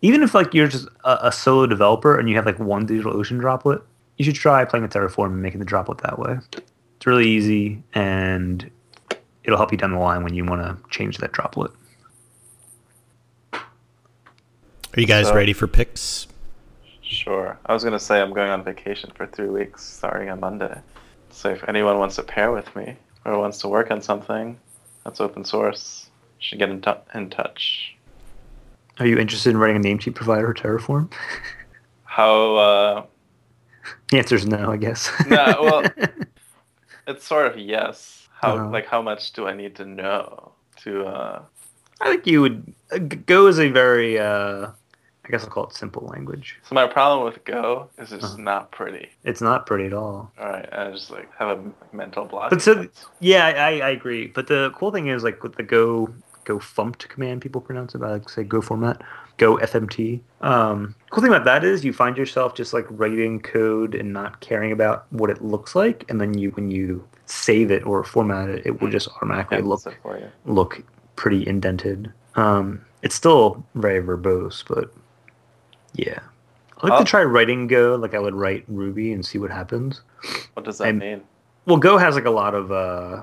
Even 0.02 0.22
if 0.22 0.34
like 0.34 0.52
you're 0.52 0.68
just 0.68 0.88
a, 1.04 1.28
a 1.28 1.32
solo 1.32 1.66
developer 1.66 2.18
and 2.18 2.28
you 2.28 2.36
have 2.36 2.44
like 2.44 2.58
one 2.58 2.86
DigitalOcean 2.86 3.40
droplet, 3.40 3.82
you 4.18 4.24
should 4.24 4.34
try 4.34 4.64
playing 4.64 4.82
with 4.82 4.92
Terraform 4.92 5.26
and 5.26 5.42
making 5.42 5.60
the 5.60 5.64
droplet 5.64 5.98
that 5.98 6.18
way. 6.18 6.38
It's 6.96 7.06
really 7.06 7.28
easy 7.28 7.82
and 7.94 8.68
it'll 9.44 9.56
help 9.56 9.72
you 9.72 9.78
down 9.78 9.92
the 9.92 9.98
line 9.98 10.22
when 10.22 10.34
you 10.34 10.44
want 10.44 10.62
to 10.62 10.90
change 10.90 11.18
that 11.18 11.32
droplet. 11.32 11.70
Are 14.96 15.00
you 15.00 15.06
guys 15.06 15.28
So- 15.28 15.34
ready 15.34 15.52
for 15.52 15.66
picks? 15.66 16.26
Sure. 17.02 17.58
I 17.66 17.72
was 17.74 17.84
gonna 17.84 17.98
say 17.98 18.20
I'm 18.20 18.32
going 18.32 18.50
on 18.50 18.64
vacation 18.64 19.10
for 19.14 19.26
three 19.26 19.48
weeks 19.48 19.82
starting 19.84 20.30
on 20.30 20.40
Monday. 20.40 20.80
So 21.30 21.50
if 21.50 21.66
anyone 21.68 21.98
wants 21.98 22.16
to 22.16 22.22
pair 22.22 22.50
with 22.52 22.74
me 22.74 22.96
or 23.24 23.38
wants 23.38 23.58
to 23.58 23.68
work 23.68 23.90
on 23.90 24.00
something 24.02 24.58
that's 25.04 25.20
open 25.20 25.44
source, 25.44 26.10
you 26.40 26.46
should 26.46 26.58
get 26.58 26.70
in, 26.70 26.80
tou 26.80 26.96
in 27.14 27.30
touch. 27.30 27.94
Are 28.98 29.06
you 29.06 29.18
interested 29.18 29.50
in 29.50 29.56
writing 29.58 29.76
a 29.76 29.80
Namecheap 29.80 30.14
provider 30.14 30.50
or 30.50 30.54
Terraform? 30.54 31.12
How 32.04 32.56
uh, 32.56 33.04
the 34.10 34.18
answer 34.18 34.34
is 34.36 34.46
no, 34.46 34.70
I 34.70 34.76
guess. 34.76 35.10
No, 35.26 35.56
well- 35.60 35.90
it's 37.06 37.24
sort 37.26 37.46
of 37.46 37.58
yes. 37.58 38.28
How 38.40 38.56
Uh-huh. 38.56 38.70
like 38.70 38.86
how 38.86 39.00
much 39.02 39.32
do 39.32 39.46
I 39.46 39.54
need 39.54 39.76
to 39.76 39.84
know 39.84 40.52
to 40.82 41.04
uh, 41.06 41.42
I 42.00 42.08
think 42.10 42.26
you 42.26 42.40
would. 42.42 42.74
Uh, 42.90 42.98
Go 42.98 43.46
is 43.46 43.58
a 43.60 43.70
very, 43.70 44.18
uh, 44.18 44.66
I 44.68 44.72
guess 45.32 45.44
I'll 45.44 45.50
call 45.50 45.66
it 45.66 45.72
simple 45.72 46.06
language. 46.14 46.60
So 46.62 46.74
my 46.74 46.86
problem 46.86 47.24
with 47.24 47.42
Go 47.44 47.88
is 47.98 48.12
it's 48.12 48.22
Uh-huh. 48.24 48.36
not 48.36 48.70
pretty. 48.70 49.08
It's 49.24 49.40
not 49.40 49.66
pretty 49.66 49.86
at 49.86 49.94
all. 49.94 50.30
All 50.38 50.46
right, 50.48 50.68
I 50.72 50.90
just 50.90 51.10
like 51.10 51.28
have 51.38 51.58
a 51.58 51.96
mental 51.96 52.26
block. 52.26 52.50
But 52.50 52.60
so- 52.62 52.86
Yeah, 53.18 53.46
I, 53.46 53.80
I 53.80 53.90
agree. 53.90 54.26
But 54.28 54.46
the 54.46 54.70
cool 54.76 54.92
thing 54.92 55.06
is, 55.08 55.24
like 55.24 55.42
with 55.42 55.56
the 55.56 55.62
Go 55.64 56.12
Go 56.44 56.58
Fumpt 56.58 57.08
command, 57.08 57.40
people 57.40 57.60
pronounce 57.60 57.94
it 57.94 57.98
by 57.98 58.10
like 58.10 58.28
say 58.28 58.42
Go 58.44 58.60
format, 58.60 59.00
Go 59.38 59.56
FMT. 59.58 60.20
Um, 60.42 60.94
cool 61.10 61.22
thing 61.22 61.32
about 61.32 61.44
that 61.46 61.64
is 61.64 61.84
you 61.84 61.92
find 61.94 62.16
yourself 62.18 62.54
just 62.54 62.74
like 62.74 62.84
writing 62.90 63.40
code 63.40 63.94
and 63.94 64.12
not 64.12 64.40
caring 64.40 64.72
about 64.72 65.06
what 65.10 65.30
it 65.30 65.42
looks 65.42 65.74
like, 65.74 66.04
and 66.10 66.20
then 66.20 66.36
you 66.36 66.50
when 66.50 66.70
you 66.70 67.08
save 67.26 67.70
it 67.70 67.86
or 67.86 68.04
format 68.04 68.50
it, 68.50 68.66
it 68.66 68.80
will 68.82 68.90
just 68.90 69.08
automatically 69.16 69.58
Yeah, 69.58 69.64
look 69.64 69.96
look 70.44 70.82
pretty 71.16 71.46
indented. 71.46 72.12
Um, 72.34 72.84
it's 73.02 73.14
still 73.14 73.64
very 73.76 74.02
verbose, 74.02 74.62
but 74.66 74.92
yeah. 75.94 76.18
I 76.80 76.88
like 76.88 77.00
Oh. 77.00 77.04
to 77.04 77.04
try 77.04 77.22
writing 77.22 77.66
Go 77.68 77.94
like 77.96 78.14
I 78.14 78.18
would 78.18 78.34
write 78.34 78.64
Ruby 78.68 79.12
and 79.12 79.24
see 79.24 79.38
what 79.38 79.50
happens. 79.50 80.00
What 80.54 80.64
does 80.64 80.78
that 80.78 80.84
I'm- 80.84 80.98
mean? 80.98 81.22
Well, 81.66 81.76
Go 81.76 81.96
has 81.96 82.14
like 82.16 82.24
a 82.24 82.30
lot 82.30 82.54
of 82.56 82.72
uh, 82.72 83.22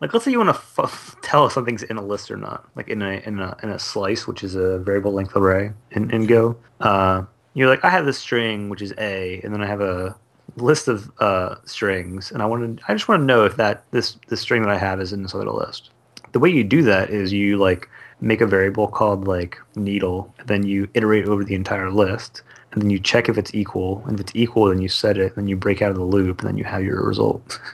like 0.00 0.14
let's 0.14 0.24
say 0.24 0.30
you 0.30 0.38
want 0.38 0.48
to 0.56 0.82
f- 0.82 1.16
tell 1.20 1.44
if 1.46 1.52
something's 1.52 1.82
in 1.82 1.98
a 1.98 2.02
list 2.02 2.30
or 2.30 2.36
not, 2.38 2.66
like 2.74 2.88
in 2.88 3.02
a 3.02 3.20
in 3.26 3.38
a 3.38 3.54
in 3.62 3.68
a 3.68 3.78
slice, 3.78 4.26
which 4.26 4.42
is 4.42 4.54
a 4.54 4.78
variable 4.78 5.12
length 5.12 5.36
array 5.36 5.72
in, 5.90 6.10
in 6.10 6.24
Go. 6.26 6.56
Uh, 6.80 7.24
you're 7.52 7.68
like, 7.68 7.84
I 7.84 7.90
have 7.90 8.06
this 8.06 8.16
string 8.18 8.70
which 8.70 8.80
is 8.80 8.94
a, 8.96 9.40
and 9.44 9.52
then 9.52 9.60
I 9.62 9.66
have 9.66 9.82
a 9.82 10.16
list 10.56 10.88
of 10.88 11.10
uh, 11.20 11.56
strings, 11.64 12.32
and 12.32 12.42
I 12.42 12.46
want 12.46 12.78
to 12.78 12.84
I 12.88 12.94
just 12.94 13.08
want 13.08 13.20
to 13.20 13.24
know 13.26 13.44
if 13.44 13.56
that 13.56 13.84
this 13.90 14.16
this 14.28 14.40
string 14.40 14.62
that 14.62 14.70
I 14.70 14.78
have 14.78 15.00
is 15.02 15.12
in 15.12 15.22
this 15.22 15.34
other 15.34 15.50
list. 15.50 15.90
The 16.32 16.38
way 16.38 16.48
you 16.48 16.64
do 16.64 16.80
that 16.84 17.10
is 17.10 17.30
you 17.30 17.58
like 17.58 17.90
make 18.20 18.40
a 18.40 18.46
variable 18.46 18.88
called 18.88 19.26
like 19.26 19.58
needle, 19.76 20.34
then 20.46 20.64
you 20.66 20.88
iterate 20.94 21.26
over 21.26 21.44
the 21.44 21.54
entire 21.54 21.90
list, 21.90 22.42
and 22.72 22.82
then 22.82 22.90
you 22.90 22.98
check 22.98 23.28
if 23.28 23.38
it's 23.38 23.54
equal, 23.54 24.02
and 24.06 24.14
if 24.14 24.20
it's 24.20 24.36
equal, 24.36 24.66
then 24.66 24.80
you 24.80 24.88
set 24.88 25.18
it, 25.18 25.34
then 25.36 25.48
you 25.48 25.56
break 25.56 25.82
out 25.82 25.90
of 25.90 25.96
the 25.96 26.04
loop, 26.04 26.40
and 26.40 26.48
then 26.48 26.56
you 26.56 26.64
have 26.64 26.84
your 26.84 27.04
result. 27.04 27.60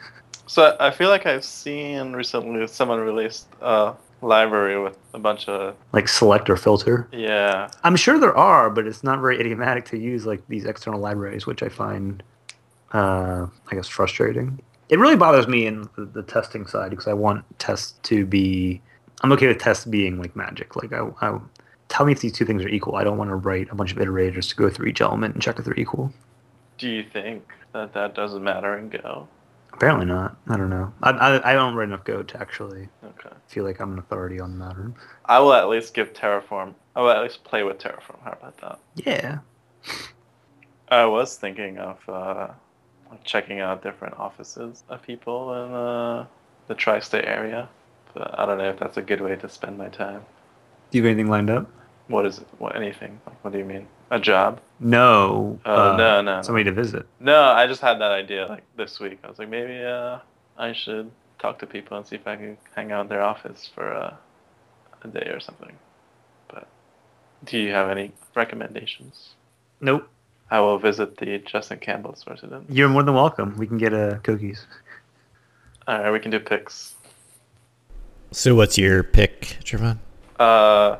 So 0.48 0.76
I 0.78 0.90
feel 0.90 1.10
like 1.10 1.26
I've 1.26 1.44
seen 1.44 2.12
recently 2.12 2.66
someone 2.68 3.00
released 3.00 3.48
a 3.60 3.94
library 4.22 4.80
with 4.80 4.96
a 5.12 5.18
bunch 5.18 5.48
of 5.48 5.74
like 5.92 6.08
select 6.08 6.48
or 6.48 6.56
filter. 6.56 7.08
yeah. 7.12 7.68
I'm 7.84 7.96
sure 7.96 8.18
there 8.18 8.36
are, 8.36 8.70
but 8.70 8.86
it's 8.86 9.04
not 9.04 9.20
very 9.20 9.38
idiomatic 9.40 9.84
to 9.86 9.98
use 9.98 10.24
like 10.24 10.46
these 10.48 10.64
external 10.64 11.00
libraries, 11.00 11.46
which 11.46 11.62
I 11.62 11.68
find, 11.68 12.22
uh, 12.92 13.46
I 13.70 13.74
guess, 13.74 13.88
frustrating. 13.88 14.60
It 14.88 14.98
really 14.98 15.16
bothers 15.16 15.48
me 15.48 15.66
in 15.66 15.88
the, 15.96 16.04
the 16.04 16.22
testing 16.22 16.66
side 16.66 16.90
because 16.90 17.08
I 17.08 17.12
want 17.12 17.44
tests 17.58 17.98
to 18.04 18.24
be. 18.24 18.80
I'm 19.22 19.32
okay 19.32 19.46
with 19.48 19.58
tests 19.58 19.84
being 19.84 20.18
like 20.18 20.36
magic. 20.36 20.76
Like 20.76 20.92
I, 20.92 21.08
I 21.20 21.38
tell 21.88 22.06
me 22.06 22.12
if 22.12 22.20
these 22.20 22.32
two 22.32 22.44
things 22.44 22.62
are 22.64 22.68
equal. 22.68 22.96
I 22.96 23.04
don't 23.04 23.16
want 23.18 23.30
to 23.30 23.36
write 23.36 23.68
a 23.70 23.74
bunch 23.74 23.92
of 23.92 23.98
iterators 23.98 24.48
to 24.50 24.56
go 24.56 24.68
through 24.68 24.86
each 24.86 25.00
element 25.00 25.34
and 25.34 25.42
check 25.42 25.58
if 25.58 25.64
they're 25.64 25.78
equal. 25.78 26.12
Do 26.78 26.88
you 26.88 27.02
think 27.02 27.44
that 27.72 27.94
that 27.94 28.14
doesn't 28.14 28.42
matter 28.44 28.76
in 28.78 28.90
Go? 28.90 29.26
Apparently 29.72 30.06
not. 30.06 30.36
I 30.48 30.56
don't 30.56 30.70
know. 30.70 30.92
I, 31.02 31.10
I, 31.10 31.50
I 31.50 31.52
don't 31.54 31.74
write 31.74 31.88
enough 31.88 32.04
Go 32.04 32.22
to 32.22 32.40
actually 32.40 32.88
Okay. 33.04 33.34
feel 33.48 33.64
like 33.64 33.80
I'm 33.80 33.92
an 33.92 33.98
authority 33.98 34.40
on 34.40 34.52
the 34.52 34.64
matter. 34.64 34.92
I 35.26 35.38
will 35.38 35.52
at 35.52 35.68
least 35.68 35.92
give 35.94 36.12
Terraform. 36.12 36.74
I 36.94 37.00
will 37.02 37.10
at 37.10 37.22
least 37.22 37.44
play 37.44 37.62
with 37.62 37.78
Terraform. 37.78 38.22
How 38.24 38.32
about 38.32 38.56
that? 38.58 38.78
Yeah. 38.96 39.38
I 40.88 41.04
was 41.04 41.36
thinking 41.36 41.78
of 41.78 41.98
uh, 42.08 42.48
checking 43.24 43.60
out 43.60 43.82
different 43.82 44.14
offices 44.18 44.82
of 44.88 45.02
people 45.02 45.52
in 45.64 45.72
uh, 45.74 46.26
the 46.68 46.74
tri-state 46.74 47.24
area, 47.24 47.68
but 48.14 48.38
I 48.38 48.46
don't 48.46 48.58
know 48.58 48.68
if 48.70 48.78
that's 48.78 48.96
a 48.96 49.02
good 49.02 49.20
way 49.20 49.36
to 49.36 49.48
spend 49.48 49.78
my 49.78 49.88
time. 49.88 50.24
Do 50.90 50.98
you 50.98 51.04
have 51.04 51.10
anything 51.10 51.30
lined 51.30 51.50
up? 51.50 51.70
What 52.08 52.26
is 52.26 52.38
it? 52.38 52.46
What 52.58 52.76
anything? 52.76 53.20
Like, 53.26 53.42
what 53.44 53.52
do 53.52 53.58
you 53.58 53.64
mean? 53.64 53.86
A 54.10 54.20
job? 54.20 54.60
No. 54.78 55.58
Oh 55.64 55.96
no, 55.96 55.96
no, 55.96 56.36
no. 56.36 56.42
Somebody 56.42 56.64
to 56.64 56.72
visit. 56.72 57.06
No, 57.18 57.42
I 57.42 57.66
just 57.66 57.80
had 57.80 58.00
that 58.00 58.12
idea 58.12 58.46
like 58.46 58.62
this 58.76 59.00
week. 59.00 59.18
I 59.24 59.28
was 59.28 59.38
like, 59.38 59.48
maybe 59.48 59.82
uh, 59.82 60.18
I 60.56 60.72
should 60.72 61.10
talk 61.38 61.58
to 61.58 61.66
people 61.66 61.96
and 61.96 62.06
see 62.06 62.16
if 62.16 62.26
I 62.26 62.36
can 62.36 62.56
hang 62.74 62.92
out 62.92 63.02
in 63.02 63.08
their 63.08 63.22
office 63.22 63.68
for 63.74 63.92
uh, 63.92 64.14
a 65.02 65.08
day 65.08 65.28
or 65.32 65.40
something. 65.40 65.72
But 66.48 66.68
do 67.44 67.58
you 67.58 67.72
have 67.72 67.90
any 67.90 68.12
recommendations? 68.34 69.30
Nope. 69.80 70.08
I 70.50 70.60
will 70.60 70.78
visit 70.78 71.16
the 71.18 71.38
Justin 71.38 71.78
Campbell's 71.78 72.24
residence. 72.26 72.66
You're 72.70 72.88
more 72.88 73.02
than 73.02 73.14
welcome. 73.14 73.56
We 73.56 73.66
can 73.66 73.78
get 73.78 73.92
uh, 73.92 74.18
cookies. 74.22 74.64
All 75.88 76.00
right, 76.00 76.10
we 76.10 76.20
can 76.20 76.30
do 76.30 76.40
picks. 76.40 76.95
So 78.36 78.54
what's 78.54 78.76
your 78.76 79.02
pick, 79.02 79.56
Trevon? 79.64 79.96
Uh, 80.38 80.98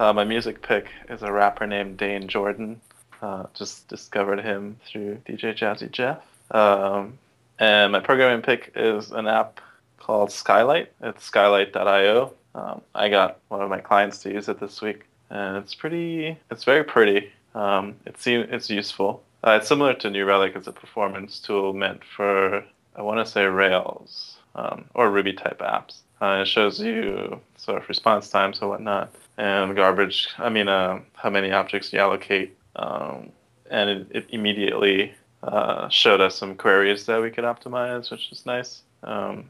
uh, 0.00 0.12
my 0.12 0.24
music 0.24 0.62
pick 0.62 0.88
is 1.08 1.22
a 1.22 1.30
rapper 1.30 1.64
named 1.64 1.96
Dane 1.96 2.26
Jordan. 2.26 2.80
Uh, 3.22 3.44
just 3.54 3.86
discovered 3.86 4.40
him 4.40 4.76
through 4.84 5.18
DJ 5.24 5.56
Jazzy 5.56 5.88
Jeff. 5.88 6.18
Um, 6.50 7.16
and 7.60 7.92
my 7.92 8.00
programming 8.00 8.42
pick 8.42 8.72
is 8.74 9.12
an 9.12 9.28
app 9.28 9.60
called 9.96 10.32
Skylight. 10.32 10.90
It's 11.02 11.22
skylight.io. 11.22 12.32
Um, 12.56 12.80
I 12.96 13.08
got 13.08 13.38
one 13.46 13.62
of 13.62 13.70
my 13.70 13.78
clients 13.78 14.18
to 14.24 14.32
use 14.32 14.48
it 14.48 14.58
this 14.58 14.82
week, 14.82 15.06
and 15.30 15.56
it's 15.56 15.76
pretty. 15.76 16.36
It's 16.50 16.64
very 16.64 16.82
pretty. 16.82 17.30
Um, 17.54 17.94
it 18.06 18.20
seems 18.20 18.48
it's 18.50 18.70
useful. 18.70 19.22
Uh, 19.44 19.52
it's 19.60 19.68
similar 19.68 19.94
to 19.94 20.10
New 20.10 20.24
Relic. 20.24 20.56
It's 20.56 20.66
a 20.66 20.72
performance 20.72 21.38
tool 21.38 21.72
meant 21.74 22.02
for, 22.16 22.64
I 22.96 23.02
want 23.02 23.24
to 23.24 23.32
say 23.32 23.44
Rails 23.44 24.39
um, 24.54 24.84
or 24.94 25.10
Ruby 25.10 25.32
type 25.32 25.60
apps. 25.60 26.00
Uh, 26.20 26.42
it 26.42 26.48
shows 26.48 26.80
you 26.80 27.40
sort 27.56 27.82
of 27.82 27.88
response 27.88 28.28
times 28.28 28.60
and 28.60 28.68
whatnot, 28.68 29.12
and 29.38 29.74
garbage. 29.74 30.28
I 30.38 30.50
mean, 30.50 30.68
uh, 30.68 31.00
how 31.14 31.30
many 31.30 31.50
objects 31.50 31.92
you 31.92 31.98
allocate, 31.98 32.56
um, 32.76 33.30
and 33.70 33.90
it, 33.90 34.06
it 34.10 34.26
immediately 34.30 35.14
uh, 35.42 35.88
showed 35.88 36.20
us 36.20 36.36
some 36.36 36.54
queries 36.56 37.06
that 37.06 37.22
we 37.22 37.30
could 37.30 37.44
optimize, 37.44 38.10
which 38.10 38.30
is 38.32 38.44
nice. 38.44 38.82
Um, 39.02 39.46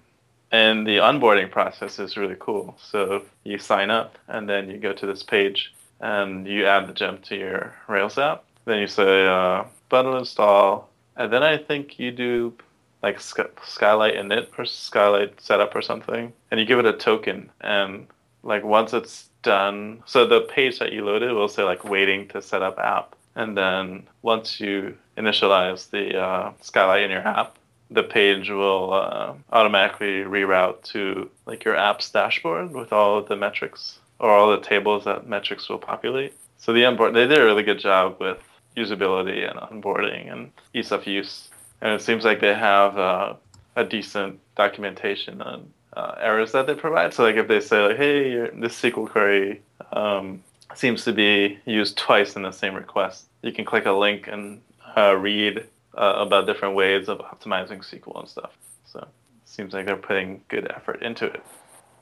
and 0.52 0.86
the 0.86 0.98
onboarding 0.98 1.50
process 1.50 1.98
is 1.98 2.16
really 2.16 2.36
cool. 2.38 2.76
So 2.80 3.22
you 3.44 3.58
sign 3.58 3.90
up, 3.90 4.18
and 4.28 4.48
then 4.48 4.70
you 4.70 4.78
go 4.78 4.92
to 4.92 5.06
this 5.06 5.22
page, 5.22 5.72
and 6.00 6.46
you 6.46 6.66
add 6.66 6.88
the 6.88 6.92
gem 6.92 7.18
to 7.22 7.36
your 7.36 7.74
Rails 7.88 8.18
app. 8.18 8.44
Then 8.64 8.78
you 8.78 8.86
say 8.86 9.26
uh, 9.26 9.64
bundle 9.88 10.16
install, 10.18 10.88
and 11.16 11.32
then 11.32 11.42
I 11.42 11.56
think 11.56 11.98
you 11.98 12.12
do 12.12 12.54
like 13.02 13.20
Skylight 13.20 14.14
init 14.14 14.48
or 14.58 14.64
Skylight 14.64 15.40
setup 15.40 15.74
or 15.74 15.82
something, 15.82 16.32
and 16.50 16.60
you 16.60 16.66
give 16.66 16.78
it 16.78 16.86
a 16.86 16.92
token, 16.92 17.50
and 17.60 18.06
like 18.42 18.64
once 18.64 18.92
it's 18.92 19.28
done, 19.42 20.02
so 20.06 20.26
the 20.26 20.42
page 20.42 20.78
that 20.78 20.92
you 20.92 21.04
loaded 21.04 21.32
will 21.32 21.48
say 21.48 21.62
like 21.62 21.84
waiting 21.84 22.28
to 22.28 22.42
set 22.42 22.62
up 22.62 22.78
app, 22.78 23.16
and 23.34 23.56
then 23.56 24.06
once 24.22 24.60
you 24.60 24.96
initialize 25.16 25.90
the 25.90 26.18
uh, 26.18 26.52
Skylight 26.60 27.02
in 27.02 27.10
your 27.10 27.26
app, 27.26 27.56
the 27.90 28.02
page 28.02 28.50
will 28.50 28.92
uh, 28.92 29.34
automatically 29.52 30.22
reroute 30.22 30.82
to 30.82 31.28
like 31.46 31.64
your 31.64 31.76
app's 31.76 32.10
dashboard 32.10 32.72
with 32.72 32.92
all 32.92 33.18
of 33.18 33.28
the 33.28 33.36
metrics 33.36 33.98
or 34.18 34.30
all 34.30 34.50
the 34.50 34.60
tables 34.60 35.04
that 35.04 35.26
metrics 35.26 35.68
will 35.68 35.78
populate. 35.78 36.34
So 36.58 36.72
the 36.72 36.84
onboard 36.84 37.14
they 37.14 37.26
did 37.26 37.38
a 37.38 37.44
really 37.44 37.62
good 37.62 37.80
job 37.80 38.16
with 38.20 38.38
usability 38.76 39.48
and 39.48 39.58
onboarding 39.58 40.32
and 40.32 40.52
ease 40.72 40.92
of 40.92 41.06
use 41.06 41.49
and 41.80 41.92
it 41.92 42.02
seems 42.02 42.24
like 42.24 42.40
they 42.40 42.54
have 42.54 42.98
uh, 42.98 43.34
a 43.76 43.84
decent 43.84 44.38
documentation 44.56 45.40
on 45.40 45.70
uh, 45.94 46.14
errors 46.20 46.52
that 46.52 46.66
they 46.66 46.74
provide. 46.74 47.14
So 47.14 47.24
like 47.24 47.36
if 47.36 47.48
they 47.48 47.60
say 47.60 47.88
like, 47.88 47.96
hey, 47.96 48.50
this 48.50 48.80
SQL 48.80 49.08
query 49.08 49.62
um, 49.92 50.42
seems 50.74 51.04
to 51.04 51.12
be 51.12 51.58
used 51.64 51.96
twice 51.96 52.36
in 52.36 52.42
the 52.42 52.52
same 52.52 52.74
request, 52.74 53.26
you 53.42 53.52
can 53.52 53.64
click 53.64 53.86
a 53.86 53.92
link 53.92 54.28
and 54.28 54.60
uh, 54.96 55.16
read 55.16 55.66
uh, 55.96 56.14
about 56.18 56.46
different 56.46 56.74
ways 56.74 57.08
of 57.08 57.18
optimizing 57.18 57.78
SQL 57.78 58.20
and 58.20 58.28
stuff. 58.28 58.52
So 58.84 59.00
it 59.00 59.08
seems 59.44 59.72
like 59.72 59.86
they're 59.86 59.96
putting 59.96 60.42
good 60.48 60.70
effort 60.70 61.02
into 61.02 61.26
it. 61.26 61.42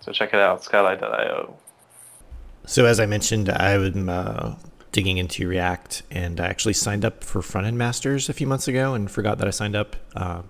So 0.01 0.13
check 0.13 0.35
it 0.35 0.41
out, 0.41 0.63
skylight.io. 0.63 1.57
So 2.67 2.85
as 2.85 3.01
I 3.01 3.07
mentioned, 3.07 3.49
I'm 3.49 4.09
digging 4.93 5.19
into 5.19 5.49
React, 5.49 6.03
and 6.11 6.41
I 6.41 6.47
actually 6.47 6.73
signed 6.73 7.05
up 7.05 7.23
for 7.23 7.43
Front 7.43 7.67
End 7.67 7.79
Masters 7.79 8.29
a 8.29 8.33
few 8.33 8.47
months 8.47 8.69
ago 8.69 8.95
and 8.95 9.11
forgot 9.11 9.39
that 9.39 9.47
I 9.47 9.51
signed 9.51 9.77
up. 9.77 9.97
Uh, 10.17 10.43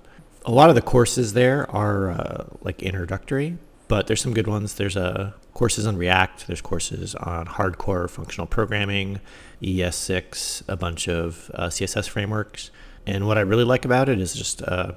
a 0.45 0.53
lot 0.53 0.69
of 0.69 0.75
the 0.75 0.83
courses 0.83 1.33
there 1.33 1.71
are 1.71 2.11
uh, 2.11 2.45
like 2.63 2.83
introductory, 2.83 3.59
but 3.89 4.07
there's 4.07 4.21
some 4.21 4.35
good 4.35 4.47
ones. 4.47 4.75
There's 4.75 4.97
uh, 4.97 5.33
courses 5.55 5.87
on 5.87 5.97
React, 5.97 6.47
there's 6.47 6.61
courses 6.61 7.15
on 7.17 7.47
hardcore 7.47 8.09
functional 8.09 8.47
programming, 8.47 9.21
ES6, 9.63 10.63
a 10.69 10.77
bunch 10.77 11.09
of 11.09 11.51
uh, 11.55 11.67
CSS 11.67 12.09
frameworks. 12.09 12.71
And 13.07 13.27
what 13.27 13.39
I 13.39 13.41
really 13.41 13.65
like 13.65 13.85
about 13.85 14.09
it 14.09 14.21
is 14.21 14.35
just 14.35 14.63
uh, 14.63 14.93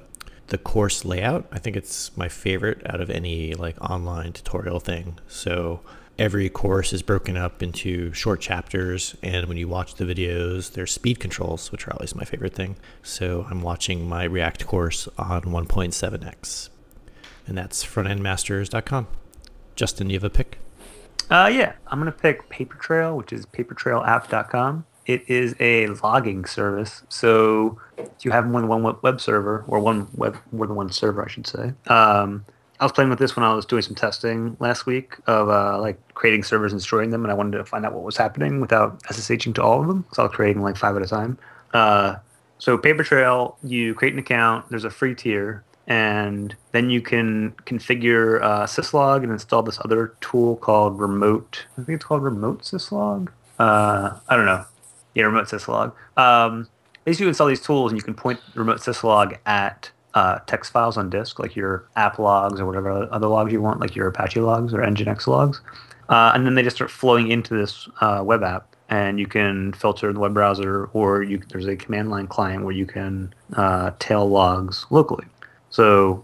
the 0.48 0.58
course 0.58 1.04
layout. 1.04 1.46
I 1.50 1.58
think 1.58 1.76
it's 1.76 2.16
my 2.16 2.28
favorite 2.28 2.82
out 2.86 3.00
of 3.00 3.10
any 3.10 3.54
like 3.54 3.80
online 3.80 4.32
tutorial 4.34 4.80
thing. 4.80 5.18
So 5.26 5.80
every 6.22 6.48
course 6.48 6.92
is 6.92 7.02
broken 7.02 7.36
up 7.36 7.64
into 7.64 8.12
short 8.12 8.40
chapters 8.40 9.16
and 9.24 9.48
when 9.48 9.56
you 9.56 9.66
watch 9.66 9.96
the 9.96 10.04
videos 10.04 10.74
there's 10.74 10.92
speed 10.92 11.18
controls 11.18 11.72
which 11.72 11.84
are 11.88 11.92
always 11.94 12.14
my 12.14 12.22
favorite 12.22 12.54
thing. 12.54 12.76
So 13.02 13.44
i'm 13.50 13.60
watching 13.60 14.08
my 14.08 14.22
react 14.22 14.64
course 14.64 15.08
on 15.18 15.42
1.7x 15.42 16.68
and 17.48 17.58
that's 17.58 17.84
frontendmasters.com 17.84 19.08
justin 19.74 20.10
you 20.10 20.14
have 20.14 20.22
a 20.22 20.30
pick? 20.30 20.58
Uh, 21.28 21.50
yeah 21.52 21.72
i'm 21.88 22.00
going 22.00 22.12
to 22.12 22.16
pick 22.16 22.48
papertrail 22.48 23.16
which 23.16 23.32
is 23.32 23.44
papertrailapp.com 23.46 24.86
it 25.06 25.28
is 25.28 25.56
a 25.58 25.88
logging 25.88 26.44
service 26.44 27.02
so 27.08 27.80
if 27.98 28.24
you 28.24 28.30
have 28.30 28.46
more 28.46 28.60
than 28.60 28.68
one 28.68 28.96
web 29.02 29.20
server 29.20 29.64
or 29.66 29.80
one 29.80 30.06
web 30.14 30.36
more 30.52 30.68
than 30.68 30.76
one 30.76 30.92
server 30.92 31.24
i 31.24 31.28
should 31.28 31.48
say. 31.48 31.72
Um, 31.88 32.44
I 32.82 32.84
was 32.84 32.90
playing 32.90 33.10
with 33.10 33.20
this 33.20 33.36
when 33.36 33.44
I 33.44 33.54
was 33.54 33.64
doing 33.64 33.80
some 33.82 33.94
testing 33.94 34.56
last 34.58 34.86
week 34.86 35.14
of 35.28 35.48
uh, 35.48 35.78
like 35.78 36.00
creating 36.14 36.42
servers 36.42 36.72
and 36.72 36.80
destroying 36.80 37.10
them, 37.10 37.24
and 37.24 37.30
I 37.30 37.34
wanted 37.34 37.58
to 37.58 37.64
find 37.64 37.86
out 37.86 37.92
what 37.92 38.02
was 38.02 38.16
happening 38.16 38.60
without 38.60 39.00
SSHing 39.04 39.54
to 39.54 39.62
all 39.62 39.80
of 39.80 39.86
them. 39.86 40.04
So 40.12 40.24
I 40.24 40.26
was 40.26 40.34
creating 40.34 40.62
like 40.62 40.76
five 40.76 40.96
at 40.96 41.02
a 41.02 41.06
time. 41.06 41.38
Uh, 41.72 42.16
so 42.58 42.76
Papertrail, 42.76 43.54
you 43.62 43.94
create 43.94 44.14
an 44.14 44.18
account. 44.18 44.68
There's 44.68 44.82
a 44.82 44.90
free 44.90 45.14
tier, 45.14 45.62
and 45.86 46.56
then 46.72 46.90
you 46.90 47.00
can 47.00 47.52
configure 47.66 48.42
uh, 48.42 48.64
syslog 48.64 49.22
and 49.22 49.30
install 49.30 49.62
this 49.62 49.78
other 49.84 50.16
tool 50.20 50.56
called 50.56 50.98
Remote. 50.98 51.66
I 51.78 51.82
think 51.82 51.90
it's 51.90 52.04
called 52.04 52.24
Remote 52.24 52.62
Syslog. 52.62 53.28
Uh, 53.60 54.18
I 54.28 54.34
don't 54.34 54.46
know. 54.46 54.64
Yeah, 55.14 55.26
Remote 55.26 55.46
Syslog. 55.46 55.92
Um, 56.16 56.66
basically, 57.04 57.26
you 57.26 57.28
install 57.28 57.46
these 57.46 57.60
tools, 57.60 57.92
and 57.92 58.00
you 58.00 58.02
can 58.02 58.14
point 58.14 58.40
Remote 58.56 58.78
Syslog 58.78 59.38
at 59.46 59.92
uh, 60.14 60.38
text 60.46 60.72
files 60.72 60.96
on 60.96 61.10
disk, 61.10 61.38
like 61.38 61.56
your 61.56 61.84
app 61.96 62.18
logs 62.18 62.60
or 62.60 62.66
whatever 62.66 63.08
other 63.10 63.26
logs 63.26 63.52
you 63.52 63.62
want, 63.62 63.80
like 63.80 63.94
your 63.94 64.08
Apache 64.08 64.40
logs 64.40 64.74
or 64.74 64.78
Nginx 64.78 65.26
logs. 65.26 65.60
Uh, 66.08 66.32
and 66.34 66.44
then 66.44 66.54
they 66.54 66.62
just 66.62 66.76
start 66.76 66.90
flowing 66.90 67.30
into 67.30 67.56
this 67.56 67.88
uh, 68.00 68.22
web 68.24 68.42
app, 68.42 68.76
and 68.88 69.18
you 69.18 69.26
can 69.26 69.72
filter 69.72 70.08
in 70.08 70.14
the 70.14 70.20
web 70.20 70.34
browser, 70.34 70.86
or 70.92 71.22
you, 71.22 71.40
there's 71.48 71.66
a 71.66 71.76
command 71.76 72.10
line 72.10 72.26
client 72.26 72.64
where 72.64 72.74
you 72.74 72.84
can 72.84 73.32
uh, 73.54 73.92
tail 73.98 74.28
logs 74.28 74.84
locally. 74.90 75.24
So 75.70 76.22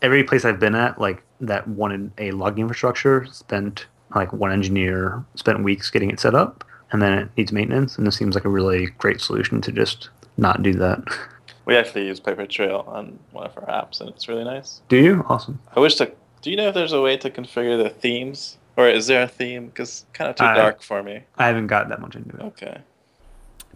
every 0.00 0.24
place 0.24 0.44
I've 0.44 0.60
been 0.60 0.74
at, 0.74 0.98
like 1.00 1.22
that 1.40 1.68
wanted 1.68 2.10
a 2.18 2.30
logging 2.30 2.62
infrastructure, 2.62 3.26
spent 3.26 3.86
like 4.14 4.32
one 4.32 4.52
engineer 4.52 5.22
spent 5.34 5.62
weeks 5.62 5.90
getting 5.90 6.10
it 6.10 6.20
set 6.20 6.34
up, 6.34 6.64
and 6.90 7.02
then 7.02 7.12
it 7.12 7.28
needs 7.36 7.52
maintenance. 7.52 7.98
And 7.98 8.06
this 8.06 8.16
seems 8.16 8.34
like 8.34 8.46
a 8.46 8.50
really 8.50 8.86
great 8.98 9.20
solution 9.20 9.60
to 9.60 9.72
just 9.72 10.08
not 10.36 10.62
do 10.62 10.72
that. 10.74 11.02
We 11.68 11.76
actually 11.76 12.06
use 12.06 12.18
Papertrail 12.18 12.88
on 12.88 13.18
one 13.30 13.44
of 13.44 13.54
our 13.58 13.66
apps, 13.66 14.00
and 14.00 14.08
it's 14.08 14.26
really 14.26 14.42
nice. 14.42 14.80
Do 14.88 14.96
you? 14.96 15.22
Awesome. 15.28 15.60
I 15.76 15.80
wish 15.80 15.96
to. 15.96 16.10
Do 16.40 16.50
you 16.50 16.56
know 16.56 16.68
if 16.68 16.74
there's 16.74 16.94
a 16.94 17.02
way 17.02 17.18
to 17.18 17.28
configure 17.28 17.76
the 17.80 17.90
themes, 17.90 18.56
or 18.78 18.88
is 18.88 19.06
there 19.06 19.24
a 19.24 19.28
theme? 19.28 19.66
Because 19.66 19.88
it's 19.88 20.06
kind 20.14 20.30
of 20.30 20.36
too 20.36 20.44
I, 20.44 20.54
dark 20.54 20.80
for 20.80 21.02
me. 21.02 21.24
I 21.36 21.46
haven't 21.46 21.66
got 21.66 21.90
that 21.90 22.00
much 22.00 22.16
into 22.16 22.34
it. 22.36 22.42
Okay. 22.42 22.78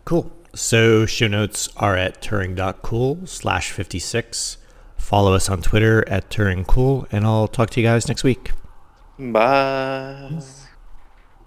Cool. 0.06 0.32
So 0.54 1.04
show 1.04 1.28
notes 1.28 1.68
are 1.76 1.94
at 1.94 2.22
turing.cool 2.22 3.26
slash 3.26 3.70
56. 3.72 4.56
Follow 4.96 5.34
us 5.34 5.50
on 5.50 5.60
Twitter 5.60 6.08
at 6.08 6.30
turingcool, 6.30 7.08
and 7.12 7.26
I'll 7.26 7.46
talk 7.46 7.68
to 7.70 7.80
you 7.80 7.86
guys 7.86 8.08
next 8.08 8.24
week. 8.24 8.52
Bye. 9.18 10.40